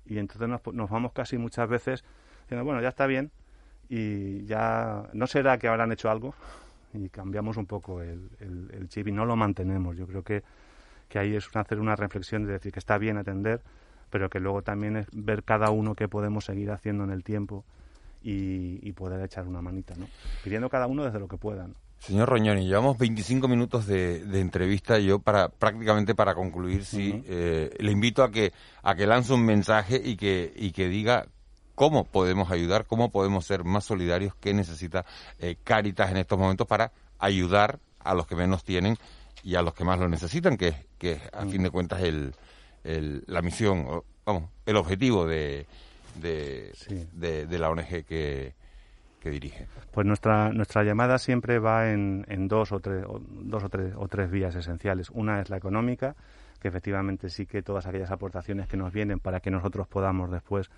y 0.05 0.17
entonces 0.17 0.49
nos, 0.49 0.89
vamos 0.89 1.13
casi 1.13 1.37
muchas 1.37 1.69
veces 1.69 2.03
diciendo, 2.41 2.65
bueno, 2.65 2.81
ya 2.81 2.89
está 2.89 3.05
bien 3.05 3.31
y 3.87 4.45
ya 4.45 5.09
no 5.13 5.27
será 5.27 5.57
que 5.57 5.67
habrán 5.67 5.91
hecho 5.91 6.09
algo 6.09 6.33
y 6.93 7.09
cambiamos 7.09 7.57
un 7.57 7.67
poco 7.67 8.01
el, 8.01 8.29
el, 8.39 8.89
chip 8.89 9.07
y 9.07 9.11
no 9.11 9.25
lo 9.25 9.35
mantenemos. 9.35 9.95
Yo 9.95 10.07
creo 10.07 10.23
que, 10.23 10.43
que 11.07 11.19
ahí 11.19 11.35
es 11.35 11.47
hacer 11.55 11.79
una 11.79 11.95
reflexión 11.95 12.45
de 12.45 12.53
decir 12.53 12.71
que 12.71 12.79
está 12.79 12.97
bien 12.97 13.17
atender, 13.17 13.61
pero 14.09 14.29
que 14.29 14.39
luego 14.39 14.63
también 14.63 14.97
es 14.97 15.07
ver 15.13 15.43
cada 15.43 15.69
uno 15.69 15.93
qué 15.93 16.07
podemos 16.07 16.45
seguir 16.45 16.71
haciendo 16.71 17.03
en 17.03 17.11
el 17.11 17.23
tiempo 17.23 17.63
y, 18.21 18.91
poder 18.93 19.23
echar 19.23 19.47
una 19.47 19.61
manita, 19.61 19.95
¿no? 19.95 20.07
Pidiendo 20.43 20.69
cada 20.69 20.87
uno 20.87 21.05
desde 21.05 21.19
lo 21.19 21.27
que 21.27 21.37
pueda, 21.37 21.67
Señor 21.99 22.29
Roñoni, 22.29 22.65
llevamos 22.65 22.97
25 22.97 23.47
minutos 23.47 23.85
de, 23.85 24.21
entrevista. 24.39 24.99
Yo, 24.99 25.19
para 25.19 25.49
prácticamente 25.49 26.15
para 26.15 26.33
concluir, 26.33 26.85
sí, 26.85 27.23
eh, 27.27 27.75
le 27.77 27.91
invito 27.91 28.23
a 28.23 28.31
que 28.31 28.53
a 28.83 28.95
que 28.95 29.05
lance 29.05 29.33
un 29.33 29.45
mensaje 29.45 30.01
y 30.03 30.15
que 30.15 30.53
y 30.55 30.71
que 30.71 30.87
diga 30.87 31.27
cómo 31.75 32.05
podemos 32.05 32.51
ayudar, 32.51 32.85
cómo 32.85 33.09
podemos 33.09 33.45
ser 33.45 33.63
más 33.63 33.85
solidarios, 33.85 34.33
qué 34.39 34.53
necesita 34.53 35.05
eh, 35.39 35.55
Caritas 35.63 36.11
en 36.11 36.17
estos 36.17 36.37
momentos 36.37 36.67
para 36.67 36.91
ayudar 37.19 37.79
a 37.99 38.13
los 38.13 38.27
que 38.27 38.35
menos 38.35 38.63
tienen 38.63 38.97
y 39.43 39.55
a 39.55 39.61
los 39.61 39.73
que 39.73 39.83
más 39.83 39.99
lo 39.99 40.09
necesitan, 40.09 40.57
que, 40.57 40.73
que 40.97 41.21
a 41.31 41.45
fin 41.45 41.63
de 41.63 41.69
cuentas 41.69 42.01
el, 42.01 42.33
el, 42.83 43.23
la 43.27 43.41
misión, 43.41 44.03
vamos, 44.25 44.49
el 44.65 44.75
objetivo 44.75 45.25
de, 45.25 45.67
de, 46.19 46.73
de, 47.13 47.59
la 47.59 47.69
ONG 47.69 48.05
que, 48.05 48.53
que, 49.19 49.29
dirige? 49.29 49.67
Pues 49.91 50.05
nuestra, 50.05 50.51
nuestra 50.51 50.83
llamada 50.83 51.17
siempre 51.17 51.59
va 51.59 51.91
en, 51.91 52.25
en 52.29 52.47
dos, 52.47 52.71
o 52.71 52.79
tres, 52.79 53.05
dos 53.29 53.63
o, 53.63 53.69
tres, 53.69 53.93
o 53.95 54.07
tres 54.07 54.29
vías 54.29 54.55
esenciales. 54.55 55.09
Una 55.09 55.41
es 55.41 55.49
la 55.49 55.57
económica, 55.57 56.15
que 56.59 56.67
efectivamente 56.67 57.29
sí 57.29 57.45
que 57.45 57.61
todas 57.61 57.85
aquellas 57.85 58.11
aportaciones 58.11 58.67
que 58.67 58.77
nos 58.77 58.91
vienen 58.93 59.19
para 59.19 59.39
que 59.39 59.51
nosotros 59.51 59.87
podamos 59.87 60.31
después 60.31 60.69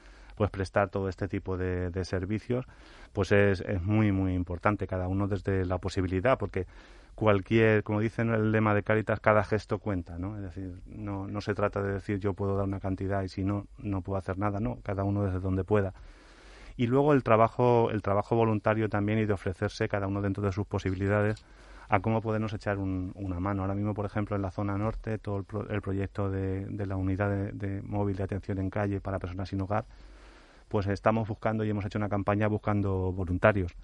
pues 0.42 0.50
prestar 0.50 0.90
todo 0.90 1.08
este 1.08 1.28
tipo 1.28 1.56
de, 1.56 1.92
de 1.92 2.04
servicios, 2.04 2.66
pues 3.14 3.32
es, 3.32 3.62
es 3.62 3.80
muy, 3.84 4.12
muy 4.12 4.34
importante, 4.34 4.88
cada 4.88 5.08
uno 5.08 5.28
desde 5.28 5.66
la 5.66 5.78
posibilidad, 5.78 6.40
porque 6.40 6.66
cualquier, 7.14 7.84
como 7.84 8.00
dicen 8.00 8.32
el 8.32 8.52
lema 8.52 8.74
de 8.74 8.82
Caritas, 8.82 9.20
cada 9.20 9.44
gesto 9.44 9.78
cuenta, 9.78 10.18
¿no? 10.18 10.38
Es 10.38 10.42
decir, 10.42 10.82
no, 10.88 11.28
no 11.28 11.42
se 11.42 11.54
trata 11.54 11.84
de 11.84 11.94
decir 11.94 12.18
yo 12.18 12.34
puedo 12.34 12.58
dar 12.58 12.66
una 12.66 12.80
cantidad 12.80 13.22
y 13.22 13.30
si 13.30 13.44
no, 13.44 13.68
no 13.78 14.02
puedo 14.02 14.18
hacer 14.18 14.40
nada, 14.40 14.60
no, 14.60 14.80
cada 14.82 15.04
uno 15.04 15.22
desde 15.26 15.40
donde 15.40 15.64
pueda. 15.64 15.94
Y 16.76 16.88
luego 16.88 17.14
el 17.14 17.22
trabajo, 17.22 17.92
el 17.92 18.02
trabajo 18.02 18.36
voluntario 18.36 18.90
también 18.90 19.20
y 19.20 19.26
de 19.26 19.34
ofrecerse 19.34 19.88
cada 19.90 20.08
uno 20.08 20.24
dentro 20.24 20.42
de 20.42 20.52
sus 20.52 20.66
posibilidades 20.66 21.46
a 21.88 22.00
cómo 22.00 22.20
podernos 22.20 22.52
echar 22.54 22.80
una 22.80 23.40
mano. 23.40 23.62
Ahora 23.62 23.76
mismo, 23.76 23.94
por 23.94 24.08
ejemplo, 24.08 24.36
en 24.36 24.42
la 24.42 24.50
zona 24.50 24.76
norte, 24.76 25.20
todo 25.20 25.46
el, 25.70 25.82
proyecto 25.84 26.32
de, 26.32 26.66
la 26.88 26.96
unidad 26.96 27.30
de 27.30 27.84
móvil 27.84 28.16
de 28.16 28.24
atención 28.24 28.58
en 28.58 28.72
calle 28.72 29.00
para 29.02 29.20
personas 29.20 29.50
sin 29.50 29.62
hogar, 29.62 29.86
pues 30.72 30.88
estamos 30.88 31.28
buscando 31.28 31.66
y 31.66 31.70
hemos 31.70 31.86
hecho 31.86 32.00
una 32.00 32.08
campaña 32.08 32.48
buscando 32.48 33.12
voluntarios 33.12 33.76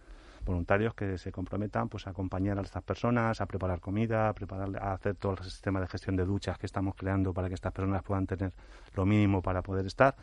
voluntarios 0.45 0.93
que 0.93 1.17
se 1.17 1.29
comprometan 1.31 1.89
pues 1.89 2.07
a 2.07 2.11
acompañar 2.11 2.57
a 2.57 2.61
estas 2.61 2.81
personas, 2.81 3.41
a 3.41 3.45
preparar 3.45 3.81
comida, 3.81 4.29
a 4.29 4.33
preparar, 4.33 4.69
a 4.77 4.93
hacer 4.93 5.15
todo 5.15 5.33
el 5.33 5.43
sistema 5.43 5.81
de 5.81 5.88
gestión 5.88 6.15
de 6.15 6.23
duchas 6.23 6.57
que 6.57 6.65
estamos 6.65 6.95
creando 6.95 7.33
para 7.33 7.49
que 7.49 7.55
estas 7.55 7.73
personas 7.73 8.01
puedan 8.01 8.25
tener 8.25 8.53
lo 8.95 9.05
mínimo 9.05 9.41
para 9.41 9.61
poder 9.61 9.85
estar. 9.85 10.15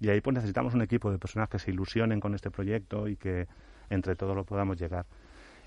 Y 0.00 0.08
ahí 0.08 0.20
pues 0.20 0.34
necesitamos 0.34 0.74
un 0.74 0.82
equipo 0.82 1.12
de 1.12 1.18
personas 1.18 1.48
que 1.48 1.60
se 1.60 1.70
ilusionen 1.70 2.18
con 2.18 2.34
este 2.34 2.50
proyecto 2.50 3.06
y 3.06 3.14
que 3.14 3.46
entre 3.88 4.16
todos 4.16 4.34
lo 4.34 4.44
podamos 4.44 4.76
llegar. 4.76 5.06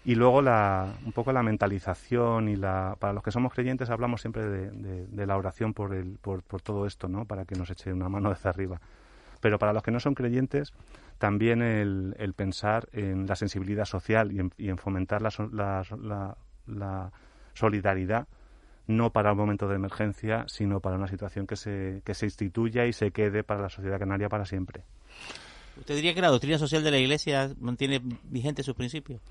Y 0.03 0.15
luego 0.15 0.41
la, 0.41 0.93
un 1.05 1.13
poco 1.13 1.31
la 1.31 1.41
mentalización 1.41 2.49
y 2.49 2.57
la, 2.57 2.97
para 2.99 3.13
los 3.13 3.23
que 3.23 3.31
somos 3.31 3.53
creyentes 3.53 3.89
hablamos 3.89 4.19
siempre 4.21 4.45
de, 4.45 5.07
de, 5.07 5.25
la 5.25 5.37
oración 5.37 5.73
por, 5.73 5.95
el, 5.95 6.19
por, 6.21 6.43
por 6.43 6.61
todo 6.61 6.85
esto, 6.85 7.07
¿no? 7.07 7.25
Para 7.25 7.45
que 7.45 7.55
nos 7.55 7.71
eche 7.71 7.91
una 7.91 8.09
mano 8.09 8.29
desde 8.29 8.49
arriba. 8.49 8.79
Pero 9.45 9.59
para 9.59 9.73
los 9.73 9.83
que 9.83 9.91
no 9.91 9.99
son 9.99 10.15
creyentes, 10.15 10.73
también 11.19 11.61
el, 11.61 12.15
el 12.17 12.33
pensar 12.33 12.89
en 12.93 13.27
la 13.27 13.35
sensibilidad 13.35 13.85
social 13.85 14.31
y 14.31 14.39
en, 14.39 14.51
y 14.57 14.69
en 14.69 14.79
fomentar 14.79 15.21
la, 15.21 15.29
la, 15.51 16.35
la, 16.65 17.11
solidaridad, 17.53 18.27
no 18.87 19.11
para 19.11 19.33
un 19.33 19.37
momento 19.37 19.67
de 19.67 19.75
emergencia, 19.75 20.45
sino 20.47 20.79
para 20.79 20.95
una 20.95 21.07
situación 21.07 21.45
que 21.45 21.57
se, 21.57 22.01
que 22.03 22.15
se 22.15 22.25
instituya 22.25 22.87
y 22.87 22.93
se 22.93 23.11
quede 23.11 23.43
para 23.43 23.61
la 23.61 23.69
sociedad 23.69 23.99
canaria 23.99 24.29
para 24.29 24.45
siempre. 24.45 24.81
¿Usted 25.77 25.93
diría 25.93 26.15
que 26.15 26.21
la 26.21 26.29
doctrina 26.29 26.57
social 26.57 26.83
de 26.83 26.89
la 26.89 26.97
Iglesia 26.97 27.51
mantiene 27.59 28.01
vigente 28.23 28.63
sus 28.63 28.73
principios? 28.73 29.21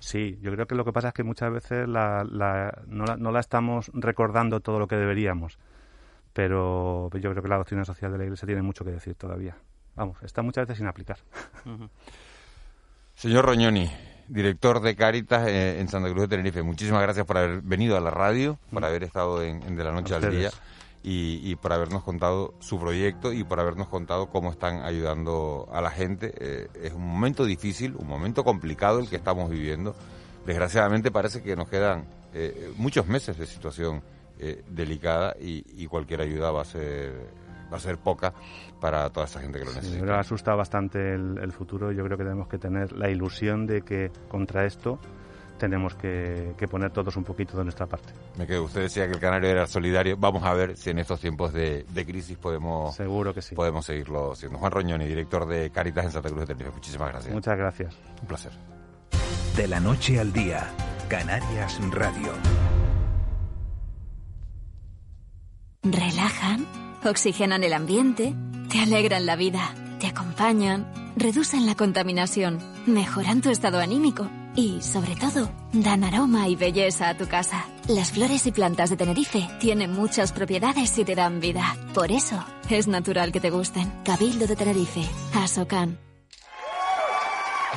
Sí, 0.00 0.40
yo 0.42 0.50
creo 0.50 0.66
que 0.66 0.74
lo 0.74 0.84
que 0.84 0.92
pasa 0.92 1.06
es 1.06 1.14
que 1.14 1.22
muchas 1.22 1.52
veces 1.52 1.88
la, 1.88 2.26
la, 2.28 2.82
no, 2.88 3.04
la, 3.04 3.16
no 3.16 3.30
la 3.30 3.38
estamos 3.38 3.92
recordando 3.94 4.58
todo 4.58 4.80
lo 4.80 4.88
que 4.88 4.96
deberíamos, 4.96 5.56
pero 6.32 7.10
yo 7.12 7.30
creo 7.30 7.42
que 7.42 7.48
la 7.48 7.56
doctrina 7.56 7.84
social 7.84 8.12
de 8.12 8.18
la 8.18 8.24
Iglesia 8.24 8.46
tiene 8.46 8.62
mucho 8.62 8.84
que 8.84 8.92
decir 8.92 9.14
todavía 9.14 9.56
vamos, 9.94 10.16
está 10.22 10.42
muchas 10.42 10.66
veces 10.66 10.78
sin 10.78 10.86
aplicar. 10.86 11.18
Señor 13.14 13.44
Roñoni, 13.44 13.90
director 14.28 14.80
de 14.80 14.96
Caritas 14.96 15.46
eh, 15.48 15.80
en 15.80 15.88
Santa 15.88 16.08
Cruz 16.10 16.22
de 16.22 16.28
Tenerife, 16.28 16.62
muchísimas 16.62 17.02
gracias 17.02 17.26
por 17.26 17.38
haber 17.38 17.60
venido 17.62 17.96
a 17.96 18.00
la 18.00 18.10
radio, 18.10 18.58
por 18.72 18.84
haber 18.84 19.04
estado 19.04 19.42
en, 19.42 19.76
De 19.76 19.84
la 19.84 19.92
Noche 19.92 20.14
al 20.14 20.30
Día 20.30 20.50
y, 21.04 21.56
por 21.56 21.72
habernos 21.72 22.04
contado 22.04 22.54
su 22.60 22.78
proyecto 22.78 23.32
y 23.32 23.42
por 23.44 23.58
habernos 23.58 23.88
contado 23.88 24.28
cómo 24.28 24.50
están 24.50 24.82
ayudando 24.82 25.68
a 25.72 25.80
la 25.80 25.90
gente. 25.90 26.32
Eh, 26.38 26.68
es 26.82 26.92
un 26.92 27.06
momento 27.06 27.44
difícil, 27.44 27.96
un 27.96 28.06
momento 28.06 28.44
complicado 28.44 29.00
el 29.00 29.08
que 29.08 29.16
estamos 29.16 29.50
viviendo. 29.50 29.96
Desgraciadamente 30.46 31.10
parece 31.10 31.42
que 31.42 31.56
nos 31.56 31.68
quedan 31.68 32.06
eh, 32.34 32.72
muchos 32.76 33.06
meses 33.06 33.36
de 33.36 33.46
situación 33.46 34.02
delicada 34.68 35.36
y, 35.40 35.64
y 35.76 35.86
cualquier 35.86 36.20
ayuda 36.20 36.50
va 36.50 36.62
a 36.62 36.64
ser 36.64 37.42
va 37.72 37.78
a 37.78 37.80
ser 37.80 37.98
poca 37.98 38.34
para 38.80 39.08
toda 39.10 39.26
esa 39.26 39.40
gente 39.40 39.58
que 39.58 39.64
lo 39.64 39.72
necesita. 39.72 40.04
me 40.04 40.12
asusta 40.12 40.54
bastante 40.54 41.14
el, 41.14 41.52
futuro. 41.52 41.92
Yo 41.92 42.04
creo 42.04 42.18
que 42.18 42.24
tenemos 42.24 42.48
que 42.48 42.58
tener 42.58 42.92
la 42.92 43.08
ilusión 43.08 43.66
de 43.66 43.82
que 43.82 44.10
contra 44.28 44.66
esto 44.66 44.98
tenemos 45.58 45.94
que, 45.94 46.54
poner 46.68 46.90
todos 46.90 47.16
un 47.16 47.24
poquito 47.24 47.56
de 47.56 47.64
nuestra 47.64 47.86
parte. 47.86 48.12
Me 48.36 48.46
quedo. 48.46 48.64
Usted 48.64 48.82
decía 48.82 49.06
que 49.06 49.12
el 49.12 49.20
canario 49.20 49.48
era 49.48 49.66
solidario. 49.66 50.16
Vamos 50.16 50.42
a 50.42 50.52
ver 50.54 50.76
si 50.76 50.90
en 50.90 50.98
estos 50.98 51.20
tiempos 51.20 51.52
de, 51.52 51.84
crisis 52.06 52.36
podemos, 52.36 52.94
Seguro 52.96 53.32
que 53.32 53.42
sí. 53.42 53.54
podemos 53.54 53.86
seguirlo 53.86 54.34
siendo. 54.34 54.58
Juan 54.58 54.72
Roñoni, 54.72 55.06
director 55.06 55.46
de 55.46 55.70
Caritas 55.70 56.06
en 56.06 56.10
Santa 56.10 56.28
Cruz 56.28 56.40
de 56.40 56.46
Tenerife. 56.46 56.74
Muchísimas 56.74 57.10
gracias. 57.10 57.34
Muchas 57.34 57.56
gracias. 57.56 57.96
Un 58.20 58.28
placer. 58.28 58.52
De 59.56 59.68
la 59.68 59.78
noche 59.78 60.18
al 60.18 60.32
día, 60.32 60.66
Canarias 61.08 61.78
Radio. 61.92 62.32
Relajan 65.82 66.66
oxigenan 67.10 67.64
el 67.64 67.72
ambiente, 67.72 68.34
te 68.68 68.80
alegran 68.80 69.26
la 69.26 69.36
vida, 69.36 69.74
te 69.98 70.06
acompañan, 70.06 70.86
reducen 71.16 71.66
la 71.66 71.74
contaminación, 71.74 72.58
mejoran 72.86 73.40
tu 73.40 73.50
estado 73.50 73.80
anímico 73.80 74.28
y, 74.54 74.80
sobre 74.82 75.16
todo, 75.16 75.50
dan 75.72 76.04
aroma 76.04 76.48
y 76.48 76.56
belleza 76.56 77.08
a 77.08 77.16
tu 77.16 77.26
casa. 77.26 77.66
Las 77.88 78.12
flores 78.12 78.46
y 78.46 78.52
plantas 78.52 78.90
de 78.90 78.96
Tenerife 78.96 79.48
tienen 79.60 79.92
muchas 79.92 80.32
propiedades 80.32 80.96
y 80.98 81.04
te 81.04 81.14
dan 81.14 81.40
vida. 81.40 81.76
Por 81.94 82.12
eso, 82.12 82.44
es 82.70 82.86
natural 82.86 83.32
que 83.32 83.40
te 83.40 83.50
gusten. 83.50 83.92
Cabildo 84.04 84.46
de 84.46 84.56
Tenerife, 84.56 85.02
Asocan. 85.34 85.98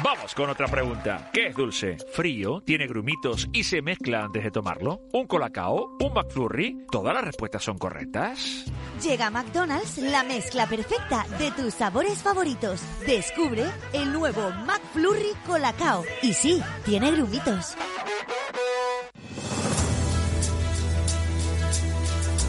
Vamos 0.03 0.35
con 0.35 0.49
otra 0.49 0.67
pregunta. 0.67 1.29
¿Qué 1.31 1.47
es 1.47 1.55
dulce? 1.55 1.97
¿Frío? 2.11 2.61
¿Tiene 2.65 2.85
grumitos 2.85 3.47
y 3.53 3.63
se 3.63 3.81
mezcla 3.81 4.25
antes 4.25 4.43
de 4.43 4.51
tomarlo? 4.51 4.99
¿Un 5.13 5.25
colacao? 5.25 5.95
¿Un 6.01 6.13
McFlurry? 6.13 6.85
¿Todas 6.91 7.13
las 7.13 7.23
respuestas 7.23 7.63
son 7.63 7.77
correctas? 7.77 8.65
Llega 9.01 9.27
a 9.27 9.29
McDonald's 9.31 9.97
la 9.99 10.23
mezcla 10.23 10.67
perfecta 10.67 11.25
de 11.39 11.49
tus 11.51 11.73
sabores 11.73 12.21
favoritos. 12.21 12.81
Descubre 13.07 13.63
el 13.93 14.11
nuevo 14.11 14.51
McFlurry 14.65 15.31
Colacao. 15.45 16.03
Y 16.21 16.33
sí, 16.33 16.61
tiene 16.83 17.11
grumitos. 17.11 17.75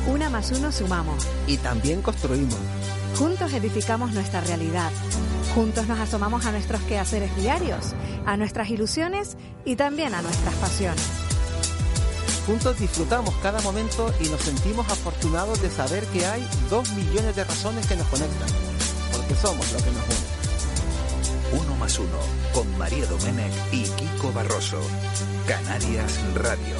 Una 0.09 0.29
más 0.31 0.51
uno 0.51 0.73
sumamos. 0.73 1.29
Y 1.47 1.59
también 1.59 2.03
construimos. 2.03 2.86
Juntos 3.19 3.55
edificamos 3.55 4.13
nuestra 4.13 4.43
realidad. 4.43 4.91
Juntos 5.55 5.87
nos 5.87 5.99
asomamos 5.99 6.45
a 6.45 6.53
nuestros 6.53 6.83
quehaceres 6.83 7.35
diarios, 7.35 7.95
a 8.27 8.37
nuestras 8.37 8.69
ilusiones 8.69 9.39
y 9.65 9.77
también 9.77 10.15
a 10.15 10.21
nuestras 10.21 10.55
pasiones. 10.57 11.03
Juntos 12.47 12.79
disfrutamos 12.79 13.35
cada 13.37 13.63
momento 13.63 14.13
y 14.21 14.29
nos 14.29 14.43
sentimos 14.43 14.87
afortunados 14.91 15.63
de 15.63 15.71
saber 15.71 16.05
que 16.09 16.27
hay 16.27 16.47
dos 16.69 16.93
millones 16.93 17.35
de 17.35 17.45
razones 17.45 17.87
que 17.87 17.97
nos 17.97 18.07
conectan, 18.09 18.49
porque 19.11 19.35
somos 19.35 19.73
lo 19.73 19.79
que 19.79 19.91
nos 19.93 20.05
une. 20.05 21.63
Uno 21.63 21.77
más 21.77 21.99
uno, 21.99 22.19
con 22.53 22.77
María 22.77 23.07
Domenech 23.07 23.73
y 23.73 23.85
Kiko 23.85 24.31
Barroso. 24.35 24.81
Canarias 25.47 26.21
Radio. 26.35 26.77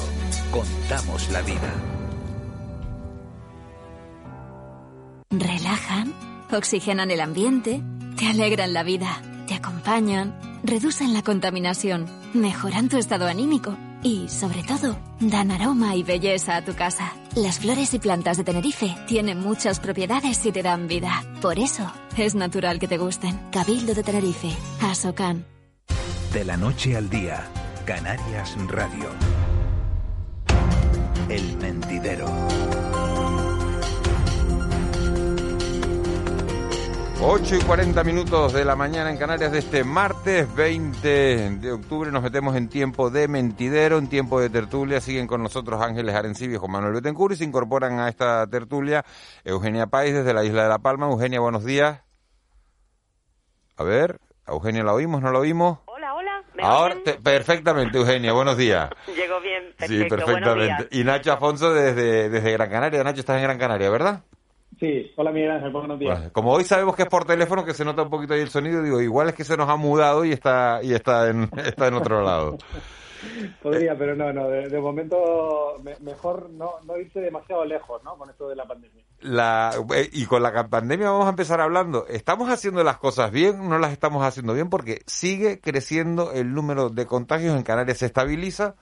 Contamos 0.51 1.29
la 1.31 1.41
vida. 1.41 1.96
Relajan, 5.29 6.13
oxigenan 6.53 7.11
el 7.11 7.19
ambiente, 7.19 7.81
te 8.17 8.27
alegran 8.27 8.73
la 8.73 8.83
vida, 8.83 9.21
te 9.45 9.55
acompañan, 9.55 10.39
reducen 10.63 11.13
la 11.13 11.21
contaminación, 11.21 12.05
mejoran 12.33 12.87
tu 12.87 12.97
estado 12.97 13.27
anímico 13.27 13.77
y, 14.03 14.29
sobre 14.29 14.63
todo, 14.63 14.97
dan 15.19 15.51
aroma 15.51 15.97
y 15.97 16.03
belleza 16.03 16.55
a 16.55 16.63
tu 16.63 16.75
casa. 16.75 17.11
Las 17.35 17.59
flores 17.59 17.93
y 17.93 17.99
plantas 17.99 18.37
de 18.37 18.45
Tenerife 18.45 18.95
tienen 19.05 19.41
muchas 19.41 19.81
propiedades 19.81 20.45
y 20.45 20.53
te 20.53 20.63
dan 20.63 20.87
vida. 20.87 21.25
Por 21.41 21.59
eso, 21.59 21.91
es 22.15 22.33
natural 22.33 22.79
que 22.79 22.87
te 22.87 22.97
gusten. 22.97 23.37
Cabildo 23.51 23.93
de 23.95 24.03
Tenerife, 24.03 24.55
Asocan. 24.81 25.45
De 26.31 26.45
la 26.45 26.55
noche 26.55 26.95
al 26.95 27.09
día, 27.09 27.45
Canarias 27.85 28.55
Radio. 28.69 29.09
El 31.27 31.57
mentidero. 31.57 32.86
8 37.19 37.55
y 37.55 37.59
40 37.59 38.03
minutos 38.03 38.53
de 38.53 38.63
la 38.63 38.75
mañana 38.75 39.09
en 39.09 39.17
Canarias 39.17 39.51
de 39.51 39.59
este 39.59 39.83
martes 39.83 40.53
20 40.55 41.07
de 41.59 41.71
octubre. 41.71 42.11
Nos 42.11 42.21
metemos 42.23 42.55
en 42.55 42.69
tiempo 42.69 43.09
de 43.09 43.27
mentidero, 43.27 43.97
en 43.97 44.07
tiempo 44.07 44.39
de 44.39 44.49
tertulia. 44.49 45.01
Siguen 45.01 45.25
con 45.27 45.41
nosotros 45.41 45.81
Ángeles 45.81 46.13
Arencibio 46.15 46.55
y 46.57 46.59
Juan 46.59 46.71
Manuel 46.71 46.93
Betancourt 46.93 47.33
y 47.33 47.37
se 47.37 47.43
incorporan 47.43 47.99
a 47.99 48.07
esta 48.09 48.45
tertulia 48.47 49.03
Eugenia 49.43 49.87
Páez 49.87 50.13
desde 50.13 50.33
la 50.33 50.43
isla 50.43 50.63
de 50.63 50.69
La 50.69 50.79
Palma. 50.79 51.07
Eugenia, 51.07 51.39
buenos 51.39 51.65
días. 51.65 52.01
A 53.77 53.83
ver, 53.83 54.19
a 54.45 54.51
Eugenia 54.51 54.83
la 54.83 54.93
oímos, 54.93 55.21
no 55.21 55.31
la 55.31 55.39
oímos. 55.39 55.79
Hola, 55.85 56.13
hola. 56.13 56.43
¿me 56.55 56.63
Ahora, 56.63 56.93
oyen? 56.93 57.03
te- 57.03 57.13
perfectamente, 57.15 57.97
Eugenia, 57.97 58.31
buenos 58.33 58.57
días. 58.57 58.89
Llegó 59.07 59.41
bien, 59.41 59.63
perfecto. 59.77 60.03
Sí, 60.03 60.09
perfectamente. 60.09 60.87
Y 60.91 61.03
Nacho 61.03 61.33
Afonso 61.33 61.73
desde, 61.73 62.29
desde 62.29 62.51
Gran 62.51 62.69
Canaria. 62.69 63.03
Nacho, 63.03 63.19
estás 63.21 63.37
en 63.37 63.43
Gran 63.43 63.57
Canaria, 63.57 63.89
¿verdad? 63.89 64.23
Sí, 64.79 65.11
hola 65.15 65.31
Miguel 65.31 65.51
Ángel, 65.51 65.71
buenos 65.71 65.97
días. 65.99 66.29
Como 66.31 66.51
hoy 66.53 66.63
sabemos 66.63 66.95
que 66.95 67.03
es 67.03 67.07
por 67.09 67.25
teléfono, 67.25 67.65
que 67.65 67.73
se 67.73 67.83
nota 67.83 68.03
un 68.03 68.09
poquito 68.11 68.33
ahí 68.35 68.41
el 68.41 68.49
sonido, 68.49 68.83
digo, 68.83 69.01
igual 69.01 69.29
es 69.29 69.35
que 69.35 69.43
se 69.43 69.57
nos 69.57 69.67
ha 69.69 69.75
mudado 69.75 70.23
y 70.23 70.31
está 70.31 70.79
y 70.83 70.93
está 70.93 71.29
en, 71.29 71.49
está 71.65 71.87
en 71.87 71.93
otro 71.95 72.21
lado. 72.21 72.57
Podría, 73.63 73.97
pero 73.97 74.15
no, 74.15 74.31
no, 74.31 74.47
de, 74.47 74.69
de 74.69 74.79
momento 74.79 75.79
me- 75.83 75.97
mejor 76.01 76.51
no, 76.51 76.73
no 76.85 76.97
irse 76.99 77.19
demasiado 77.19 77.65
lejos, 77.65 78.03
¿no? 78.03 78.15
Con 78.15 78.29
esto 78.29 78.47
de 78.47 78.55
la 78.55 78.65
pandemia. 78.65 79.03
La, 79.21 79.71
eh, 79.95 80.07
y 80.13 80.25
con 80.27 80.43
la 80.43 80.67
pandemia 80.69 81.09
vamos 81.09 81.25
a 81.25 81.31
empezar 81.31 81.59
hablando. 81.59 82.05
¿Estamos 82.07 82.47
haciendo 82.51 82.83
las 82.83 82.97
cosas 82.99 83.31
bien? 83.31 83.67
¿No 83.67 83.79
las 83.79 83.91
estamos 83.91 84.23
haciendo 84.23 84.53
bien? 84.53 84.69
Porque 84.69 85.01
sigue 85.07 85.59
creciendo 85.59 86.31
el 86.31 86.53
número 86.53 86.89
de 86.89 87.07
contagios 87.07 87.55
en 87.57 87.63
Canarias, 87.63 87.97
se 87.97 88.05
estabiliza, 88.05 88.75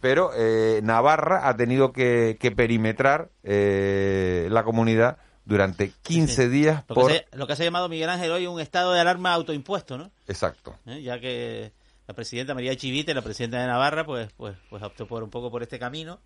pero 0.00 0.30
eh, 0.36 0.80
Navarra 0.84 1.48
ha 1.48 1.56
tenido 1.56 1.92
que, 1.92 2.36
que 2.38 2.52
perimetrar 2.52 3.30
eh, 3.42 4.46
la 4.52 4.62
comunidad 4.62 5.18
durante 5.44 5.92
15 6.02 6.48
días 6.48 6.84
Lo 6.88 6.94
por... 6.94 7.10
que, 7.12 7.26
se, 7.30 7.36
lo 7.36 7.46
que 7.46 7.56
se 7.56 7.62
ha 7.62 7.66
llamado 7.66 7.88
Miguel 7.88 8.08
Ángel 8.10 8.30
hoy 8.30 8.46
un 8.46 8.60
estado 8.60 8.92
de 8.92 9.00
alarma 9.00 9.32
autoimpuesto, 9.34 9.98
¿no? 9.98 10.10
Exacto. 10.26 10.78
¿Eh? 10.86 11.02
Ya 11.02 11.20
que 11.20 11.72
la 12.06 12.14
presidenta 12.14 12.54
María 12.54 12.76
Chivite, 12.76 13.14
la 13.14 13.22
presidenta 13.22 13.58
de 13.60 13.66
Navarra, 13.66 14.04
pues, 14.04 14.30
pues, 14.36 14.56
pues 14.70 14.82
optó 14.82 15.06
por 15.06 15.22
un 15.22 15.30
poco 15.30 15.50
por 15.50 15.62
este 15.62 15.78
camino 15.78 16.20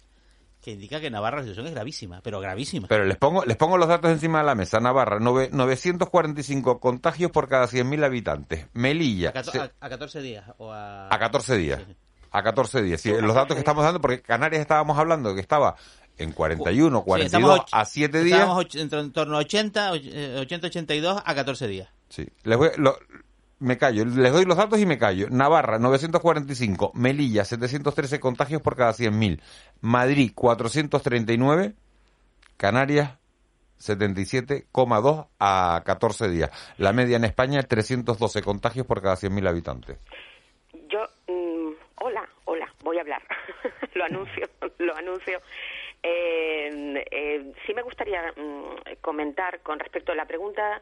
que 0.61 0.73
indica 0.73 1.01
que 1.01 1.09
Navarra 1.09 1.37
la 1.37 1.43
situación 1.45 1.67
es 1.69 1.73
gravísima, 1.73 2.21
pero 2.21 2.41
gravísima. 2.41 2.89
Pero 2.89 3.05
les 3.05 3.17
pongo, 3.17 3.45
les 3.45 3.57
pongo 3.57 3.77
los 3.79 3.87
datos 3.89 4.11
encima 4.11 4.41
de 4.41 4.45
la 4.47 4.57
mesa. 4.57 4.81
Navarra, 4.81 5.19
nove- 5.21 5.51
945 5.53 6.81
contagios 6.81 7.31
por 7.31 7.49
cada 7.49 7.67
100.000 7.69 8.05
habitantes. 8.05 8.67
Melilla, 8.73 9.31
a, 9.35 9.45
se- 9.45 9.61
a- 9.61 9.71
a 9.81 9.89
14 9.89 10.21
días 10.21 10.45
o 10.59 10.73
a, 10.73 11.07
a 11.15 11.19
14 11.19 11.57
días. 11.57 11.81
A 12.31 12.43
14 12.43 12.83
días. 12.83 13.01
Sí, 13.01 13.11
los 13.21 13.35
datos 13.35 13.55
que 13.55 13.61
estamos 13.61 13.85
dando, 13.85 14.01
porque 14.01 14.21
Canarias 14.21 14.61
estábamos 14.61 14.99
hablando 14.99 15.33
que 15.35 15.41
estaba 15.41 15.77
en 16.19 16.33
41, 16.33 16.99
Sí, 16.99 17.05
42 17.05 17.25
estamos 17.27 17.61
och- 17.61 17.67
a 17.73 17.85
7 17.85 18.23
días. 18.23 18.39
Estábamos 18.41 18.65
och- 18.65 18.75
en, 18.75 18.91
tor- 18.91 19.01
en 19.01 19.13
torno 19.13 19.37
a 19.37 19.41
80, 19.41 19.93
och- 19.93 20.01
eh, 20.03 20.39
80, 20.41 20.67
82 20.67 21.23
a 21.25 21.35
14 21.35 21.67
días. 21.69 21.89
Sí. 22.09 22.27
Les 22.45 22.57
voy- 22.59 22.71
lo- 22.77 22.99
me 23.61 23.77
callo, 23.77 24.05
les 24.05 24.33
doy 24.33 24.45
los 24.45 24.57
datos 24.57 24.79
y 24.79 24.87
me 24.87 24.99
callo. 24.99 25.29
Navarra, 25.31 25.79
945. 25.79 26.93
Melilla, 26.95 27.45
713 27.45 28.21
contagios 28.21 28.63
por 28.63 28.77
cada 28.77 28.93
100.000. 28.93 29.41
Madrid, 29.81 30.31
439. 30.35 31.75
Canarias, 32.57 33.13
77,2 33.79 35.27
a 35.39 35.83
14 35.85 36.29
días. 36.29 36.51
La 36.79 36.93
media 36.93 37.17
en 37.17 37.25
España, 37.25 37.63
312 37.63 38.43
contagios 38.43 38.87
por 38.87 39.01
cada 39.03 39.17
100.000 39.17 39.47
habitantes. 39.49 39.99
Yo, 40.91 41.01
mm, 41.29 41.73
hola, 42.03 42.29
hola, 42.45 42.67
voy 42.83 42.99
a 42.99 43.01
hablar. 43.03 43.23
lo 43.95 44.05
anuncio, 44.05 44.49
lo 44.79 44.97
anuncio. 44.97 45.41
Eh, 46.03 47.05
eh, 47.11 47.53
sí 47.67 47.75
me 47.75 47.83
gustaría 47.83 48.33
mm, 48.37 49.01
comentar 49.01 49.61
con 49.61 49.79
respecto 49.79 50.13
a 50.13 50.15
la 50.15 50.27
pregunta. 50.27 50.81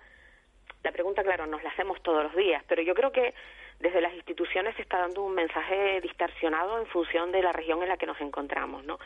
La 0.83 0.93
pregunta, 0.93 1.23
claro, 1.25 1.47
nos 1.47 1.63
la 1.63 1.71
hacemos 1.71 2.01
todos 2.03 2.25
los 2.25 2.37
días, 2.37 2.63
pero 2.69 2.83
yo 2.83 2.95
creo 2.95 3.11
que 3.11 3.35
desde 3.81 4.01
las 4.01 4.15
instituciones 4.15 4.75
se 4.77 4.83
está 4.83 4.99
dando 4.99 5.23
un 5.23 5.35
mensaje 5.35 6.01
distorsionado 6.01 6.79
en 6.79 6.87
función 6.87 7.31
de 7.33 7.43
la 7.43 7.53
región 7.53 7.83
en 7.83 7.89
la 7.89 7.97
que 7.97 8.07
nos 8.07 8.21
encontramos, 8.21 8.85
¿no? 8.85 8.99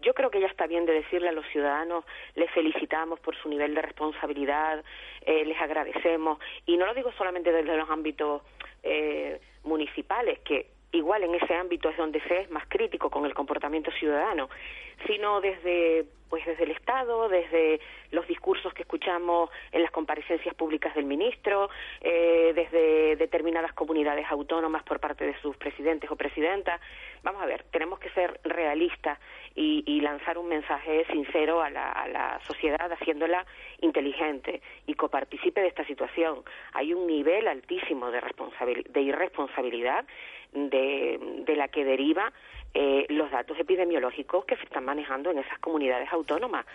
Yo 0.00 0.14
creo 0.14 0.30
que 0.30 0.40
ya 0.40 0.46
está 0.46 0.66
bien 0.66 0.84
de 0.84 0.92
decirle 0.92 1.28
a 1.28 1.32
los 1.32 1.46
ciudadanos, 1.46 2.04
les 2.34 2.50
felicitamos 2.50 3.20
por 3.20 3.36
su 3.36 3.48
nivel 3.48 3.74
de 3.74 3.82
responsabilidad, 3.82 4.84
eh, 5.22 5.44
les 5.44 5.60
agradecemos, 5.60 6.38
y 6.66 6.76
no 6.76 6.86
lo 6.86 6.94
digo 6.94 7.12
solamente 7.12 7.52
desde 7.52 7.76
los 7.76 7.88
ámbitos 7.88 8.42
eh, 8.82 9.40
municipales, 9.64 10.40
que 10.40 10.66
igual 10.92 11.22
en 11.22 11.34
ese 11.34 11.54
ámbito 11.54 11.88
es 11.88 11.96
donde 11.96 12.20
se 12.22 12.40
es 12.40 12.50
más 12.50 12.66
crítico 12.68 13.10
con 13.10 13.26
el 13.26 13.34
comportamiento 13.34 13.90
ciudadano, 13.92 14.48
sino 15.06 15.40
desde 15.40 16.06
pues 16.28 16.44
desde 16.44 16.64
el 16.64 16.72
Estado, 16.72 17.28
desde 17.28 17.80
los 18.10 18.26
discursos 18.26 18.74
que 18.74 18.82
escuchamos 18.82 19.48
en 19.70 19.82
las 19.82 19.92
comparecencias 19.92 20.54
públicas 20.56 20.92
del 20.94 21.04
ministro, 21.04 21.70
eh, 22.00 22.52
desde 22.52 23.14
determinadas 23.14 23.72
comunidades 23.74 24.26
autónomas 24.28 24.82
por 24.82 24.98
parte 24.98 25.24
de 25.24 25.38
sus 25.40 25.56
presidentes 25.56 26.10
o 26.10 26.16
presidentas. 26.16 26.80
Vamos 27.22 27.40
a 27.42 27.46
ver, 27.46 27.64
tenemos 27.70 28.00
que 28.00 28.10
ser 28.10 28.40
realistas 28.42 29.20
y, 29.54 29.84
y 29.86 30.00
lanzar 30.00 30.36
un 30.36 30.48
mensaje 30.48 31.06
sincero 31.12 31.62
a 31.62 31.70
la, 31.70 31.92
a 31.92 32.08
la 32.08 32.40
sociedad, 32.40 32.90
haciéndola 32.92 33.46
inteligente 33.80 34.62
y 34.86 34.94
coparticipe 34.94 35.60
de 35.60 35.68
esta 35.68 35.84
situación. 35.86 36.42
Hay 36.72 36.92
un 36.92 37.06
nivel 37.06 37.46
altísimo 37.46 38.10
de, 38.10 38.20
de 38.88 39.00
irresponsabilidad 39.00 40.04
de, 40.52 41.18
de 41.46 41.56
la 41.56 41.68
que 41.68 41.84
deriva 41.84 42.32
eh, 42.78 43.06
los 43.08 43.30
datos 43.30 43.58
epidemiológicos 43.58 44.44
que 44.44 44.54
se 44.56 44.64
están 44.64 44.84
manejando 44.84 45.30
en 45.30 45.38
esas 45.38 45.58
comunidades 45.60 46.12
autónomas. 46.12 46.66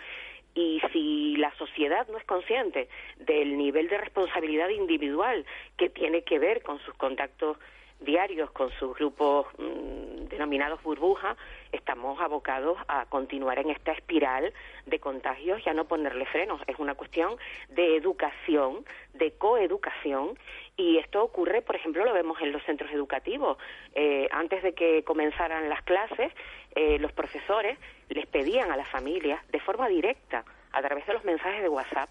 Y 0.52 0.82
si 0.92 1.36
la 1.36 1.54
sociedad 1.54 2.08
no 2.08 2.18
es 2.18 2.24
consciente 2.24 2.88
del 3.18 3.56
nivel 3.56 3.86
de 3.88 3.98
responsabilidad 3.98 4.68
individual 4.70 5.46
que 5.76 5.90
tiene 5.90 6.22
que 6.22 6.40
ver 6.40 6.64
con 6.64 6.80
sus 6.80 6.92
contactos 6.94 7.56
diarios 8.04 8.50
con 8.50 8.70
sus 8.72 8.94
grupos 8.96 9.46
mm, 9.58 10.28
denominados 10.28 10.82
burbuja, 10.82 11.36
estamos 11.72 12.20
abocados 12.20 12.78
a 12.88 13.06
continuar 13.06 13.58
en 13.58 13.70
esta 13.70 13.92
espiral 13.92 14.52
de 14.86 14.98
contagios 14.98 15.60
y 15.64 15.68
a 15.68 15.74
no 15.74 15.84
ponerle 15.84 16.26
frenos. 16.26 16.60
Es 16.66 16.78
una 16.78 16.94
cuestión 16.94 17.36
de 17.68 17.96
educación, 17.96 18.84
de 19.14 19.32
coeducación, 19.32 20.38
y 20.76 20.98
esto 20.98 21.22
ocurre, 21.22 21.62
por 21.62 21.76
ejemplo, 21.76 22.04
lo 22.04 22.12
vemos 22.12 22.40
en 22.40 22.52
los 22.52 22.62
centros 22.64 22.90
educativos. 22.92 23.58
Eh, 23.94 24.28
antes 24.32 24.62
de 24.62 24.72
que 24.72 25.04
comenzaran 25.04 25.68
las 25.68 25.82
clases, 25.82 26.32
eh, 26.74 26.98
los 26.98 27.12
profesores 27.12 27.78
les 28.08 28.26
pedían 28.26 28.70
a 28.70 28.76
las 28.76 28.88
familias, 28.88 29.40
de 29.50 29.60
forma 29.60 29.88
directa, 29.88 30.44
a 30.72 30.80
través 30.80 31.06
de 31.06 31.12
los 31.12 31.24
mensajes 31.24 31.62
de 31.62 31.68
WhatsApp, 31.68 32.08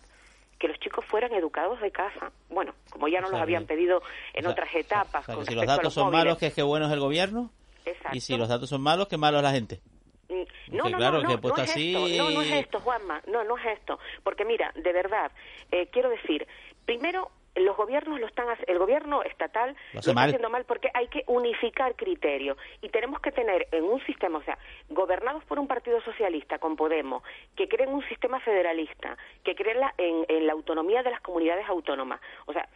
que 0.62 0.68
los 0.68 0.80
chicos 0.80 1.04
fueran 1.06 1.34
educados 1.34 1.82
de 1.82 1.92
casa. 1.92 2.32
Bueno, 2.50 2.74
como 2.92 3.08
ya 3.08 3.20
no 3.20 3.26
O 3.28 3.30
sea, 3.32 3.40
los 3.40 3.44
habían 3.44 3.66
pedido 3.66 4.02
en 4.34 4.46
o 4.46 4.50
sea, 4.50 4.52
otras 4.52 4.76
etapas. 4.76 5.24
O 5.24 5.26
sea, 5.26 5.36
con 5.36 5.46
si 5.48 5.56
los 5.56 5.66
datos 5.66 5.94
son 5.94 6.06
móviles. 6.06 6.26
malos, 6.26 6.38
que 6.38 6.46
es 6.48 6.54
que 6.54 6.62
bueno 6.62 6.86
es 6.86 6.92
el 6.94 7.00
gobierno. 7.00 7.50
Exacto. 7.84 8.16
Y 8.16 8.20
si 8.22 8.38
los 8.38 8.48
datos 8.48 8.70
son 8.70 8.82
malos, 8.82 9.08
que 9.08 9.18
malo 9.18 9.38
es 9.38 9.44
la 9.44 9.52
gente. 9.52 9.82
Mm, 10.30 10.76
No, 10.78 10.90
no, 10.90 10.98
claro, 10.98 11.22
no, 11.24 11.28
que 11.42 11.48
no 11.48 11.56
es 11.58 11.60
así- 11.72 11.96
esto, 11.96 12.24
no, 12.24 12.30
no 12.30 12.42
es 12.44 12.52
esto, 12.52 12.80
Juanma, 12.80 13.22
no, 13.28 13.44
no 13.44 13.58
es 13.58 13.66
esto. 13.80 14.00
Porque 14.24 14.46
mira, 14.46 14.72
de 14.76 14.94
verdad, 14.94 15.32
eh, 15.72 15.88
quiero 15.92 16.10
decir, 16.10 16.48
primero, 16.86 17.32
los 17.56 17.76
gobiernos 17.76 18.20
lo 18.20 18.28
están 18.28 18.48
el 18.68 18.80
gobierno 18.80 19.24
estatal 19.24 19.76
Lo 19.94 20.00
está 20.00 20.12
haciendo 20.24 20.50
mal 20.50 20.64
porque 20.66 20.90
hay 20.94 21.08
que 21.10 21.24
unificar 21.28 21.96
criterios 21.96 22.58
y 22.82 22.90
tenemos 22.90 23.20
que 23.20 23.32
tener 23.32 23.68
en 23.72 23.84
un 23.84 24.04
sistema, 24.06 24.38
o 24.40 24.44
sea, 24.44 24.58
gobernados 24.90 25.44
por 25.46 25.60
un 25.60 25.68
partido 25.68 26.02
socialista 26.02 26.60
con 26.60 26.76
Podemos, 26.76 27.24
que 27.56 27.68
creen 27.68 27.90
un 27.94 28.08
sistema 28.08 28.40
federalista, 28.40 29.18
que 29.44 29.54
creen 29.56 29.80
la- 29.82 29.94
en, 29.98 30.26
en 30.30 30.48
la 30.48 30.54
autonomía 30.54 31.04
de 31.04 31.12
las 31.12 31.22
comunidades 31.22 31.68
autónomas. 31.68 32.22
O 32.46 32.54
sea, 32.54 32.68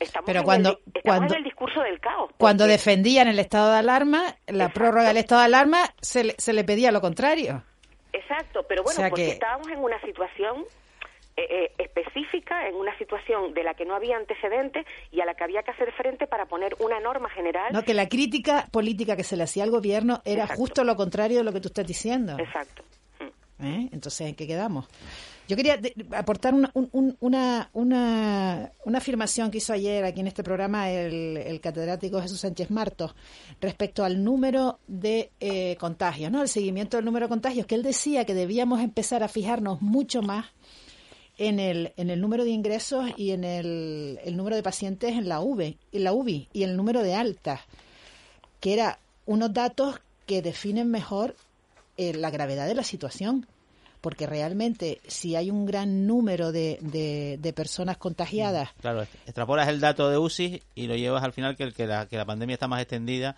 estamos, 0.00 0.26
Pero 0.26 0.38
en, 0.40 0.44
cuando- 0.44 0.70
el, 0.70 0.78
estamos 0.94 1.02
cuando- 1.18 1.34
en 1.34 1.38
el 1.38 1.44
discurso 1.44 1.80
del 1.82 2.00
caos. 2.00 2.30
Cuando 2.38 2.66
defendían 2.66 3.28
el 3.28 3.38
estado 3.38 3.72
de 3.72 3.78
alarma, 3.78 4.36
la 4.46 4.70
prórroga 4.70 5.08
del 5.08 5.18
estado 5.18 5.42
de 5.42 5.46
alarma, 5.46 5.80
se 6.00 6.24
le, 6.24 6.34
se 6.38 6.52
le 6.54 6.64
pedía 6.64 6.92
lo 6.92 7.00
contrario. 7.00 7.62
Exacto, 8.12 8.64
pero 8.66 8.82
bueno, 8.82 8.96
O 8.98 9.00
sea 9.00 9.10
porque 9.10 9.24
que- 9.26 9.32
estábamos 9.32 9.68
en 9.68 9.78
una 9.80 10.00
situación 10.00 10.64
eh, 11.38 11.72
eh, 11.78 11.84
específica, 11.84 12.66
en 12.68 12.74
una 12.74 12.96
situación 12.98 13.54
de 13.54 13.62
la 13.62 13.74
que 13.74 13.84
no 13.84 13.94
había 13.94 14.16
antecedentes 14.16 14.84
y 15.12 15.20
a 15.20 15.24
la 15.24 15.34
que 15.34 15.44
había 15.44 15.62
que 15.62 15.70
hacer 15.70 15.92
frente 15.92 16.26
para 16.26 16.46
poner 16.46 16.74
una 16.80 16.98
norma 17.00 17.30
general. 17.30 17.72
No, 17.72 17.82
que 17.82 17.94
la 17.94 18.08
crítica 18.08 18.66
política 18.70 19.14
que 19.16 19.24
se 19.24 19.36
le 19.36 19.44
hacía 19.44 19.62
al 19.64 19.70
gobierno 19.70 20.20
era 20.24 20.46
justo 20.46 20.84
lo 20.84 20.96
contrario 20.96 21.38
de 21.38 21.44
lo 21.44 21.52
que 21.52 21.60
tú 21.60 21.68
estás 21.68 21.86
diciendo. 21.86 22.36
Exacto. 22.38 22.82
¿Eh? 23.60 23.88
Entonces, 23.92 24.28
¿en 24.28 24.34
qué 24.36 24.46
quedamos? 24.46 24.86
Yo 25.48 25.56
quería 25.56 25.76
de- 25.78 25.92
aportar 26.14 26.54
una, 26.54 26.70
un- 26.74 26.88
un- 26.92 27.16
una, 27.20 27.70
una, 27.72 28.70
una 28.84 28.98
afirmación 28.98 29.50
que 29.50 29.58
hizo 29.58 29.72
ayer 29.72 30.04
aquí 30.04 30.20
en 30.20 30.28
este 30.28 30.44
programa 30.44 30.90
el, 30.90 31.36
el 31.38 31.60
catedrático 31.60 32.20
Jesús 32.20 32.38
Sánchez 32.40 32.70
Martos 32.70 33.16
respecto 33.60 34.04
al 34.04 34.22
número 34.22 34.78
de 34.86 35.30
eh, 35.40 35.74
contagios, 35.80 36.30
¿no? 36.30 36.42
El 36.42 36.48
seguimiento 36.48 36.98
del 36.98 37.04
número 37.06 37.26
de 37.26 37.30
contagios, 37.30 37.66
que 37.66 37.74
él 37.74 37.82
decía 37.82 38.24
que 38.26 38.34
debíamos 38.34 38.80
empezar 38.80 39.22
a 39.24 39.28
fijarnos 39.28 39.80
mucho 39.82 40.22
más 40.22 40.46
en 41.38 41.60
el, 41.60 41.92
en 41.96 42.10
el 42.10 42.20
número 42.20 42.44
de 42.44 42.50
ingresos 42.50 43.10
y 43.16 43.30
en 43.30 43.44
el, 43.44 44.18
el 44.24 44.36
número 44.36 44.56
de 44.56 44.62
pacientes 44.62 45.12
en 45.12 45.28
la, 45.28 45.40
UV, 45.40 45.76
en 45.92 46.04
la 46.04 46.12
UBI 46.12 46.48
y 46.52 46.64
el 46.64 46.76
número 46.76 47.02
de 47.02 47.14
altas, 47.14 47.60
que 48.60 48.74
era 48.74 48.98
unos 49.24 49.52
datos 49.52 50.00
que 50.26 50.42
definen 50.42 50.90
mejor 50.90 51.36
eh, 51.96 52.12
la 52.12 52.30
gravedad 52.30 52.66
de 52.66 52.74
la 52.74 52.84
situación. 52.84 53.46
Porque 54.00 54.28
realmente, 54.28 55.00
si 55.08 55.34
hay 55.34 55.50
un 55.50 55.66
gran 55.66 56.06
número 56.06 56.52
de, 56.52 56.78
de, 56.80 57.36
de 57.40 57.52
personas 57.52 57.96
contagiadas, 57.96 58.70
Claro, 58.80 59.02
extrapolas 59.02 59.68
el 59.68 59.80
dato 59.80 60.08
de 60.08 60.18
UCI 60.18 60.62
y 60.76 60.86
lo 60.86 60.94
llevas 60.94 61.24
al 61.24 61.32
final 61.32 61.56
que, 61.56 61.72
que, 61.72 61.84
la, 61.84 62.06
que 62.06 62.16
la 62.16 62.24
pandemia 62.24 62.54
está 62.54 62.68
más 62.68 62.80
extendida 62.80 63.36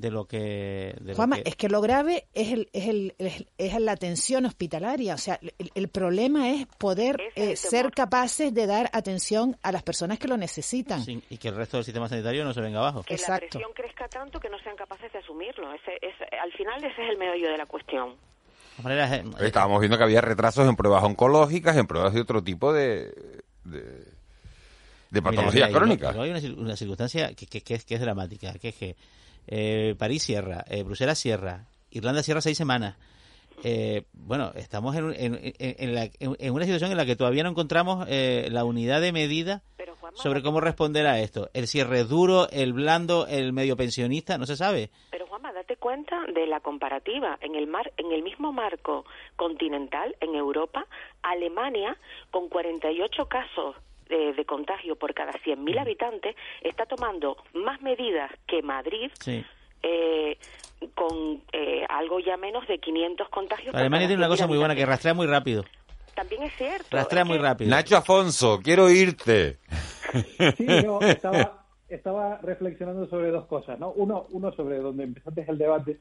de 0.00 0.10
lo 0.12 0.26
que... 0.26 0.94
De 1.00 1.10
lo 1.10 1.16
Juanma, 1.16 1.36
que- 1.42 1.48
es 1.48 1.56
que 1.56 1.68
lo 1.68 1.80
grave 1.80 2.26
es, 2.32 2.52
el, 2.52 2.68
es, 2.72 2.86
el, 2.88 3.14
es, 3.18 3.44
es 3.58 3.80
la 3.80 3.92
atención 3.92 4.44
hospitalaria. 4.46 5.14
O 5.14 5.18
sea, 5.18 5.40
el, 5.42 5.72
el 5.74 5.88
problema 5.88 6.50
es 6.50 6.66
poder 6.78 7.20
eh, 7.34 7.56
ser 7.56 7.90
capaces 7.90 8.54
de 8.54 8.66
dar 8.68 8.88
atención 8.92 9.56
a 9.62 9.72
las 9.72 9.82
personas 9.82 10.20
que 10.20 10.28
lo 10.28 10.36
necesitan. 10.36 11.04
Sí, 11.04 11.20
y 11.30 11.36
que 11.38 11.48
el 11.48 11.56
resto 11.56 11.78
del 11.78 11.84
sistema 11.84 12.08
sanitario 12.08 12.44
no 12.44 12.54
se 12.54 12.60
venga 12.60 12.78
abajo. 12.78 13.02
que 13.02 13.16
la 13.16 13.38
presión 13.38 13.72
crezca 13.74 14.06
tanto 14.08 14.38
que 14.38 14.48
no 14.48 14.58
sean 14.60 14.76
capaces 14.76 15.12
de 15.12 15.18
asumirlo. 15.18 15.72
Ese, 15.74 15.92
es, 16.00 16.14
al 16.40 16.52
final 16.52 16.78
ese 16.84 17.02
es 17.04 17.10
el 17.10 17.18
meollo 17.18 17.50
de 17.50 17.58
la 17.58 17.66
cuestión. 17.66 18.10
De 18.10 18.82
todas 18.84 18.84
maneras, 18.84 19.12
eh, 19.40 19.46
Estábamos 19.46 19.80
viendo 19.80 19.98
que 19.98 20.04
había 20.04 20.20
retrasos 20.20 20.68
en 20.68 20.76
pruebas 20.76 21.02
oncológicas, 21.02 21.76
en 21.76 21.88
pruebas 21.88 22.14
de 22.14 22.20
otro 22.20 22.44
tipo 22.44 22.72
de, 22.72 23.12
de, 23.64 24.04
de 25.10 25.22
patologías 25.22 25.68
mira, 25.70 25.76
crónicas. 25.78 26.16
hay 26.16 26.30
una, 26.30 26.60
una 26.62 26.76
circunstancia 26.76 27.34
que, 27.34 27.46
que- 27.46 27.62
que 27.62 27.74
es, 27.74 27.84
que 27.84 27.96
es 27.96 28.00
dramática, 28.00 28.52
que 28.60 28.68
es 28.68 28.76
que 28.76 28.96
eh, 29.46 29.94
París 29.98 30.22
cierra, 30.22 30.64
eh, 30.68 30.82
Bruselas 30.82 31.18
cierra, 31.18 31.66
Irlanda 31.90 32.22
cierra 32.22 32.40
seis 32.40 32.56
semanas. 32.58 32.96
Eh, 33.64 34.04
bueno, 34.12 34.52
estamos 34.54 34.94
en, 34.96 35.12
en- 35.16 35.54
en- 35.58 35.94
la- 35.94 36.08
en- 36.20 36.52
una 36.52 36.64
situación 36.64 36.90
en 36.92 36.96
la 36.96 37.06
que 37.06 37.16
todavía 37.16 37.42
no 37.42 37.50
encontramos 37.50 38.06
eh, 38.08 38.48
la 38.52 38.64
unidad 38.64 39.00
de 39.00 39.10
medida 39.12 39.62
sobre 40.14 40.42
cómo 40.42 40.60
responder 40.60 41.06
a 41.06 41.20
esto. 41.20 41.50
El 41.54 41.66
cierre 41.66 42.04
duro, 42.04 42.48
el 42.50 42.72
blando, 42.72 43.26
el 43.26 43.52
medio 43.52 43.76
pensionista, 43.76 44.38
no 44.38 44.46
se 44.46 44.56
sabe. 44.56 44.90
Pero 45.10 45.26
Juanma, 45.26 45.52
date 45.52 45.76
cuenta 45.76 46.24
de 46.34 46.46
la 46.46 46.60
comparativa. 46.60 47.36
En 47.40 47.54
el 47.56 47.66
mar, 47.66 47.92
en 47.96 48.12
el 48.12 48.22
mismo 48.22 48.52
marco 48.52 49.04
continental, 49.36 50.14
en 50.20 50.34
Europa, 50.36 50.86
Alemania, 51.22 51.96
con 52.30 52.48
48 52.48 53.26
casos 53.26 53.74
de, 54.08 54.32
de 54.32 54.44
contagio 54.44 54.96
por 54.96 55.14
cada 55.14 55.32
100.000 55.32 55.78
habitantes, 55.80 56.34
está 56.62 56.86
tomando 56.86 57.36
más 57.54 57.80
medidas 57.82 58.30
que 58.46 58.62
Madrid, 58.62 59.10
Sí. 59.20 59.44
eh, 59.82 60.36
con 60.94 61.42
eh, 61.52 61.84
algo 61.88 62.20
ya 62.20 62.36
menos 62.36 62.66
de 62.68 62.78
500 62.78 63.28
contagios. 63.28 63.74
Alemania 63.74 64.06
tiene 64.06 64.20
una 64.20 64.26
100.000 64.28 64.30
cosa 64.30 64.46
muy 64.46 64.58
buena, 64.58 64.74
que 64.74 64.86
rastrea 64.86 65.14
muy 65.14 65.26
rápido. 65.26 65.64
También 66.14 66.42
es 66.42 66.52
cierto. 66.56 66.88
Rastrea 66.96 67.22
es 67.22 67.28
muy 67.28 67.36
que- 67.38 67.42
rápido. 67.44 67.70
Nacho 67.70 67.96
Afonso, 67.96 68.60
quiero 68.62 68.90
irte. 68.90 69.58
Sí, 70.56 70.66
yo 70.82 70.98
estaba, 71.02 71.64
estaba 71.88 72.38
reflexionando 72.38 73.06
sobre 73.08 73.30
dos 73.30 73.46
cosas, 73.46 73.78
¿no? 73.78 73.90
Uno, 73.92 74.26
uno 74.30 74.52
sobre 74.52 74.78
donde 74.78 75.04
empezaste 75.04 75.44
el 75.48 75.58
debate 75.58 75.98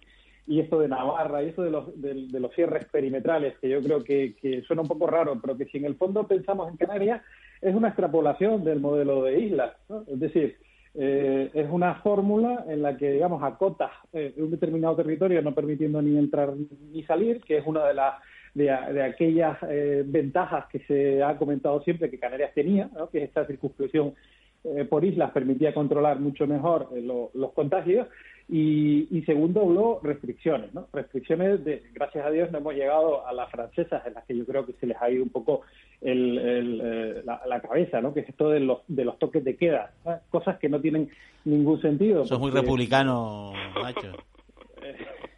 y 0.47 0.62
esto 0.62 0.80
de 0.80 0.88
Navarra 0.88 1.43
y 1.43 1.49
esto 1.49 1.62
de 1.62 1.72
los, 1.72 2.01
de, 2.01 2.14
de 2.28 2.39
los 2.39 2.53
cierres 2.55 2.86
perimetrales, 2.86 3.58
que 3.60 3.68
yo 3.70 3.82
creo 3.82 4.03
que, 4.03 4.34
que 4.41 4.62
suena 4.62 4.82
un 4.82 4.88
poco 4.88 5.05
raro, 5.08 5.38
pero 5.41 5.58
que 5.58 5.66
si 5.66 5.78
en 5.78 5.86
el 5.86 5.95
fondo 5.97 6.26
pensamos 6.26 6.70
en 6.72 6.78
Canarias, 6.78 7.22
es 7.62 7.76
una 7.76 7.89
extrapolación 7.89 8.64
del 8.64 8.80
modelo 8.80 9.24
de 9.24 9.39
islas, 9.39 9.74
¿no? 9.89 10.03
Es 10.08 10.20
decir, 10.20 10.58
eh, 10.95 11.49
es 11.53 11.68
una 11.70 11.95
fórmula 11.95 12.66
en 12.68 12.82
la 12.82 12.97
que, 12.97 13.12
digamos, 13.12 13.43
acotas 13.43 13.91
eh, 14.14 14.34
un 14.38 14.49
determinado 14.51 14.95
territorio 14.95 15.41
no 15.41 15.53
permitiendo 15.53 16.01
ni 16.01 16.18
entrar 16.18 16.53
ni 16.91 17.03
salir, 17.03 17.41
que 17.41 17.58
es 17.58 17.66
una 17.68 17.86
de 17.86 17.93
las 17.93 18.16
de, 18.55 18.64
de 18.93 19.03
aquellas 19.03 19.58
eh, 19.70 20.03
ventajas 20.08 20.66
que 20.72 20.80
se 20.88 21.22
ha 21.22 21.38
comentado 21.38 21.82
siempre 21.84 22.10
que 22.10 22.18
Canarias 22.18 22.51
tenía, 22.55 22.89
¿no? 22.95 23.10
que 23.10 23.24
esta 23.24 23.45
circunscripción 23.45 24.16
eh, 24.64 24.86
por 24.86 25.05
islas 25.05 25.30
permitía 25.32 25.74
controlar 25.76 26.20
mucho 26.20 26.47
mejor 26.47 26.89
eh, 26.95 27.01
lo- 27.01 27.30
los 27.36 27.53
contagios 27.53 28.08
y, 28.50 29.08
y 29.18 29.22
segundo 29.24 29.64
hubo 29.64 30.00
restricciones, 30.02 30.74
¿no? 30.74 30.88
restricciones 30.93 31.64
de, 31.66 31.84
gracias 31.93 32.26
a 32.26 32.30
Dios 32.30 32.50
no 32.52 32.60
hemos 32.60 32.76
llegado 32.76 33.28
a 33.28 33.34
las 33.34 33.52
francesas 33.52 34.02
en 34.08 34.14
las 34.14 34.24
que 34.26 34.38
yo 34.38 34.45
creo 34.45 34.66
que 34.66 34.74
se 34.80 34.86
les 34.88 34.95
ha 35.02 35.10
ido 35.10 35.22
un 35.24 35.30
poco 35.30 35.62
el, 36.02 36.38
el, 36.38 36.82
eh, 36.84 37.22
la, 37.26 37.41
la 37.45 37.60
cabeza, 37.62 38.00
¿no? 38.00 38.14
que 38.14 38.22
es 38.22 38.30
esto 38.30 38.50
de 38.50 38.62
los, 38.62 38.80
de 38.88 39.04
los 39.06 39.20
toques 39.20 39.43
de 39.43 39.58
queda, 39.58 39.91
cosas 40.30 40.58
que 40.60 40.70
no 40.70 40.80
tienen 40.80 41.10
ningún 41.45 41.82
sentido. 41.82 42.24
Eso 42.24 42.36
es 42.36 42.39
muy 42.39 42.52
porque- 42.52 42.62
republicano, 42.62 43.52
Nacho. 43.84 44.12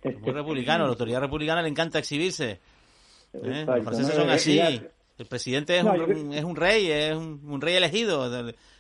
Es 0.04 0.20
muy 0.22 0.32
republicano. 0.32 0.84
A 0.84 0.88
la 0.88 0.92
autoridad 0.94 1.20
republicana 1.22 1.62
le 1.62 1.70
encanta 1.70 2.00
exhibirse. 2.00 2.60
¿Eh? 3.34 3.64
Los 3.66 3.84
franceses 3.84 4.14
son 4.16 4.30
Eh, 4.30 4.34
así. 4.34 4.60
El 5.18 5.26
presidente 5.26 5.78
es, 5.78 5.84
No, 5.84 5.92
un, 5.94 6.32
yo 6.32 6.34
es 6.38 6.44
un 6.46 6.56
rey, 6.56 6.88
es 6.90 7.14
un, 7.16 7.42
un 7.46 7.60
rey 7.60 7.76
elegido. 7.76 8.30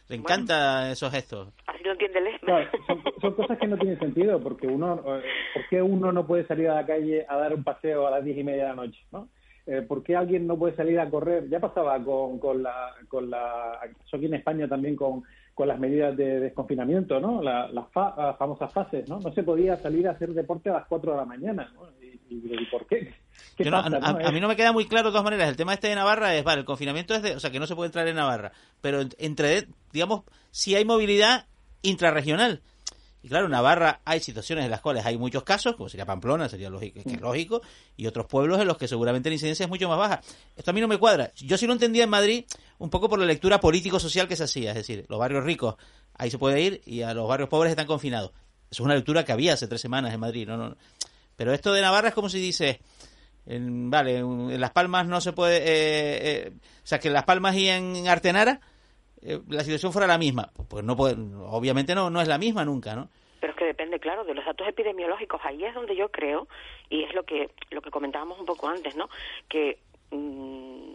Le, 0.09 0.15
le 0.17 0.21
encanta 0.21 0.91
esos 0.91 1.11
gestos. 1.11 1.49
Así 1.67 1.83
lo 1.83 1.91
entiende 1.91 2.19
el 2.19 2.39
Claro, 2.41 2.67
son, 2.87 3.03
son 3.21 3.33
cosas 3.35 3.57
que 3.59 3.67
no 3.67 3.77
tienen 3.77 3.99
sentido, 3.99 4.39
porque 4.41 4.67
uno, 4.67 4.95
eh, 4.95 5.21
¿por 5.53 5.67
qué 5.69 5.81
uno 5.81 6.11
no 6.11 6.25
puede 6.25 6.45
salir 6.47 6.67
a 6.69 6.75
la 6.75 6.85
calle 6.85 7.25
a 7.29 7.37
dar 7.37 7.53
un 7.53 7.63
paseo 7.63 8.07
a 8.07 8.11
las 8.11 8.23
diez 8.25 8.37
y 8.37 8.43
media 8.43 8.63
de 8.63 8.69
la 8.69 8.75
noche? 8.75 8.99
¿no? 9.11 9.29
Eh, 9.67 9.83
¿Por 9.83 10.01
qué 10.03 10.15
alguien 10.15 10.47
no 10.47 10.57
puede 10.57 10.75
salir 10.75 10.99
a 10.99 11.09
correr? 11.09 11.47
Ya 11.47 11.59
pasaba 11.59 12.03
con, 12.03 12.39
con 12.39 12.63
la, 12.63 12.91
con 13.07 13.29
la, 13.29 13.79
pasó 14.01 14.17
aquí 14.17 14.25
en 14.25 14.33
España 14.33 14.67
también 14.67 14.95
con, 14.95 15.23
con 15.53 15.67
las 15.67 15.79
medidas 15.79 16.17
de 16.17 16.39
desconfinamiento, 16.39 17.19
¿no? 17.19 17.43
La- 17.43 17.67
las, 17.67 17.87
fa- 17.91 18.15
las 18.17 18.37
famosas 18.37 18.73
fases, 18.73 19.07
¿no? 19.07 19.19
No 19.19 19.31
se 19.31 19.43
podía 19.43 19.75
salir 19.77 20.07
a 20.07 20.11
hacer 20.11 20.29
deporte 20.29 20.69
a 20.71 20.73
las 20.73 20.87
cuatro 20.87 21.11
de 21.11 21.17
la 21.17 21.25
mañana, 21.25 21.69
¿no? 21.75 21.81
¿Y, 22.29 22.65
por 22.71 22.85
qué? 22.87 23.15
¿Qué 23.57 23.63
Yo 23.63 23.71
no- 23.71 23.83
pasa, 23.83 23.97
a, 23.97 23.99
no? 24.13 24.19
a- 24.25 24.29
a 24.29 24.31
mí 24.31 24.39
no 24.39 24.47
me 24.47 24.55
queda 24.55 24.71
muy 24.71 24.85
claro 24.87 25.09
de 25.09 25.11
todas 25.11 25.23
maneras. 25.23 25.49
El 25.49 25.55
tema 25.57 25.73
este 25.73 25.87
de 25.87 25.95
Navarra 25.95 26.35
es, 26.35 26.43
vale, 26.43 26.59
el 26.59 26.65
confinamiento 26.65 27.13
es 27.15 27.21
de, 27.21 27.35
o 27.35 27.39
sea, 27.39 27.49
que 27.51 27.59
no 27.59 27.67
se 27.67 27.75
puede 27.75 27.87
entrar 27.87 28.07
en 28.07 28.15
Navarra, 28.15 28.51
pero 28.81 29.01
en- 29.01 29.09
entre, 29.17 29.67
digamos, 29.91 30.23
si 30.51 30.75
hay 30.75 30.85
movilidad 30.85 31.45
intrarregional. 31.81 32.61
Y 33.21 33.27
claro, 33.27 33.45
en 33.47 33.51
Navarra 33.51 33.99
hay 34.05 34.21
situaciones 34.21 34.63
en 34.63 34.71
las 34.71 34.79
cuales 34.79 35.05
hay 35.05 35.17
muchos 35.17 35.43
casos, 35.43 35.75
como 35.75 35.89
sería 35.89 36.05
Pamplona, 36.05 36.47
sería 36.47 36.69
lógico, 36.69 37.01
que 37.03 37.15
es 37.15 37.19
lógico, 37.21 37.61
y 37.97 38.07
otros 38.07 38.27
pueblos 38.27 38.61
en 38.61 38.67
los 38.67 38.77
que 38.77 38.87
seguramente 38.87 39.29
la 39.29 39.33
incidencia 39.35 39.65
es 39.65 39.69
mucho 39.69 39.89
más 39.89 39.97
baja. 39.97 40.21
Esto 40.55 40.71
a 40.71 40.73
mí 40.73 40.79
no 40.79 40.87
me 40.87 40.97
cuadra. 40.97 41.31
Yo 41.35 41.57
sí 41.57 41.67
lo 41.67 41.73
entendía 41.73 42.05
en 42.05 42.09
Madrid 42.09 42.45
un 42.77 42.89
poco 42.89 43.09
por 43.09 43.19
la 43.19 43.25
lectura 43.25 43.59
político-social 43.59 44.27
que 44.29 44.37
se 44.37 44.45
hacía, 44.45 44.69
es 44.69 44.75
decir, 44.77 45.05
los 45.09 45.19
barrios 45.19 45.43
ricos 45.43 45.75
ahí 46.13 46.31
se 46.31 46.37
puede 46.37 46.61
ir 46.61 46.81
y 46.85 47.01
a 47.01 47.13
los 47.13 47.27
barrios 47.27 47.49
pobres 47.49 47.71
están 47.71 47.87
confinados. 47.87 48.31
Eso 48.71 48.83
es 48.83 48.85
una 48.85 48.95
lectura 48.95 49.25
que 49.25 49.31
había 49.33 49.53
hace 49.53 49.67
tres 49.67 49.81
semanas 49.81 50.13
en 50.13 50.19
Madrid, 50.21 50.47
no, 50.47 50.55
no. 50.55 50.77
Pero 51.39 51.53
esto 51.53 51.71
de 51.71 51.79
Navarra 51.79 52.09
es 52.09 52.13
como 52.13 52.27
si 52.27 52.37
dice, 52.37 52.81
en, 53.45 53.89
vale, 53.89 54.17
en, 54.17 54.51
en 54.51 54.59
Las 54.59 54.71
Palmas 54.71 55.07
no 55.07 55.21
se 55.21 55.31
puede, 55.31 55.59
eh, 55.59 56.19
eh, 56.21 56.51
o 56.83 56.85
sea, 56.85 56.99
que 56.99 57.07
en 57.07 57.13
Las 57.13 57.23
Palmas 57.23 57.55
y 57.55 57.69
en 57.69 58.09
Artenara 58.09 58.59
eh, 59.21 59.39
la 59.47 59.63
situación 59.63 59.93
fuera 59.93 60.05
la 60.05 60.17
misma. 60.17 60.51
Pues 60.67 60.83
no 60.83 60.97
puede, 60.97 61.15
obviamente 61.45 61.95
no, 61.95 62.09
no 62.09 62.19
es 62.19 62.27
la 62.27 62.37
misma 62.37 62.65
nunca, 62.65 62.93
¿no? 62.93 63.07
Pero 63.39 63.53
es 63.53 63.57
que 63.57 63.63
depende, 63.63 64.01
claro, 64.01 64.25
de 64.25 64.33
los 64.33 64.43
datos 64.43 64.67
epidemiológicos. 64.67 65.39
Ahí 65.45 65.63
es 65.63 65.73
donde 65.73 65.95
yo 65.95 66.09
creo, 66.09 66.49
y 66.89 67.05
es 67.05 67.15
lo 67.15 67.23
que 67.23 67.49
lo 67.71 67.81
que 67.81 67.89
comentábamos 67.89 68.37
un 68.37 68.45
poco 68.45 68.67
antes, 68.67 68.97
¿no? 68.97 69.07
Que 69.47 69.79
mm, 70.11 70.91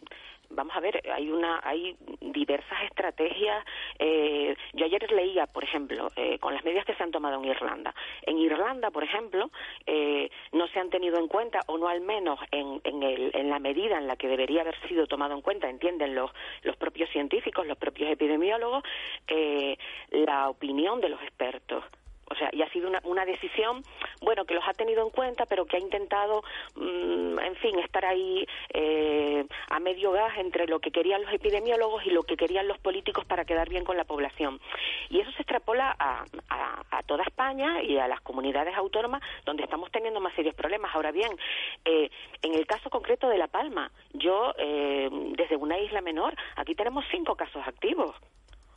vamos 0.50 0.74
a 0.76 0.80
ver, 0.80 1.02
hay 1.12 1.30
una, 1.30 1.60
hay 1.62 1.96
diversas 2.20 2.82
estrategias. 2.84 3.64
Eh, 3.98 4.56
yo 4.72 4.84
ayer 4.84 5.10
leía, 5.12 5.46
por 5.46 5.64
ejemplo, 5.64 6.10
eh, 6.16 6.38
con 6.38 6.54
las 6.54 6.64
medidas 6.64 6.84
que 6.84 6.94
se 6.94 7.02
han 7.02 7.10
tomado 7.10 7.36
en 7.36 7.44
Irlanda. 7.44 7.94
En 8.22 8.38
Irlanda, 8.38 8.90
por 8.90 9.04
ejemplo, 9.04 9.50
eh, 9.86 10.30
no 10.52 10.66
se 10.68 10.78
han 10.78 10.90
tenido 10.90 11.18
en 11.18 11.28
cuenta, 11.28 11.60
o 11.66 11.78
no 11.78 11.88
al 11.88 12.00
menos 12.00 12.38
en, 12.50 12.80
en, 12.84 13.02
el, 13.02 13.30
en 13.34 13.50
la 13.50 13.58
medida 13.58 13.98
en 13.98 14.06
la 14.06 14.16
que 14.16 14.28
debería 14.28 14.62
haber 14.62 14.76
sido 14.88 15.06
tomado 15.06 15.34
en 15.34 15.42
cuenta, 15.42 15.68
entienden 15.68 16.14
los, 16.14 16.30
los 16.62 16.76
propios 16.76 17.10
científicos, 17.10 17.66
los 17.66 17.78
propios 17.78 18.10
epidemiólogos, 18.10 18.84
eh, 19.28 19.76
la 20.10 20.48
opinión 20.48 21.00
de 21.00 21.08
los 21.08 21.22
expertos 21.22 21.84
o 22.30 22.34
sea, 22.34 22.50
y 22.52 22.62
ha 22.62 22.70
sido 22.70 22.88
una, 22.88 23.00
una 23.04 23.24
decisión, 23.24 23.82
bueno, 24.20 24.44
que 24.44 24.54
los 24.54 24.66
ha 24.66 24.72
tenido 24.72 25.02
en 25.02 25.10
cuenta, 25.10 25.46
pero 25.46 25.66
que 25.66 25.76
ha 25.76 25.80
intentado, 25.80 26.42
mm, 26.76 27.38
en 27.38 27.56
fin, 27.56 27.78
estar 27.78 28.04
ahí 28.04 28.46
eh, 28.72 29.44
a 29.70 29.80
medio 29.80 30.12
gas 30.12 30.36
entre 30.38 30.66
lo 30.66 30.80
que 30.80 30.90
querían 30.90 31.22
los 31.22 31.32
epidemiólogos 31.32 32.04
y 32.06 32.10
lo 32.10 32.22
que 32.22 32.36
querían 32.36 32.68
los 32.68 32.78
políticos 32.78 33.24
para 33.24 33.44
quedar 33.44 33.68
bien 33.68 33.84
con 33.84 33.96
la 33.96 34.04
población. 34.04 34.60
Y 35.10 35.20
eso 35.20 35.30
se 35.32 35.42
extrapola 35.42 35.94
a, 35.98 36.24
a, 36.48 37.02
toda 37.06 37.22
España 37.24 37.82
y 37.82 37.98
a 37.98 38.08
las 38.08 38.20
comunidades 38.22 38.74
autónomas 38.76 39.20
donde 39.44 39.62
estamos 39.62 39.90
teniendo 39.90 40.20
más 40.20 40.34
serios 40.34 40.54
problemas. 40.54 40.94
Ahora 40.94 41.12
bien, 41.12 41.30
eh, 41.84 42.10
en 42.42 42.54
el 42.54 42.66
caso 42.66 42.88
concreto 42.88 43.28
de 43.28 43.38
La 43.38 43.48
Palma, 43.48 43.90
yo, 44.12 44.54
eh, 44.58 45.08
desde 45.36 45.56
una 45.56 45.78
isla 45.78 46.00
menor, 46.00 46.34
aquí 46.56 46.74
tenemos 46.74 47.04
cinco 47.10 47.34
casos 47.36 47.62
activos. 47.66 48.14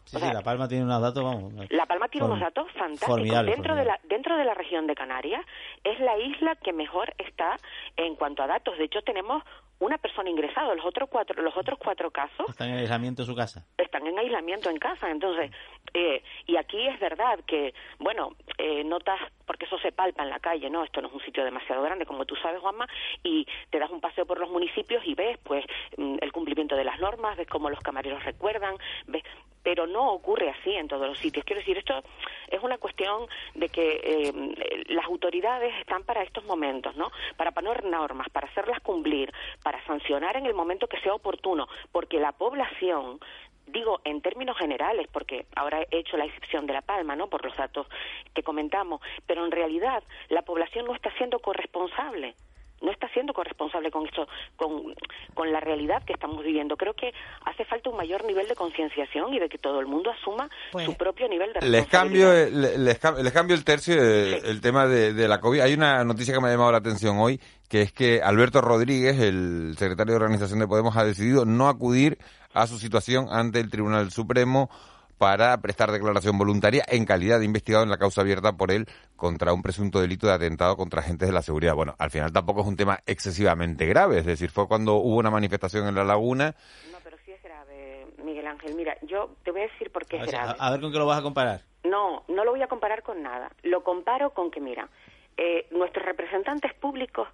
Sí, 0.07 0.17
La 0.19 0.41
Palma 0.41 0.67
tiene 0.67 0.85
unos 0.85 1.01
datos, 1.01 1.23
vamos. 1.23 1.53
La 1.69 1.85
Palma 1.85 2.07
tiene 2.07 2.27
unos 2.27 2.39
datos 2.39 2.71
fantásticos. 2.73 3.45
Dentro, 3.45 3.75
De 3.75 3.85
la, 3.85 3.99
dentro 4.03 4.37
de 4.37 4.45
la 4.45 4.53
región 4.53 4.87
de 4.87 4.95
Canarias 4.95 5.45
es 5.83 5.99
la 5.99 6.17
isla 6.17 6.55
que 6.55 6.71
mejor 6.71 7.13
está 7.17 7.57
en 7.97 8.15
cuanto 8.15 8.41
a 8.43 8.47
datos. 8.47 8.77
De 8.77 8.85
hecho, 8.85 9.01
tenemos 9.01 9.43
una 9.79 9.97
persona 9.97 10.29
ingresada. 10.29 10.73
Los 10.75 10.85
otros 10.85 11.09
cuatro, 11.09 11.41
los 11.41 11.55
otros 11.55 11.77
cuatro 11.77 12.09
casos. 12.11 12.49
Están 12.49 12.69
en 12.69 12.77
aislamiento 12.77 13.23
en 13.23 13.25
su 13.25 13.35
casa. 13.35 13.65
Están 13.77 14.07
en 14.07 14.17
aislamiento 14.17 14.69
en 14.69 14.77
casa. 14.77 15.09
Entonces, 15.11 15.51
eh, 15.93 16.23
y 16.45 16.57
aquí 16.57 16.87
es 16.87 16.99
verdad 16.99 17.39
que, 17.45 17.73
bueno, 17.99 18.31
eh, 18.57 18.83
notas, 18.83 19.19
porque 19.45 19.65
eso 19.65 19.77
se 19.79 19.91
palpa 19.91 20.23
en 20.23 20.29
la 20.29 20.39
calle, 20.39 20.69
¿no? 20.69 20.83
Esto 20.83 21.01
no 21.01 21.09
es 21.09 21.13
un 21.13 21.21
sitio 21.21 21.43
demasiado 21.43 21.81
grande, 21.83 22.05
como 22.05 22.25
tú 22.25 22.35
sabes, 22.37 22.61
Juanma, 22.61 22.87
y 23.23 23.45
te 23.69 23.79
das 23.79 23.91
un 23.91 24.01
paseo 24.01 24.25
por 24.25 24.39
los 24.39 24.49
municipios 24.49 25.03
y 25.05 25.13
ves, 25.13 25.37
pues, 25.43 25.65
mm, 25.97 26.17
el 26.21 26.31
cumplimiento 26.31 26.75
de 26.75 26.83
las 26.83 26.99
normas, 26.99 27.37
ves 27.37 27.47
cómo 27.47 27.69
los 27.69 27.79
camareros 27.79 28.23
recuerdan, 28.23 28.75
ves 29.05 29.23
pero 29.67 29.85
no 29.85 30.13
ocurre 30.13 30.49
así 30.49 30.73
en 30.73 30.87
todos 30.87 31.05
los 31.05 31.19
sitios. 31.19 31.43
Quiero 31.43 31.59
decir, 31.59 31.77
esto 31.77 32.01
es 32.47 32.63
una 32.63 32.77
cuestión 32.77 33.27
de 33.53 33.67
que 33.67 33.99
eh, 34.01 34.85
las 34.87 35.03
autoridades 35.03 35.75
están 35.81 36.05
para 36.05 36.23
estos 36.23 36.45
momentos, 36.45 36.95
¿no? 36.95 37.11
Para 37.35 37.51
poner 37.51 37.83
normas, 37.83 38.29
para 38.29 38.47
hacerlas 38.47 38.79
cumplir, 38.79 39.29
para 39.61 39.83
sancionar 39.83 40.37
en 40.37 40.45
el 40.45 40.53
momento 40.53 40.87
que 40.87 41.01
sea 41.01 41.13
oportuno, 41.13 41.67
porque 41.91 42.17
la 42.17 42.31
población 42.31 43.19
digo 43.65 43.99
en 44.05 44.21
términos 44.21 44.57
generales, 44.57 45.09
porque 45.11 45.47
ahora 45.53 45.81
he 45.91 45.97
hecho 45.97 46.15
la 46.15 46.23
excepción 46.23 46.65
de 46.65 46.71
La 46.71 46.81
Palma, 46.81 47.17
¿no? 47.17 47.27
Por 47.27 47.43
los 47.43 47.57
datos 47.57 47.87
que 48.33 48.43
comentamos, 48.43 49.01
pero 49.25 49.43
en 49.43 49.51
realidad 49.51 50.01
la 50.29 50.43
población 50.43 50.85
no 50.85 50.95
está 50.95 51.11
siendo 51.17 51.39
corresponsable 51.39 52.35
no 52.81 52.91
está 52.91 53.07
siendo 53.09 53.33
corresponsable 53.33 53.91
con 53.91 54.05
esto, 54.05 54.27
con, 54.55 54.93
con 55.33 55.51
la 55.51 55.59
realidad 55.59 56.03
que 56.03 56.13
estamos 56.13 56.43
viviendo. 56.43 56.77
Creo 56.77 56.93
que 56.93 57.13
hace 57.45 57.65
falta 57.65 57.89
un 57.89 57.97
mayor 57.97 58.25
nivel 58.25 58.47
de 58.47 58.55
concienciación 58.55 59.33
y 59.33 59.39
de 59.39 59.49
que 59.49 59.57
todo 59.57 59.79
el 59.79 59.87
mundo 59.87 60.11
asuma 60.11 60.49
pues, 60.71 60.85
su 60.85 60.95
propio 60.95 61.27
nivel 61.27 61.53
de 61.53 61.67
les 61.67 61.87
cambio 61.87 62.31
les, 62.49 62.99
cambio 62.99 63.55
el 63.55 63.63
tercio 63.63 63.95
el 64.01 64.61
tema 64.61 64.87
de, 64.87 65.13
de, 65.13 65.27
la 65.27 65.39
COVID. 65.39 65.61
Hay 65.61 65.73
una 65.73 66.03
noticia 66.03 66.33
que 66.33 66.39
me 66.39 66.47
ha 66.47 66.51
llamado 66.51 66.71
la 66.71 66.77
atención 66.77 67.17
hoy 67.17 67.39
que 67.69 67.81
es 67.81 67.91
que 67.91 68.21
Alberto 68.21 68.61
Rodríguez 68.61 69.19
el 69.19 69.75
secretario 69.77 70.13
de 70.13 70.17
organización 70.17 70.59
de 70.59 70.67
Podemos 70.67 70.95
ha 70.95 71.03
decidido 71.03 71.45
no 71.45 71.67
acudir 71.67 72.17
a 72.53 72.67
su 72.67 72.79
situación 72.79 73.27
ante 73.29 73.59
el 73.59 73.69
Tribunal 73.69 74.11
Supremo 74.11 74.69
para 75.17 75.57
prestar 75.61 75.91
declaración 75.91 76.37
voluntaria 76.37 76.83
en 76.87 77.05
calidad 77.05 77.39
de 77.39 77.45
investigado 77.45 77.83
en 77.83 77.89
la 77.89 77.97
causa 77.97 78.21
abierta 78.21 78.53
por 78.53 78.71
él 78.71 78.85
contra 79.15 79.53
un 79.53 79.61
presunto 79.61 79.99
delito 79.99 80.27
de 80.27 80.33
atentado 80.33 80.77
contra 80.77 81.01
agentes 81.01 81.27
de 81.27 81.33
la 81.33 81.41
seguridad. 81.41 81.75
Bueno, 81.75 81.95
al 81.97 82.11
final 82.11 82.31
tampoco 82.31 82.61
es 82.61 82.67
un 82.67 82.77
tema 82.77 82.99
excesivamente 83.05 83.85
grave, 83.85 84.19
es 84.19 84.25
decir, 84.25 84.49
fue 84.49 84.67
cuando 84.67 84.95
hubo 84.95 85.17
una 85.17 85.31
manifestación 85.31 85.87
en 85.87 85.95
la 85.95 86.03
laguna. 86.03 86.55
No, 86.91 86.97
pero 87.03 87.17
sí 87.25 87.31
es 87.31 87.41
grave, 87.41 88.07
Miguel 88.23 88.47
Ángel. 88.47 88.75
Mira, 88.75 88.97
yo 89.03 89.35
te 89.43 89.51
voy 89.51 89.61
a 89.61 89.67
decir 89.67 89.91
por 89.91 90.05
qué 90.05 90.17
es 90.17 90.27
grave. 90.27 90.55
A, 90.59 90.71
ver 90.71 90.81
con 90.81 90.91
qué 90.91 90.97
lo 90.97 91.05
vas 91.05 91.19
a 91.19 91.23
comparar. 91.23 91.61
No, 91.83 92.23
no 92.27 92.45
lo 92.45 92.51
voy 92.51 92.61
a 92.61 92.67
comparar 92.67 93.01
con 93.03 93.23
nada. 93.23 93.51
Lo 93.63 93.83
comparo 93.83 94.31
con 94.31 94.51
que, 94.51 94.59
mira, 94.59 94.89
eh, 95.37 95.67
nuestros 95.71 96.05
representantes 96.05 96.73
públicos 96.75 97.27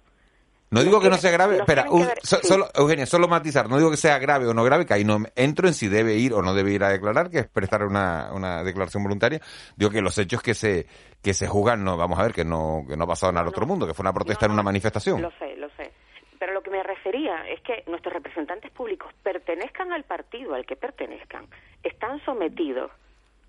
no 0.74 0.82
digo 0.82 1.00
que 1.00 1.08
no 1.08 1.16
sea 1.16 1.30
grave, 1.30 1.58
espera, 1.58 1.86
solo, 2.22 2.68
Eugenia, 2.74 3.06
solo 3.06 3.28
matizar, 3.28 3.68
no 3.68 3.76
digo 3.78 3.90
que 3.90 3.96
sea 3.96 4.18
grave 4.18 4.46
o 4.46 4.54
no 4.54 4.64
grave, 4.64 4.84
que 4.84 4.94
ahí 4.94 5.04
no 5.04 5.18
entro 5.36 5.68
en 5.68 5.74
si 5.74 5.88
debe 5.88 6.14
ir 6.16 6.34
o 6.34 6.42
no 6.42 6.52
debe 6.54 6.72
ir 6.72 6.84
a 6.84 6.88
declarar, 6.88 7.30
que 7.30 7.38
es 7.38 7.48
prestar 7.48 7.84
una, 7.84 8.30
una 8.32 8.64
declaración 8.64 9.02
voluntaria. 9.02 9.40
Digo 9.76 9.90
que 9.90 10.02
los 10.02 10.18
hechos 10.18 10.42
que 10.42 10.54
se 10.54 10.86
que 11.22 11.32
se 11.32 11.48
juzgan, 11.48 11.82
no, 11.82 11.96
vamos 11.96 12.18
a 12.18 12.24
ver, 12.24 12.32
que 12.32 12.44
no, 12.44 12.84
que 12.86 12.98
no 12.98 13.06
pasaron 13.06 13.38
al 13.38 13.48
otro 13.48 13.66
mundo, 13.66 13.86
que 13.86 13.94
fue 13.94 14.02
una 14.02 14.12
protesta 14.12 14.44
en 14.44 14.52
una 14.52 14.62
manifestación. 14.62 15.22
Lo 15.22 15.30
sé, 15.38 15.56
lo 15.56 15.70
sé. 15.70 15.90
Pero 16.38 16.52
lo 16.52 16.62
que 16.62 16.70
me 16.70 16.82
refería 16.82 17.48
es 17.48 17.62
que 17.62 17.82
nuestros 17.86 18.12
representantes 18.12 18.70
públicos 18.72 19.10
pertenezcan 19.22 19.90
al 19.92 20.04
partido 20.04 20.54
al 20.54 20.66
que 20.66 20.76
pertenezcan, 20.76 21.46
están 21.82 22.22
sometidos 22.26 22.90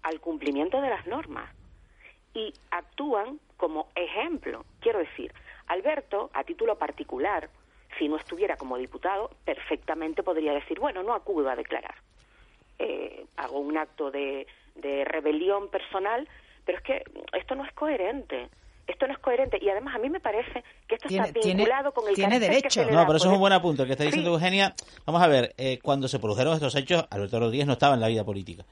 al 0.03 0.21
cumplimiento 0.21 0.79
de 0.79 0.89
las 0.89 1.05
normas 1.05 1.49
y 2.33 2.53
actúan 2.71 3.39
como 3.57 3.89
ejemplo. 3.95 4.63
Quiero 4.79 4.99
decir, 4.99 5.33
Alberto, 5.67 6.29
a 6.33 6.43
título 6.43 6.77
particular, 6.77 7.49
si 7.97 8.07
no 8.07 8.17
estuviera 8.17 8.57
como 8.57 8.77
diputado, 8.77 9.31
perfectamente 9.45 10.23
podría 10.23 10.53
decir, 10.53 10.79
bueno, 10.79 11.03
no 11.03 11.13
acudo 11.13 11.49
a 11.49 11.55
declarar. 11.55 11.95
Eh, 12.79 13.25
hago 13.37 13.59
un 13.59 13.77
acto 13.77 14.11
de, 14.11 14.47
rebelión 14.75 15.69
personal, 15.69 16.27
pero 16.65 16.77
es 16.77 16.83
que 16.83 17.03
esto 17.33 17.55
no 17.55 17.65
es 17.65 17.71
coherente 17.73 18.49
esto 18.87 19.07
no 19.07 19.13
es 19.13 19.19
coherente. 19.19 19.57
Y 19.59 19.67
además 19.67 19.95
a 19.95 19.97
mí 19.97 20.11
me 20.11 20.19
parece 20.19 20.63
que 20.87 20.93
esto 20.93 21.07
está 21.07 21.31
vinculado 21.31 21.91
con 21.91 22.07
el 22.07 22.13
tiene 22.13 22.39
derecho. 22.39 22.83
no 22.83 23.03
pero 23.07 23.17
eso 23.17 23.29
es 23.29 23.33
un 23.33 23.39
buen 23.39 23.51
apunte 23.51 23.81
el 23.81 23.87
que 23.87 23.93
está 23.93 24.03
diciendo 24.03 24.29
Eugenia. 24.29 24.75
Vamos 25.07 25.23
a 25.23 25.27
ver 25.27 25.55
eh, 25.57 25.79
cuando 25.81 26.07
se 26.07 26.19
produjeron 26.19 26.53
estos 26.53 26.75
hechos 26.75 27.03
Alberto 27.09 27.39
Rodríguez 27.39 27.65
no 27.65 27.73
estaba 27.73 27.95
en 27.95 28.01
la 28.01 28.09
vida 28.09 28.23
política 28.23 28.63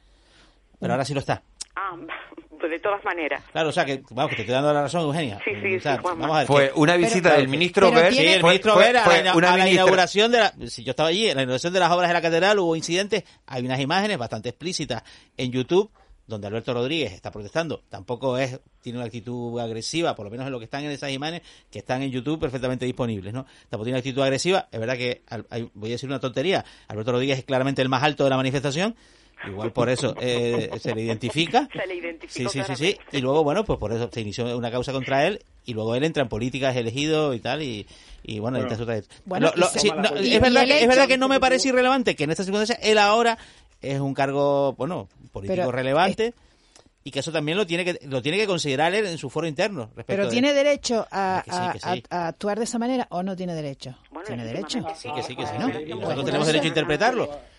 pero 0.84 0.94
ahora 0.94 1.06
sí 1.06 1.14
lo 1.14 1.22
está. 1.22 1.42
Ah 1.76 1.96
de 2.68 2.80
todas 2.80 3.04
maneras. 3.04 3.44
Claro, 3.52 3.70
o 3.70 3.72
sea, 3.72 3.86
que, 3.86 4.04
vamos, 4.12 4.30
que 4.30 4.38
te 4.38 4.42
estoy 4.44 4.56
dando 4.56 4.74
la 4.74 4.84
razón, 4.84 5.02
Eugenia. 5.02 5.40
Sí, 5.44 5.52
sí, 5.62 5.80
sí 5.80 5.90
vamos 6.04 6.30
a 6.36 6.40
ver, 6.40 6.48
Fue 6.48 6.72
una 6.76 6.96
visita 6.96 7.36
del 7.36 7.48
ministro 7.48 7.92
Ver. 7.92 8.14
Sí, 8.14 8.26
el 8.26 8.44
ministro 8.44 8.78
Ver 8.78 8.98
a, 8.98 9.08
la, 9.08 9.70
inauguración 9.70 10.32
de 10.32 10.40
la... 10.40 10.54
Si 10.68 10.84
yo 10.84 10.92
estaba 10.92 11.10
allí, 11.10 11.30
en 11.30 11.36
la 11.36 11.44
inauguración 11.44 11.74
de 11.74 11.80
las 11.80 11.92
obras 11.92 12.10
de 12.10 12.14
la 12.14 12.22
catedral 12.22 12.60
hubo 12.60 12.76
incidentes, 12.76 13.24
hay 13.46 13.66
unas 13.66 13.80
imágenes 13.80 14.18
bastante 14.18 14.50
explícitas 14.50 15.04
en 15.38 15.52
YouTube 15.52 15.92
donde 16.26 16.48
Alberto 16.48 16.74
Rodríguez 16.74 17.12
está 17.12 17.32
protestando, 17.32 17.84
tampoco 17.90 18.38
es 18.38 18.60
tiene 18.82 18.98
una 19.00 19.06
actitud 19.06 19.60
agresiva, 19.60 20.16
por 20.16 20.26
lo 20.26 20.32
menos 20.32 20.46
en 20.46 20.52
lo 20.52 20.60
que 20.60 20.66
están 20.66 20.84
en 20.84 20.92
esas 20.92 21.12
imágenes 21.12 21.42
que 21.70 21.80
están 21.80 22.02
en 22.02 22.12
YouTube 22.12 22.40
perfectamente 22.40 22.86
disponibles, 22.86 23.34
¿no? 23.34 23.46
Tampoco 23.70 23.86
tiene 23.86 23.96
una 23.96 24.00
actitud 24.00 24.22
agresiva, 24.22 24.68
es 24.72 24.80
verdad 24.80 24.98
que 24.98 25.22
voy 25.74 25.90
a 25.90 25.94
decir 25.94 26.08
una 26.10 26.20
tontería, 26.20 26.64
Alberto 26.88 27.12
Rodríguez 27.12 27.40
es 27.40 27.46
claramente 27.46 27.82
el 27.82 27.90
más 27.90 28.04
alto 28.04 28.24
de 28.24 28.30
la 28.30 28.38
manifestación, 28.38 28.96
Igual 29.48 29.72
por 29.72 29.90
eso 29.90 30.16
eh, 30.20 30.70
se 30.80 30.96
le 30.96 31.02
identifica. 31.02 31.68
Se 31.74 31.88
le 31.88 31.96
identifica. 31.96 32.50
Sí, 32.50 32.62
sí, 32.62 32.64
sí, 32.68 32.76
sí. 32.76 32.98
Y 33.12 33.22
luego, 33.22 33.44
bueno, 33.44 33.64
pues 33.64 33.80
por 33.80 33.92
eso 33.92 34.10
se 34.12 34.22
inició 34.22 34.58
una 34.58 34.72
causa 34.72 34.92
contra 34.92 35.28
él 35.28 35.44
y 35.66 35.74
luego 35.74 35.96
él 35.96 36.04
entra 36.04 36.24
en 36.24 36.30
política, 36.30 36.72
es 36.72 36.78
elegido 36.78 37.34
y 37.34 37.40
tal. 37.40 37.62
Y, 37.62 37.88
y 38.24 38.40
bueno, 38.40 38.60
bueno, 38.60 38.72
es, 38.74 38.80
verdad 38.80 40.66
que, 40.66 40.82
es 40.82 40.88
verdad 40.88 41.08
que 41.08 41.18
no 41.18 41.28
me 41.28 41.40
parece 41.40 41.70
irrelevante 41.70 42.16
que 42.16 42.24
en 42.24 42.32
esta 42.32 42.44
circunstancia 42.44 42.78
él 42.82 42.98
ahora 42.98 43.38
es 43.82 44.00
un 44.00 44.14
cargo, 44.14 44.74
bueno, 44.74 45.10
político 45.32 45.72
relevante. 45.72 46.34
y 47.04 47.12
que 47.12 47.20
eso 47.20 47.32
también 47.32 47.58
lo 47.58 47.68
tiene 47.68 47.84
que 47.84 48.00
lo 48.08 48.22
tiene 48.22 48.38
que 48.38 48.48
considerar 48.48 48.94
él 48.94 49.06
en 49.06 49.18
su 49.18 49.30
foro 49.30 49.48
interno. 49.48 49.90
Pero 50.06 50.30
tiene 50.30 50.54
derecho 50.54 51.06
a, 51.12 51.44
a, 52.10 52.28
actuar 52.28 52.58
de 52.58 52.64
esa 52.64 52.80
manera 52.80 53.08
o 53.10 53.24
no 53.24 53.36
tiene 53.36 53.54
derecho. 53.56 53.98
tiene 54.26 54.46
derecho. 54.46 54.86
sí, 54.96 55.10
que 55.14 55.24
sí, 55.24 55.36
que 55.36 55.46
sí. 55.46 55.54
¿no? 55.60 55.68
Y 55.80 55.90
nosotros 55.90 56.26
tenemos 56.26 56.48
derecho 56.48 56.66
a 56.66 56.70
interpretarlo. 56.70 57.53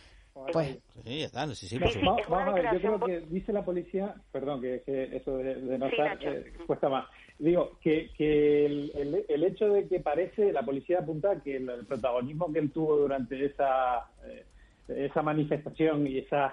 Pues. 0.53 0.79
Sí, 1.05 1.19
ya 1.21 1.27
está, 1.27 1.55
sí, 1.55 1.67
sí, 1.67 1.79
Vamos 1.79 2.23
a 2.31 2.53
ver, 2.53 2.65
yo 2.73 2.81
creo 2.81 3.01
que 3.01 3.21
dice 3.29 3.53
la 3.53 3.65
policía, 3.65 4.15
perdón, 4.33 4.61
que, 4.61 4.83
eso 4.87 5.37
de, 5.37 5.57
de 5.57 5.79
notar 5.79 6.19
eh, 6.23 6.53
cuesta 6.67 6.89
más. 6.89 7.07
Digo, 7.39 7.79
que, 7.81 8.11
que 8.17 8.67
el, 8.67 9.25
el, 9.29 9.45
hecho 9.45 9.69
de 9.69 9.89
que 9.89 10.01
parece, 10.01 10.53
la 10.53 10.63
policía 10.63 11.01
apunta 11.01 11.41
que 11.43 11.57
el, 11.57 11.85
protagonismo 11.87 12.53
que 12.53 12.61
él 12.61 12.71
tuvo 12.71 12.97
durante 12.97 13.45
esa, 13.45 14.11
eh, 14.27 14.45
esa 14.89 15.23
manifestación 15.23 16.07
y 16.07 16.19
esas, 16.19 16.53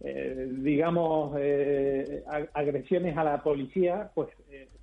eh, 0.00 0.48
digamos, 0.50 1.34
agresiones 2.54 3.16
a 3.16 3.24
la 3.24 3.42
policía, 3.42 4.10
pues 4.14 4.30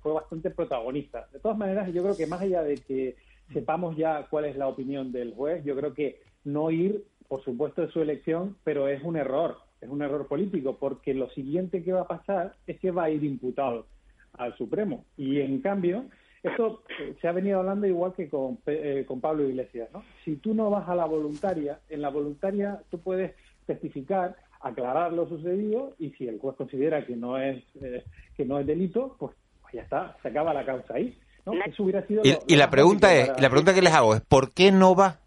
fue 0.00 0.12
bastante 0.12 0.50
protagonista. 0.50 1.28
De 1.32 1.40
todas 1.40 1.58
maneras, 1.58 1.92
yo 1.92 2.02
creo 2.02 2.16
que 2.16 2.26
más 2.26 2.40
allá 2.40 2.62
de 2.62 2.76
que 2.76 3.16
sepamos 3.52 3.96
ya 3.96 4.26
cuál 4.30 4.46
es 4.46 4.56
la 4.56 4.68
opinión 4.68 5.12
del 5.12 5.34
juez, 5.34 5.64
yo 5.64 5.76
creo 5.76 5.92
que 5.92 6.20
no 6.44 6.70
ir 6.70 7.04
por 7.32 7.42
supuesto 7.44 7.82
es 7.82 7.90
su 7.92 8.02
elección, 8.02 8.56
pero 8.62 8.88
es 8.88 9.02
un 9.02 9.16
error, 9.16 9.56
es 9.80 9.88
un 9.88 10.02
error 10.02 10.26
político, 10.26 10.76
porque 10.78 11.14
lo 11.14 11.30
siguiente 11.30 11.82
que 11.82 11.90
va 11.94 12.02
a 12.02 12.06
pasar 12.06 12.56
es 12.66 12.78
que 12.78 12.90
va 12.90 13.04
a 13.04 13.10
ir 13.10 13.24
imputado 13.24 13.86
al 14.34 14.54
Supremo. 14.58 15.06
Y 15.16 15.40
en 15.40 15.62
cambio, 15.62 16.04
esto 16.42 16.82
eh, 17.00 17.14
se 17.22 17.28
ha 17.28 17.32
venido 17.32 17.60
hablando 17.60 17.86
igual 17.86 18.12
que 18.12 18.28
con, 18.28 18.58
eh, 18.66 19.06
con 19.08 19.22
Pablo 19.22 19.48
Iglesias, 19.48 19.88
¿no? 19.94 20.04
Si 20.26 20.36
tú 20.36 20.52
no 20.52 20.68
vas 20.68 20.86
a 20.90 20.94
la 20.94 21.06
voluntaria, 21.06 21.80
en 21.88 22.02
la 22.02 22.10
voluntaria 22.10 22.82
tú 22.90 22.98
puedes 23.00 23.32
testificar, 23.64 24.36
aclarar 24.60 25.14
lo 25.14 25.26
sucedido 25.26 25.94
y 25.98 26.10
si 26.10 26.28
el 26.28 26.38
juez 26.38 26.54
considera 26.56 27.06
que 27.06 27.16
no 27.16 27.38
es 27.38 27.64
eh, 27.80 28.04
que 28.36 28.44
no 28.44 28.58
es 28.58 28.66
delito, 28.66 29.16
pues, 29.18 29.34
pues 29.62 29.72
ya 29.72 29.80
está, 29.84 30.18
se 30.20 30.28
acaba 30.28 30.52
la 30.52 30.66
causa 30.66 30.96
ahí. 30.96 31.18
¿no? 31.46 31.54
Eso 31.64 31.82
hubiera 31.82 32.06
sido 32.06 32.20
Y, 32.26 32.32
lo- 32.32 32.38
y 32.46 32.52
lo 32.52 32.58
la 32.58 32.70
pregunta 32.70 33.14
es, 33.14 33.28
para- 33.30 33.40
la 33.40 33.48
pregunta 33.48 33.72
que 33.72 33.80
les 33.80 33.94
hago 33.94 34.14
es, 34.14 34.20
¿por 34.20 34.52
qué 34.52 34.70
no 34.70 34.94
va? 34.94 35.21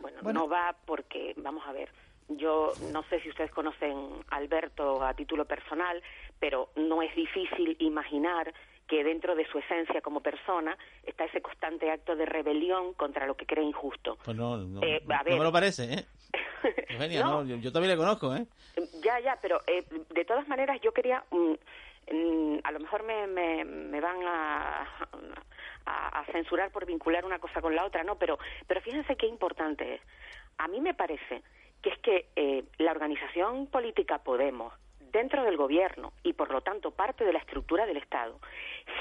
Bueno, 0.00 0.18
bueno, 0.22 0.40
no 0.40 0.48
va 0.48 0.76
porque, 0.86 1.34
vamos 1.36 1.64
a 1.66 1.72
ver, 1.72 1.90
yo 2.28 2.76
no 2.80 3.02
sé 3.04 3.20
si 3.20 3.28
ustedes 3.30 3.50
conocen 3.50 3.96
a 4.30 4.36
Alberto 4.36 5.02
a 5.04 5.14
título 5.14 5.44
personal, 5.46 6.02
pero 6.38 6.70
no 6.76 7.02
es 7.02 7.14
difícil 7.14 7.76
imaginar 7.80 8.52
que 8.86 9.04
dentro 9.04 9.34
de 9.34 9.46
su 9.46 9.58
esencia 9.58 10.00
como 10.00 10.20
persona 10.20 10.76
está 11.04 11.24
ese 11.24 11.42
constante 11.42 11.90
acto 11.90 12.16
de 12.16 12.24
rebelión 12.24 12.94
contra 12.94 13.26
lo 13.26 13.36
que 13.36 13.44
cree 13.44 13.64
injusto. 13.64 14.16
Pues 14.24 14.36
no, 14.36 14.56
no, 14.56 14.80
Eh, 14.82 15.02
no 15.06 15.36
me 15.36 15.44
lo 15.44 15.52
parece, 15.52 15.92
¿eh? 15.92 16.04
Eugenia, 16.88 17.22
No. 17.22 17.44
yo, 17.44 17.56
yo 17.56 17.70
también 17.72 17.92
le 17.92 17.96
conozco, 17.98 18.34
¿eh? 18.34 18.46
Ya, 19.02 19.20
ya, 19.20 19.38
pero 19.42 19.60
eh, 19.66 19.84
de 20.10 20.24
todas 20.24 20.48
maneras 20.48 20.80
yo 20.82 20.92
quería, 20.92 21.22
mm, 21.30 21.52
a 22.64 22.72
lo 22.72 22.80
mejor 22.80 23.02
me, 23.02 23.26
me, 23.26 23.64
me 23.64 24.00
van 24.00 24.16
a, 24.24 24.82
a, 25.86 26.20
a 26.20 26.24
censurar 26.26 26.70
por 26.70 26.86
vincular 26.86 27.24
una 27.24 27.38
cosa 27.38 27.60
con 27.60 27.74
la 27.74 27.84
otra, 27.84 28.04
no, 28.04 28.16
pero, 28.16 28.38
pero 28.66 28.80
fíjense 28.80 29.16
qué 29.16 29.26
importante 29.26 29.94
es. 29.94 30.00
A 30.58 30.68
mí 30.68 30.80
me 30.80 30.94
parece 30.94 31.42
que 31.82 31.90
es 31.90 31.98
que 31.98 32.26
eh, 32.36 32.64
la 32.78 32.90
organización 32.90 33.66
política 33.66 34.18
Podemos, 34.18 34.72
dentro 35.12 35.44
del 35.44 35.56
gobierno 35.56 36.12
y 36.22 36.32
por 36.32 36.50
lo 36.50 36.60
tanto 36.60 36.90
parte 36.90 37.24
de 37.24 37.32
la 37.32 37.38
estructura 37.38 37.86
del 37.86 37.96
Estado, 37.96 38.38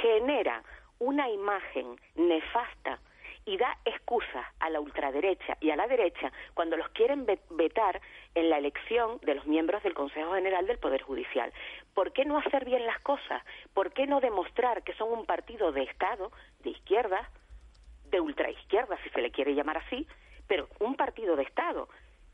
genera 0.01 0.63
una 0.99 1.29
imagen 1.29 1.99
nefasta 2.15 2.99
y 3.47 3.57
da 3.57 3.77
excusas 3.85 4.45
a 4.59 4.69
la 4.69 4.81
ultraderecha 4.81 5.57
y 5.61 5.71
a 5.71 5.75
la 5.77 5.87
derecha 5.87 6.31
cuando 6.53 6.75
los 6.75 6.89
quieren 6.89 7.25
ve- 7.25 7.39
vetar 7.49 8.01
en 8.35 8.49
la 8.49 8.57
elección 8.57 9.19
de 9.23 9.35
los 9.35 9.47
miembros 9.47 9.81
del 9.83 9.93
Consejo 9.93 10.33
General 10.35 10.67
del 10.67 10.77
Poder 10.77 11.01
Judicial. 11.01 11.51
¿Por 11.95 12.11
qué 12.11 12.25
no 12.25 12.37
hacer 12.37 12.65
bien 12.65 12.85
las 12.85 12.99
cosas? 12.99 13.41
¿Por 13.73 13.93
qué 13.93 14.05
no 14.05 14.19
demostrar 14.19 14.83
que 14.83 14.93
son 14.93 15.11
un 15.11 15.25
partido 15.25 15.71
de 15.71 15.83
Estado, 15.83 16.31
de 16.59 16.71
izquierda, 16.71 17.29
de 18.11 18.19
ultraizquierda, 18.19 18.97
si 19.03 19.09
se 19.11 19.21
le 19.21 19.31
quiere 19.31 19.55
llamar 19.55 19.77
así, 19.77 20.05
pero 20.47 20.67
un 20.79 20.95
partido 20.95 21.37
de 21.37 21.43
Estado? 21.43 21.87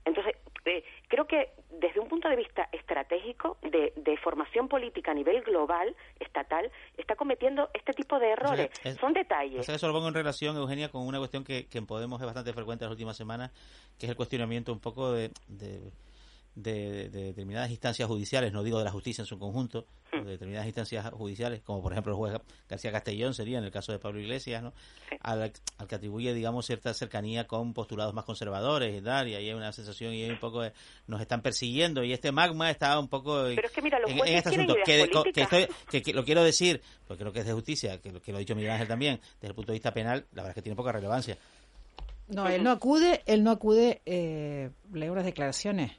Entonces, 0.05 0.35
eh, 0.65 0.83
creo 1.07 1.25
que 1.27 1.49
desde 1.71 1.99
un 1.99 2.07
punto 2.07 2.29
de 2.29 2.35
vista 2.35 2.69
estratégico, 2.71 3.57
de, 3.63 3.93
de 3.95 4.17
formación 4.17 4.67
política 4.67 5.11
a 5.11 5.13
nivel 5.13 5.41
global, 5.41 5.95
estatal, 6.19 6.71
está 6.97 7.15
cometiendo 7.15 7.69
este 7.73 7.93
tipo 7.93 8.19
de 8.19 8.29
errores. 8.31 8.69
O 8.71 8.81
sea, 8.81 8.91
es- 8.91 8.97
Son 8.97 9.13
detalles. 9.13 9.59
O 9.59 9.63
sea, 9.63 9.75
eso 9.75 9.87
lo 9.87 9.93
pongo 9.93 10.07
en 10.07 10.13
relación, 10.13 10.55
Eugenia, 10.55 10.89
con 10.89 11.01
una 11.05 11.17
cuestión 11.19 11.43
que, 11.43 11.65
que 11.67 11.77
en 11.79 11.85
Podemos 11.87 12.19
es 12.21 12.25
bastante 12.25 12.53
frecuente 12.53 12.83
en 12.85 12.89
las 12.89 12.93
últimas 12.93 13.17
semanas, 13.17 13.51
que 13.99 14.05
es 14.05 14.09
el 14.09 14.15
cuestionamiento 14.15 14.71
un 14.71 14.79
poco 14.79 15.11
de, 15.11 15.31
de, 15.47 15.91
de- 16.55 17.09
de 17.09 17.23
determinadas 17.23 17.71
instancias 17.71 18.07
judiciales, 18.07 18.53
no 18.53 18.61
digo 18.63 18.77
de 18.77 18.83
la 18.85 18.91
justicia 18.91 19.23
en 19.23 19.25
su 19.25 19.39
conjunto, 19.39 19.87
Hmm. 20.11 20.23
de 20.25 20.31
determinadas 20.31 20.67
instancias 20.67 21.09
judiciales, 21.11 21.61
como 21.63 21.81
por 21.81 21.91
ejemplo 21.93 22.11
el 22.13 22.17
juez 22.17 22.33
García 22.69 22.91
Castellón 22.91 23.33
sería 23.33 23.57
en 23.57 23.63
el 23.63 23.71
caso 23.71 23.91
de 23.91 23.97
Pablo 23.97 24.19
Iglesias, 24.19 24.61
¿no? 24.61 24.71
al, 25.21 25.51
al 25.79 25.87
que 25.87 25.95
atribuye, 25.95 26.31
digamos, 26.35 26.67
cierta 26.67 26.93
cercanía 26.93 27.47
con 27.47 27.73
postulados 27.73 28.13
más 28.13 28.23
conservadores 28.25 28.95
y 28.95 29.01
tal, 29.01 29.27
y 29.29 29.33
ahí 29.35 29.47
hay 29.47 29.53
una 29.55 29.71
sensación 29.71 30.13
y 30.13 30.23
hay 30.23 30.29
un 30.29 30.39
poco 30.39 30.61
de, 30.61 30.73
nos 31.07 31.19
están 31.21 31.41
persiguiendo, 31.41 32.03
y 32.03 32.13
este 32.13 32.31
magma 32.31 32.69
está 32.69 32.99
un 32.99 33.07
poco 33.07 33.47
en, 33.47 33.55
Pero 33.55 33.67
es 33.67 33.73
que 33.73 33.81
mira, 33.81 33.97
los 33.99 34.11
en- 34.11 34.19
en 34.19 34.35
este 34.35 34.49
asunto, 34.49 34.75
que, 34.85 35.01
estoy- 35.41 35.67
que- 35.89 36.01
que 36.03 36.13
lo 36.13 36.23
quiero 36.23 36.43
decir, 36.43 36.81
porque 37.07 37.21
creo 37.23 37.33
que 37.33 37.39
es 37.39 37.45
de 37.47 37.53
justicia, 37.53 37.99
que, 37.99 38.11
lo- 38.11 38.21
que 38.21 38.31
lo 38.31 38.37
ha 38.37 38.39
dicho 38.39 38.55
Miguel 38.55 38.71
Ángel 38.71 38.87
también, 38.87 39.19
desde 39.35 39.47
el 39.47 39.55
punto 39.55 39.71
de 39.71 39.77
vista 39.77 39.91
penal, 39.91 40.25
la 40.33 40.43
verdad 40.43 40.49
es 40.49 40.55
que 40.55 40.61
tiene 40.61 40.75
poca 40.75 40.91
relevancia. 40.91 41.37
No, 42.27 42.47
él 42.47 42.63
no 42.63 42.71
acude, 42.71 43.21
él 43.25 43.43
no 43.43 43.51
acude, 43.51 44.01
eh, 44.05 44.69
leo 44.93 45.15
las 45.15 45.25
declaraciones. 45.25 45.91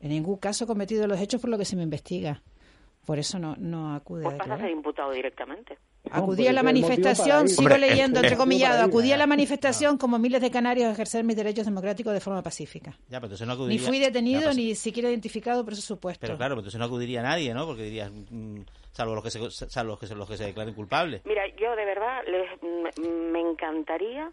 En 0.00 0.08
ningún 0.10 0.36
caso 0.36 0.64
he 0.64 0.66
cometido 0.66 1.06
los 1.06 1.20
hechos 1.20 1.40
por 1.40 1.50
lo 1.50 1.58
que 1.58 1.64
se 1.64 1.76
me 1.76 1.82
investiga. 1.82 2.42
Por 3.06 3.18
eso 3.18 3.38
no, 3.38 3.54
no 3.58 3.94
acude 3.94 4.20
a 4.22 4.24
Pues 4.24 4.38
pasa 4.38 4.52
a 4.52 4.56
declarar. 4.56 4.68
ser 4.68 4.76
imputado 4.76 5.10
directamente. 5.12 5.78
Acudí 6.10 6.46
a 6.46 6.52
la 6.52 6.62
manifestación, 6.62 7.48
sigo 7.48 7.60
Hombre, 7.62 7.78
leyendo, 7.78 8.20
entrecomillado, 8.20 8.82
acudí 8.84 9.12
a 9.12 9.18
la 9.18 9.26
manifestación 9.26 9.98
como 9.98 10.18
miles 10.18 10.40
de 10.40 10.50
canarios 10.50 10.88
a 10.88 10.92
ejercer 10.92 11.24
mis 11.24 11.36
derechos 11.36 11.66
democráticos 11.66 12.12
de 12.14 12.20
forma 12.20 12.42
pacífica. 12.42 12.92
Ya, 13.08 13.20
pero 13.20 13.26
entonces 13.26 13.46
no 13.46 13.54
Ni 13.54 13.60
acudiría, 13.60 13.86
fui 13.86 13.98
Ya, 14.00 14.06
detenido, 14.06 14.42
pues, 14.44 14.56
ni 14.56 14.74
siquiera 14.74 15.10
identificado 15.10 15.62
por 15.62 15.74
ese 15.74 15.82
supuesto. 15.82 16.20
Pero 16.22 16.36
claro, 16.38 16.52
pero 16.54 16.60
entonces 16.60 16.78
no 16.78 16.86
acudiría 16.86 17.20
nadie, 17.22 17.52
¿no? 17.52 17.66
Porque 17.66 17.82
dirías, 17.82 18.10
mm, 18.30 18.60
salvo 18.92 19.14
los 19.14 19.24
que 19.24 19.30
se, 19.30 19.50
salvo 19.68 19.92
los 19.92 19.98
que 20.00 20.06
se, 20.06 20.14
los 20.14 20.28
que 20.28 20.36
se 20.38 20.44
declaren 20.44 20.74
culpables. 20.74 21.20
Mira, 21.26 21.42
yo 21.60 21.76
de 21.76 21.84
verdad 21.84 22.22
les, 22.26 22.98
me 23.02 23.40
encantaría, 23.40 24.30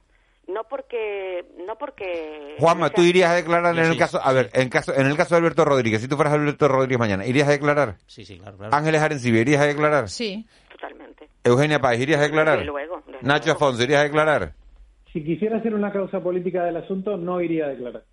no 0.47 0.63
porque, 0.63 1.45
no 1.65 1.77
porque. 1.77 2.55
Juanma, 2.59 2.89
¿tú 2.89 3.01
irías 3.01 3.31
a 3.31 3.35
declarar 3.35 3.77
en 3.77 3.85
el 3.85 3.97
caso, 3.97 4.19
a 4.23 4.31
ver, 4.31 4.49
en 4.53 4.69
caso, 4.69 4.93
en 4.95 5.05
el 5.05 5.17
caso 5.17 5.35
de 5.35 5.39
Alberto 5.39 5.65
Rodríguez, 5.65 6.01
si 6.01 6.07
tú 6.07 6.15
fueras 6.15 6.33
Alberto 6.33 6.67
Rodríguez 6.67 6.99
mañana, 6.99 7.25
¿irías 7.25 7.47
a 7.47 7.51
declarar? 7.51 7.95
Sí, 8.07 8.25
sí, 8.25 8.37
claro, 8.39 8.57
claro. 8.57 8.75
Ángeles 8.75 9.01
Arencibia, 9.01 9.41
¿irías 9.41 9.61
a 9.61 9.65
declarar? 9.65 10.09
Sí. 10.09 10.47
Totalmente. 10.71 11.29
Eugenia 11.43 11.79
Páez, 11.79 12.01
¿irías 12.01 12.19
a 12.19 12.23
declarar? 12.23 12.59
Desde 12.59 12.71
luego, 12.71 13.03
desde 13.05 13.27
Nacho 13.27 13.51
Afonso, 13.51 13.83
¿irías 13.83 14.01
a 14.01 14.03
declarar? 14.03 14.53
Si 15.11 15.23
quisiera 15.23 15.57
hacer 15.57 15.73
una 15.73 15.91
causa 15.91 16.21
política 16.21 16.63
del 16.63 16.77
asunto, 16.77 17.17
no 17.17 17.41
iría 17.41 17.65
a 17.65 17.69
declarar. 17.69 18.03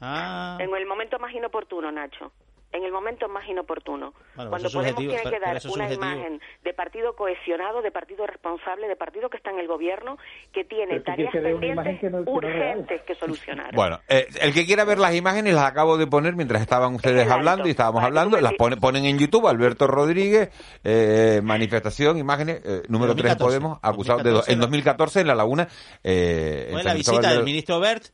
Ah. 0.00 0.58
En 0.60 0.74
el 0.74 0.86
momento 0.86 1.18
más 1.18 1.32
inoportuno, 1.32 1.90
Nacho. 1.90 2.32
En 2.76 2.84
el 2.84 2.92
momento 2.92 3.26
más 3.28 3.48
inoportuno. 3.48 4.12
Bueno, 4.34 4.50
Cuando 4.50 4.68
Podemos 4.70 4.96
tiene 5.00 5.16
que 5.22 5.40
dar 5.40 5.58
una 5.72 5.90
imagen 5.94 6.40
de 6.62 6.74
partido 6.74 7.16
cohesionado, 7.16 7.80
de 7.80 7.90
partido 7.90 8.26
responsable, 8.26 8.86
de 8.86 8.96
partido 8.96 9.30
que 9.30 9.38
está 9.38 9.50
en 9.50 9.60
el 9.60 9.66
gobierno, 9.66 10.18
que 10.52 10.64
tiene 10.64 11.00
tareas 11.00 11.32
que 11.32 11.40
pendientes 11.40 12.02
no- 12.12 12.20
no 12.20 12.30
urgentes 12.30 13.00
que 13.06 13.14
solucionar. 13.14 13.74
Bueno, 13.74 13.98
eh, 14.08 14.26
el 14.42 14.52
que 14.52 14.66
quiera 14.66 14.84
ver 14.84 14.98
las 14.98 15.14
imágenes 15.14 15.54
las 15.54 15.64
acabo 15.64 15.96
de 15.96 16.06
poner 16.06 16.34
mientras 16.36 16.60
estaban 16.60 16.94
ustedes 16.94 17.26
hablando 17.30 17.66
y 17.66 17.70
estábamos 17.70 18.02
hablando, 18.04 18.38
las 18.40 18.52
pone- 18.54 18.76
ponen 18.76 19.06
en 19.06 19.18
YouTube, 19.18 19.46
Alberto 19.48 19.86
Rodríguez, 19.86 20.50
eh, 20.84 21.40
manifestación, 21.42 22.18
imágenes, 22.18 22.60
eh, 22.62 22.82
número 22.88 23.14
3 23.14 23.24
de 23.24 23.28
2014, 23.38 23.58
Podemos, 23.60 23.78
acusado 23.80 24.18
de, 24.22 24.30
do- 24.32 24.42
en 24.46 24.60
2014 24.60 25.20
en 25.22 25.26
La 25.28 25.34
Laguna. 25.34 25.66
Eh, 26.04 26.66
en 26.68 26.72
Fue 26.74 26.84
la 26.84 26.92
visita 26.94 27.28
de- 27.30 27.34
del 27.36 27.44
ministro 27.44 27.80
Bert, 27.80 28.04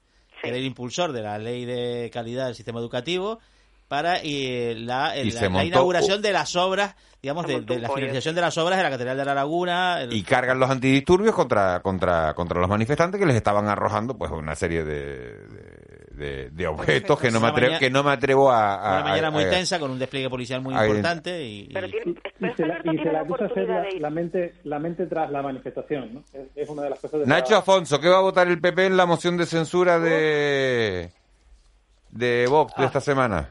que 0.40 0.48
era 0.48 0.56
el 0.56 0.64
impulsor 0.64 1.10
de 1.10 1.22
la 1.22 1.38
ley 1.38 1.64
de 1.64 2.10
calidad 2.12 2.46
del 2.46 2.54
sistema 2.54 2.78
educativo, 2.78 3.40
para 3.93 4.20
eh, 4.22 4.74
la, 4.78 5.14
Y 5.18 5.30
la- 5.30 5.38
se 5.38 5.43
la 5.45 5.51
montó 5.51 5.66
inauguración 5.66 6.22
de 6.22 6.32
las 6.32 6.57
obras, 6.57 6.95
digamos, 7.20 7.47
de, 7.47 7.61
de 7.61 7.78
la 7.78 7.90
financiación 7.90 8.34
de 8.34 8.40
las 8.40 8.57
obras 8.57 8.78
de 8.78 8.84
la 8.84 8.88
Catedral 8.90 9.18
de 9.18 9.24
la 9.26 9.34
Laguna. 9.34 10.01
el- 10.01 10.14
y 10.14 10.22
cargan 10.22 10.59
los 10.59 10.70
antidisturbios 10.70 11.34
contra, 11.34 11.80
contra, 11.80 12.32
contra 12.32 12.59
los 12.59 12.70
manifestantes 12.70 13.20
que 13.20 13.26
les 13.26 13.36
estaban 13.36 13.68
arrojando 13.68 14.16
pues 14.16 14.30
una 14.30 14.55
serie 14.57 14.82
de, 14.82 15.36
de, 15.47 16.07
de- 16.14 16.51
de 16.51 16.66
objetos 16.66 17.20
que 17.20 17.30
no, 17.30 17.38
me 17.38 17.49
atrevo, 17.49 17.66
mañana- 17.72 17.78
que 17.80 17.90
no 17.90 18.03
me 18.03 18.11
atrevo 18.12 18.51
a... 18.51 18.76
a- 18.76 19.01
una 19.03 19.11
mañana 19.11 19.28
a- 19.28 19.30
muy 19.30 19.45
a- 19.45 19.51
tensa, 19.51 19.78
con 19.78 19.90
un 19.90 19.99
despliegue 19.99 20.30
policial 20.30 20.62
muy 20.62 20.74
a- 20.74 20.86
importante. 20.86 21.43
Y, 21.45 21.68
y- 21.70 22.47
Y 22.47 22.55
se 22.57 22.64
la, 22.66 22.80
y 22.90 22.97
se 22.97 23.12
la 23.12 23.20
acusa 23.20 23.47
ser 23.51 23.68
la, 23.68 23.84
la 24.01 24.09
mente, 24.11 24.55
la 24.64 24.78
mente 24.78 25.05
tras 25.05 25.30
la 25.30 25.43
manifestación, 25.43 26.14
¿no? 26.14 26.20
Es, 26.32 26.47
es 26.57 26.68
una 26.70 26.84
de 26.84 26.88
las 26.90 26.99
cosas 26.99 27.20
de 27.20 27.26
Nacho 27.26 27.57
Afonso, 27.59 28.01
¿qué 28.01 28.09
va 28.09 28.16
a 28.16 28.22
votar 28.22 28.49
el 28.49 28.59
PP 28.59 28.86
en 28.86 28.97
la 28.97 29.05
moción 29.05 29.36
de 29.36 29.45
censura 29.45 29.99
de, 30.01 31.11
de 32.11 32.47
Vox 32.49 32.72
Ah. 32.76 32.80
de 32.80 32.86
esta 32.86 33.01
semana? 33.03 33.51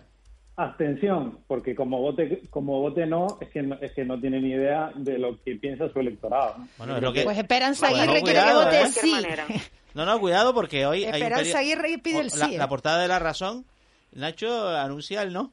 Abstención, 0.65 1.39
porque 1.47 1.75
como 1.75 1.99
vote 2.01 2.41
como 2.49 2.79
vote 2.81 3.05
no, 3.05 3.27
es 3.41 3.49
que 3.49 3.61
no, 3.63 3.77
es 3.81 3.91
que 3.93 4.05
no 4.05 4.19
tiene 4.19 4.39
ni 4.41 4.49
idea 4.51 4.91
de 4.95 5.17
lo 5.17 5.41
que 5.43 5.55
piensa 5.55 5.89
su 5.89 5.99
electorado. 5.99 6.55
¿no? 6.59 6.67
Bueno, 6.77 6.95
es 6.97 7.01
lo 7.03 7.13
que- 7.13 7.23
Pues 7.23 7.37
Esperanza 7.37 7.89
Bueno, 7.89 8.03
Aguirre 8.03 8.21
quiere 8.23 8.39
que 8.47 8.53
vote 8.53 8.81
¿eh? 8.81 8.85
sí. 8.87 9.13
No, 9.93 10.05
no, 10.05 10.19
cuidado 10.19 10.53
porque 10.53 10.85
hoy 10.85 11.03
hay 11.03 11.09
un 11.09 11.15
Esperanza 11.15 11.59
Oh, 11.59 11.61
peri- 11.63 12.01
pide 12.01 12.19
el 12.19 12.27
la, 12.27 12.31
sí. 12.47 12.57
la 12.57 12.63
¿eh? 12.63 12.67
portada 12.67 13.01
de 13.01 13.07
La 13.07 13.19
Razón, 13.19 13.65
Nacho 14.13 14.67
anuncia 14.69 15.21
el 15.21 15.33
no. 15.33 15.51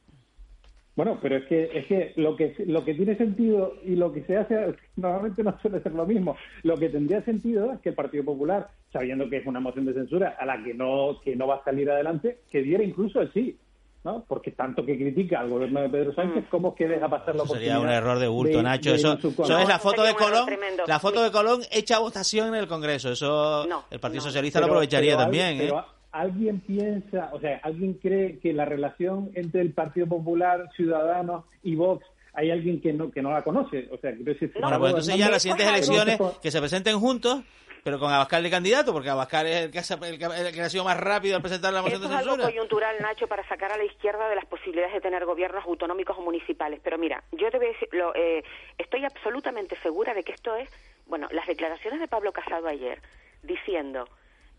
Bueno, 0.96 1.18
pero 1.22 1.36
es 1.36 1.44
que 1.46 1.70
es 1.78 1.86
que 1.86 2.12
lo 2.16 2.34
que 2.34 2.54
lo 2.66 2.84
que 2.84 2.92
tiene 2.94 3.16
sentido 3.16 3.74
y 3.84 3.94
lo 3.94 4.12
que 4.12 4.24
se 4.24 4.36
hace 4.36 4.74
normalmente 4.96 5.44
no 5.44 5.56
suele 5.62 5.80
ser 5.80 5.92
lo 5.92 6.04
mismo. 6.06 6.36
Lo 6.64 6.76
que 6.76 6.88
tendría 6.88 7.22
sentido 7.22 7.72
es 7.72 7.80
que 7.80 7.90
el 7.90 7.94
Partido 7.94 8.24
Popular, 8.24 8.68
sabiendo 8.92 9.28
que 9.30 9.36
es 9.36 9.46
una 9.46 9.60
moción 9.60 9.84
de 9.86 9.94
censura 9.94 10.36
a 10.38 10.44
la 10.44 10.62
que 10.62 10.74
no 10.74 11.20
que 11.22 11.36
no 11.36 11.46
va 11.46 11.56
a 11.56 11.64
salir 11.64 11.88
adelante, 11.90 12.40
que 12.50 12.62
diera 12.62 12.82
incluso 12.82 13.20
el 13.20 13.32
sí, 13.32 13.56
¿no? 14.04 14.24
Porque 14.28 14.52
tanto 14.52 14.84
que 14.86 14.96
critica 14.96 15.40
al 15.40 15.48
gobierno 15.50 15.80
de 15.80 15.88
Pedro 15.88 16.14
Sánchez, 16.14 16.44
¿cómo 16.50 16.74
que 16.74 16.86
deja 16.88 17.08
pasar 17.08 17.28
la 17.34 17.42
Eso 17.42 17.42
oportunidad? 17.44 17.74
sería 17.74 17.80
un 17.88 17.90
error 17.94 18.18
de 18.18 18.28
bulto, 18.28 18.56
de- 18.58 18.62
Nacho. 18.62 18.90
de 18.90 18.96
Eso, 18.96 19.12
eso 19.14 19.58
es 19.58 19.68
la 19.68 19.78
foto 19.78 20.02
de 20.02 20.14
Colón. 20.14 20.46
tremendo. 20.46 20.84
La 20.86 20.98
foto 20.98 21.22
de 21.22 21.30
Colón 21.30 21.60
hecha 21.70 21.96
a 21.96 21.98
votación 22.00 22.48
en 22.48 22.54
el 22.54 22.68
Congreso. 22.68 23.10
Eso 23.10 23.66
el 23.90 24.00
Partido 24.00 24.22
Socialista 24.22 24.60
lo 24.60 24.66
aprovecharía 24.66 25.12
pero 25.12 25.22
también. 25.22 25.46
alguien- 25.46 25.64
¿eh? 25.68 25.70
pero 25.70 25.84
alguien 26.12 26.60
piensa, 26.60 27.30
o 27.32 27.40
sea, 27.40 27.60
alguien 27.62 27.94
cree 27.94 28.38
que 28.38 28.52
la 28.52 28.64
relación 28.64 29.30
entre 29.34 29.60
el 29.60 29.72
Partido 29.72 30.06
Popular, 30.06 30.68
Ciudadanos 30.76 31.44
y 31.62 31.74
Vox 31.74 32.04
hay 32.34 32.50
alguien 32.52 32.80
que 32.80 32.92
no 32.92 33.10
que 33.10 33.20
no 33.20 33.30
la 33.32 33.42
conoce, 33.42 33.88
o 33.90 33.98
sea, 33.98 34.14
quiero 34.14 34.32
decir, 34.32 34.52
Bueno, 34.60 34.78
pues 34.78 34.90
entonces 34.90 35.16
ya 35.16 35.28
las 35.28 35.42
siguientes 35.42 35.66
elecciones 35.66 36.18
que 36.40 36.50
se 36.52 36.60
presenten 36.60 36.98
juntos, 37.00 37.40
pero 37.88 37.98
con 37.98 38.12
Abascal 38.12 38.42
de 38.42 38.50
candidato, 38.50 38.92
porque 38.92 39.08
Abascal 39.08 39.46
es 39.46 39.64
el 39.64 39.70
que, 39.70 39.78
ha, 39.78 40.08
el 40.08 40.18
que 40.18 40.24
ha- 40.26 40.38
el 40.48 40.52
que 40.54 40.60
ha 40.60 40.68
sido 40.68 40.84
más 40.84 40.98
rápido 41.00 41.36
al 41.36 41.40
presentar 41.42 41.72
la 41.72 41.80
moción 41.80 42.02
Esto 42.02 42.08
de 42.08 42.14
es 42.14 42.20
algo 42.20 42.32
censura. 42.36 42.52
coyuntural, 42.52 42.96
Nacho, 43.00 43.26
para 43.26 43.48
sacar 43.48 43.72
a 43.72 43.78
la 43.78 43.84
izquierda 43.84 44.28
de 44.28 44.34
las 44.36 44.44
posibilidades 44.44 44.92
de 44.92 45.00
tener 45.00 45.24
gobiernos 45.24 45.64
autonómicos 45.64 46.18
o 46.18 46.20
municipales. 46.20 46.80
Pero 46.84 46.98
mira, 46.98 47.22
yo 47.32 47.50
te 47.50 47.56
voy 47.56 47.68
a 47.68 47.70
decir, 47.70 47.88
lo, 47.92 48.14
eh, 48.14 48.44
estoy 48.76 49.04
absolutamente 49.06 49.74
segura 49.82 50.12
de 50.12 50.22
que 50.22 50.32
esto 50.32 50.54
es 50.54 50.68
bueno, 51.06 51.26
las 51.30 51.46
declaraciones 51.46 52.00
de 52.00 52.08
Pablo 52.08 52.32
Casado 52.32 52.68
ayer 52.68 53.00
diciendo 53.42 54.06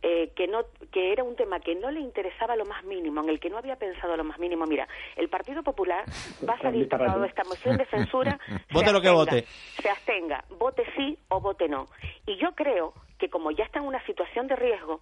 eh, 0.02 0.32
que 0.36 0.48
no 0.48 0.64
que 0.92 1.12
era 1.12 1.24
un 1.26 1.36
tema 1.36 1.60
que 1.60 1.76
no 1.76 1.92
le 1.92 2.00
interesaba 2.00 2.56
lo 2.56 2.66
más 2.66 2.84
mínimo, 2.86 3.22
en 3.22 3.30
el 3.30 3.40
que 3.40 3.50
no 3.50 3.58
había 3.58 3.76
pensado 3.76 4.16
lo 4.16 4.24
más 4.24 4.40
mínimo. 4.40 4.66
Mira, 4.66 4.88
el 5.18 5.28
Partido 5.30 5.62
Popular 5.62 6.06
va 6.48 6.54
a 6.54 6.60
salir 6.62 6.88
de 6.88 7.28
esta 7.28 7.44
moción 7.44 7.76
de 7.78 7.86
censura. 7.86 8.40
vote 8.72 8.92
lo 8.94 9.02
que 9.02 9.10
vote. 9.10 9.46
Se 9.82 9.90
abstenga, 9.90 10.44
vote 10.58 10.84
sí 10.96 11.18
o 11.28 11.42
vote 11.42 11.68
no. 11.68 11.88
Y 12.26 12.38
yo 12.38 12.54
creo 12.56 12.94
que 12.94 13.09
como 13.40 13.52
ya 13.52 13.64
está 13.64 13.80
en 13.80 13.86
una 13.86 14.06
situación 14.06 14.48
de 14.48 14.58
riesgo, 14.58 15.00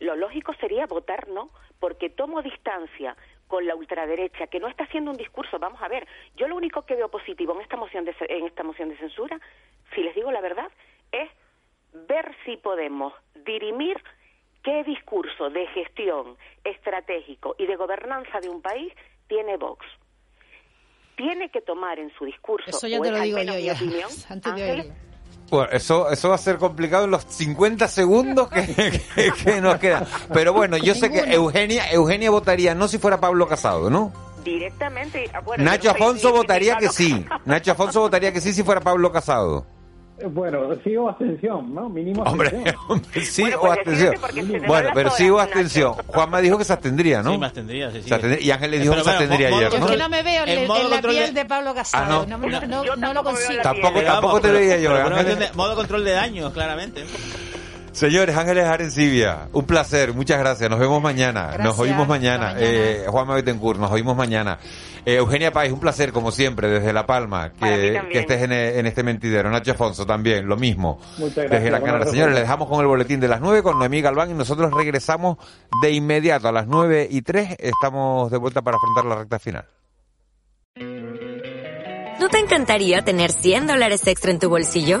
lo 0.00 0.16
lógico 0.16 0.52
sería 0.54 0.86
votar 0.86 1.28
no, 1.28 1.50
porque 1.78 2.10
tomo 2.10 2.42
distancia 2.42 3.16
con 3.46 3.68
la 3.68 3.76
ultraderecha 3.76 4.48
que 4.48 4.58
no 4.58 4.66
está 4.66 4.82
haciendo 4.82 5.12
un 5.12 5.16
discurso. 5.16 5.60
Vamos 5.60 5.80
a 5.80 5.86
ver, 5.86 6.04
yo 6.34 6.48
lo 6.48 6.56
único 6.56 6.82
que 6.82 6.96
veo 6.96 7.08
positivo 7.08 7.54
en 7.54 7.60
esta 7.60 7.76
moción 7.76 8.04
de, 8.04 8.16
en 8.30 8.46
esta 8.46 8.64
moción 8.64 8.88
de 8.88 8.96
censura, 8.96 9.38
si 9.94 10.02
les 10.02 10.12
digo 10.16 10.32
la 10.32 10.40
verdad, 10.40 10.66
es 11.12 11.30
ver 12.08 12.34
si 12.44 12.56
podemos 12.56 13.12
dirimir 13.46 13.96
qué 14.64 14.82
discurso 14.82 15.48
de 15.48 15.68
gestión 15.68 16.36
estratégico 16.64 17.54
y 17.60 17.66
de 17.66 17.76
gobernanza 17.76 18.40
de 18.40 18.48
un 18.48 18.60
país 18.60 18.92
tiene 19.28 19.56
Vox. 19.56 19.86
Tiene 21.16 21.48
que 21.50 21.60
tomar 21.60 22.00
en 22.00 22.12
su 22.18 22.24
discurso, 22.24 22.70
Eso 22.70 22.88
ya 22.88 22.98
o 22.98 23.02
te 23.02 23.10
lo 23.12 23.20
digo 23.20 23.38
yo 23.38 23.56
ya, 23.56 23.74
opinión, 23.74 24.10
antes 24.28 24.52
Ángel. 24.52 25.07
Bueno, 25.50 25.68
eso, 25.72 26.10
eso 26.10 26.28
va 26.28 26.34
a 26.34 26.38
ser 26.38 26.58
complicado 26.58 27.04
en 27.06 27.10
los 27.10 27.24
50 27.24 27.88
segundos 27.88 28.48
que, 28.48 28.66
que- 29.14 29.32
que 29.44 29.60
nos 29.60 29.76
quedan. 29.78 30.06
Pero 30.32 30.52
bueno, 30.52 30.76
yo 30.76 30.94
sé 30.94 31.10
que 31.10 31.20
Eugenia, 31.20 31.90
Eugenia 31.90 32.30
votaría 32.30 32.74
no 32.74 32.86
si 32.88 32.98
fuera 32.98 33.18
Pablo 33.20 33.48
Casado, 33.48 33.88
¿no? 33.90 34.12
directamente. 34.44 35.30
ah, 35.34 35.40
bueno, 35.40 35.62
Nacho 35.64 35.88
no 35.88 35.90
Afonso 35.90 36.32
votaría 36.32 36.76
que 36.78 36.88
sí. 36.88 37.26
Nacho 37.44 37.72
Afonso 37.72 38.00
votaría 38.00 38.32
que 38.32 38.40
sí 38.40 38.52
si 38.54 38.62
fuera 38.62 38.80
Pablo 38.80 39.12
Casado. 39.12 39.66
Bueno, 40.30 40.68
sigo 40.82 41.08
abstención, 41.08 41.74
¿no? 41.74 41.88
Mínimo 41.88 42.22
Hombre, 42.24 42.48
abstención. 42.48 42.76
hombre, 42.88 43.24
sí 43.24 43.42
Bueno, 43.42 43.56
o 43.56 43.60
pues 43.60 43.72
abstención. 43.78 44.14
se 44.16 44.32
te 44.32 44.42
van 44.58 44.66
Bueno, 44.66 44.90
pero 44.94 45.10
sí 45.10 45.30
o 45.30 45.38
abstención. 45.38 45.92
Juanma 46.06 46.40
dijo 46.40 46.58
que 46.58 46.64
se 46.64 46.72
abstendría, 46.72 47.22
¿no? 47.22 47.32
Sí, 47.32 47.38
me 47.38 47.46
abstendría, 47.46 47.90
sí, 47.92 48.02
sí. 48.02 48.08
Se 48.08 48.14
abstendría. 48.14 48.44
Y 48.46 48.50
Ángel 48.50 48.70
le 48.72 48.78
dijo 48.80 48.92
pero 48.94 49.04
que 49.04 49.10
se 49.10 49.16
bueno, 49.16 49.22
abstendría 49.24 49.50
modo 49.50 49.58
ayer, 49.58 49.72
Yo 49.72 49.78
¿no? 49.78 49.84
es 49.86 49.90
que 49.92 49.98
no 49.98 50.08
me 50.08 50.22
veo 50.22 50.44
En 50.44 50.90
la 50.90 51.00
piel 51.02 51.34
de- 51.34 51.40
de 51.40 51.44
Pablo 51.48 51.74
Casado. 51.74 52.04
Ah, 52.22 52.26
no. 52.28 52.38
no, 52.38 52.48
no, 52.66 52.84
no, 52.84 52.96
no 52.96 53.14
lo 53.14 53.22
consigo. 53.24 53.62
Tampoco, 53.62 54.00
tampoco 54.02 54.40
te 54.40 54.52
diría 54.52 54.78
yo. 54.78 54.92
de 55.24 55.50
modo 55.54 55.76
control 55.76 56.04
de 56.04 56.12
daños, 56.12 56.52
claramente. 56.52 57.04
Señores, 57.92 58.36
Ángeles 58.36 58.64
Arencibia, 58.64 59.48
un 59.52 59.64
placer, 59.66 60.12
muchas 60.14 60.38
gracias. 60.38 60.70
Nos 60.70 60.78
vemos 60.78 61.02
mañana, 61.02 61.56
nos 61.58 61.76
oímos 61.80 62.06
mañana. 62.06 62.52
mañana. 62.54 62.60
Eh, 62.60 63.04
Juanma 63.08 63.34
Betancourt, 63.34 63.80
nos 63.80 63.90
oímos 63.90 64.16
mañana. 64.16 64.56
Eh, 65.08 65.16
Eugenia 65.16 65.50
Páez, 65.50 65.72
un 65.72 65.80
placer, 65.80 66.12
como 66.12 66.30
siempre, 66.30 66.68
desde 66.68 66.92
La 66.92 67.06
Palma, 67.06 67.50
que, 67.58 67.98
estés 68.12 68.42
en, 68.42 68.52
en 68.52 68.84
este 68.84 69.02
mentidero. 69.02 69.48
Nacho 69.50 69.70
Afonso 69.72 70.04
también, 70.04 70.46
lo 70.46 70.58
mismo. 70.58 71.00
Muchas 71.16 71.48
Desde 71.48 71.48
gracias. 71.48 71.70
la 71.72 71.78
Un 71.78 71.80
Canara. 71.80 71.96
abrazo 71.96 72.12
Señores, 72.12 72.34
les 72.34 72.42
dejamos 72.42 72.68
con 72.68 72.80
el 72.82 72.86
boletín 72.88 73.18
de 73.18 73.28
las 73.28 73.40
9 73.40 73.62
con 73.62 73.78
Noemí 73.78 74.02
Galván 74.02 74.30
y 74.30 74.34
nosotros 74.34 74.70
regresamos 74.70 75.38
de 75.80 75.92
inmediato 75.92 76.48
a 76.48 76.52
las 76.52 76.66
9 76.66 77.08
y 77.10 77.22
3. 77.22 77.56
Estamos 77.58 78.30
de 78.30 78.36
vuelta 78.36 78.60
para 78.60 78.76
afrontar 78.76 79.06
la 79.06 79.14
recta 79.14 79.38
final. 79.38 79.64
¿No 82.20 82.28
te 82.28 82.38
encantaría 82.40 83.00
tener 83.00 83.32
100 83.32 83.66
dólares 83.66 84.06
extra 84.06 84.30
en 84.30 84.38
tu 84.38 84.50
bolsillo? 84.50 85.00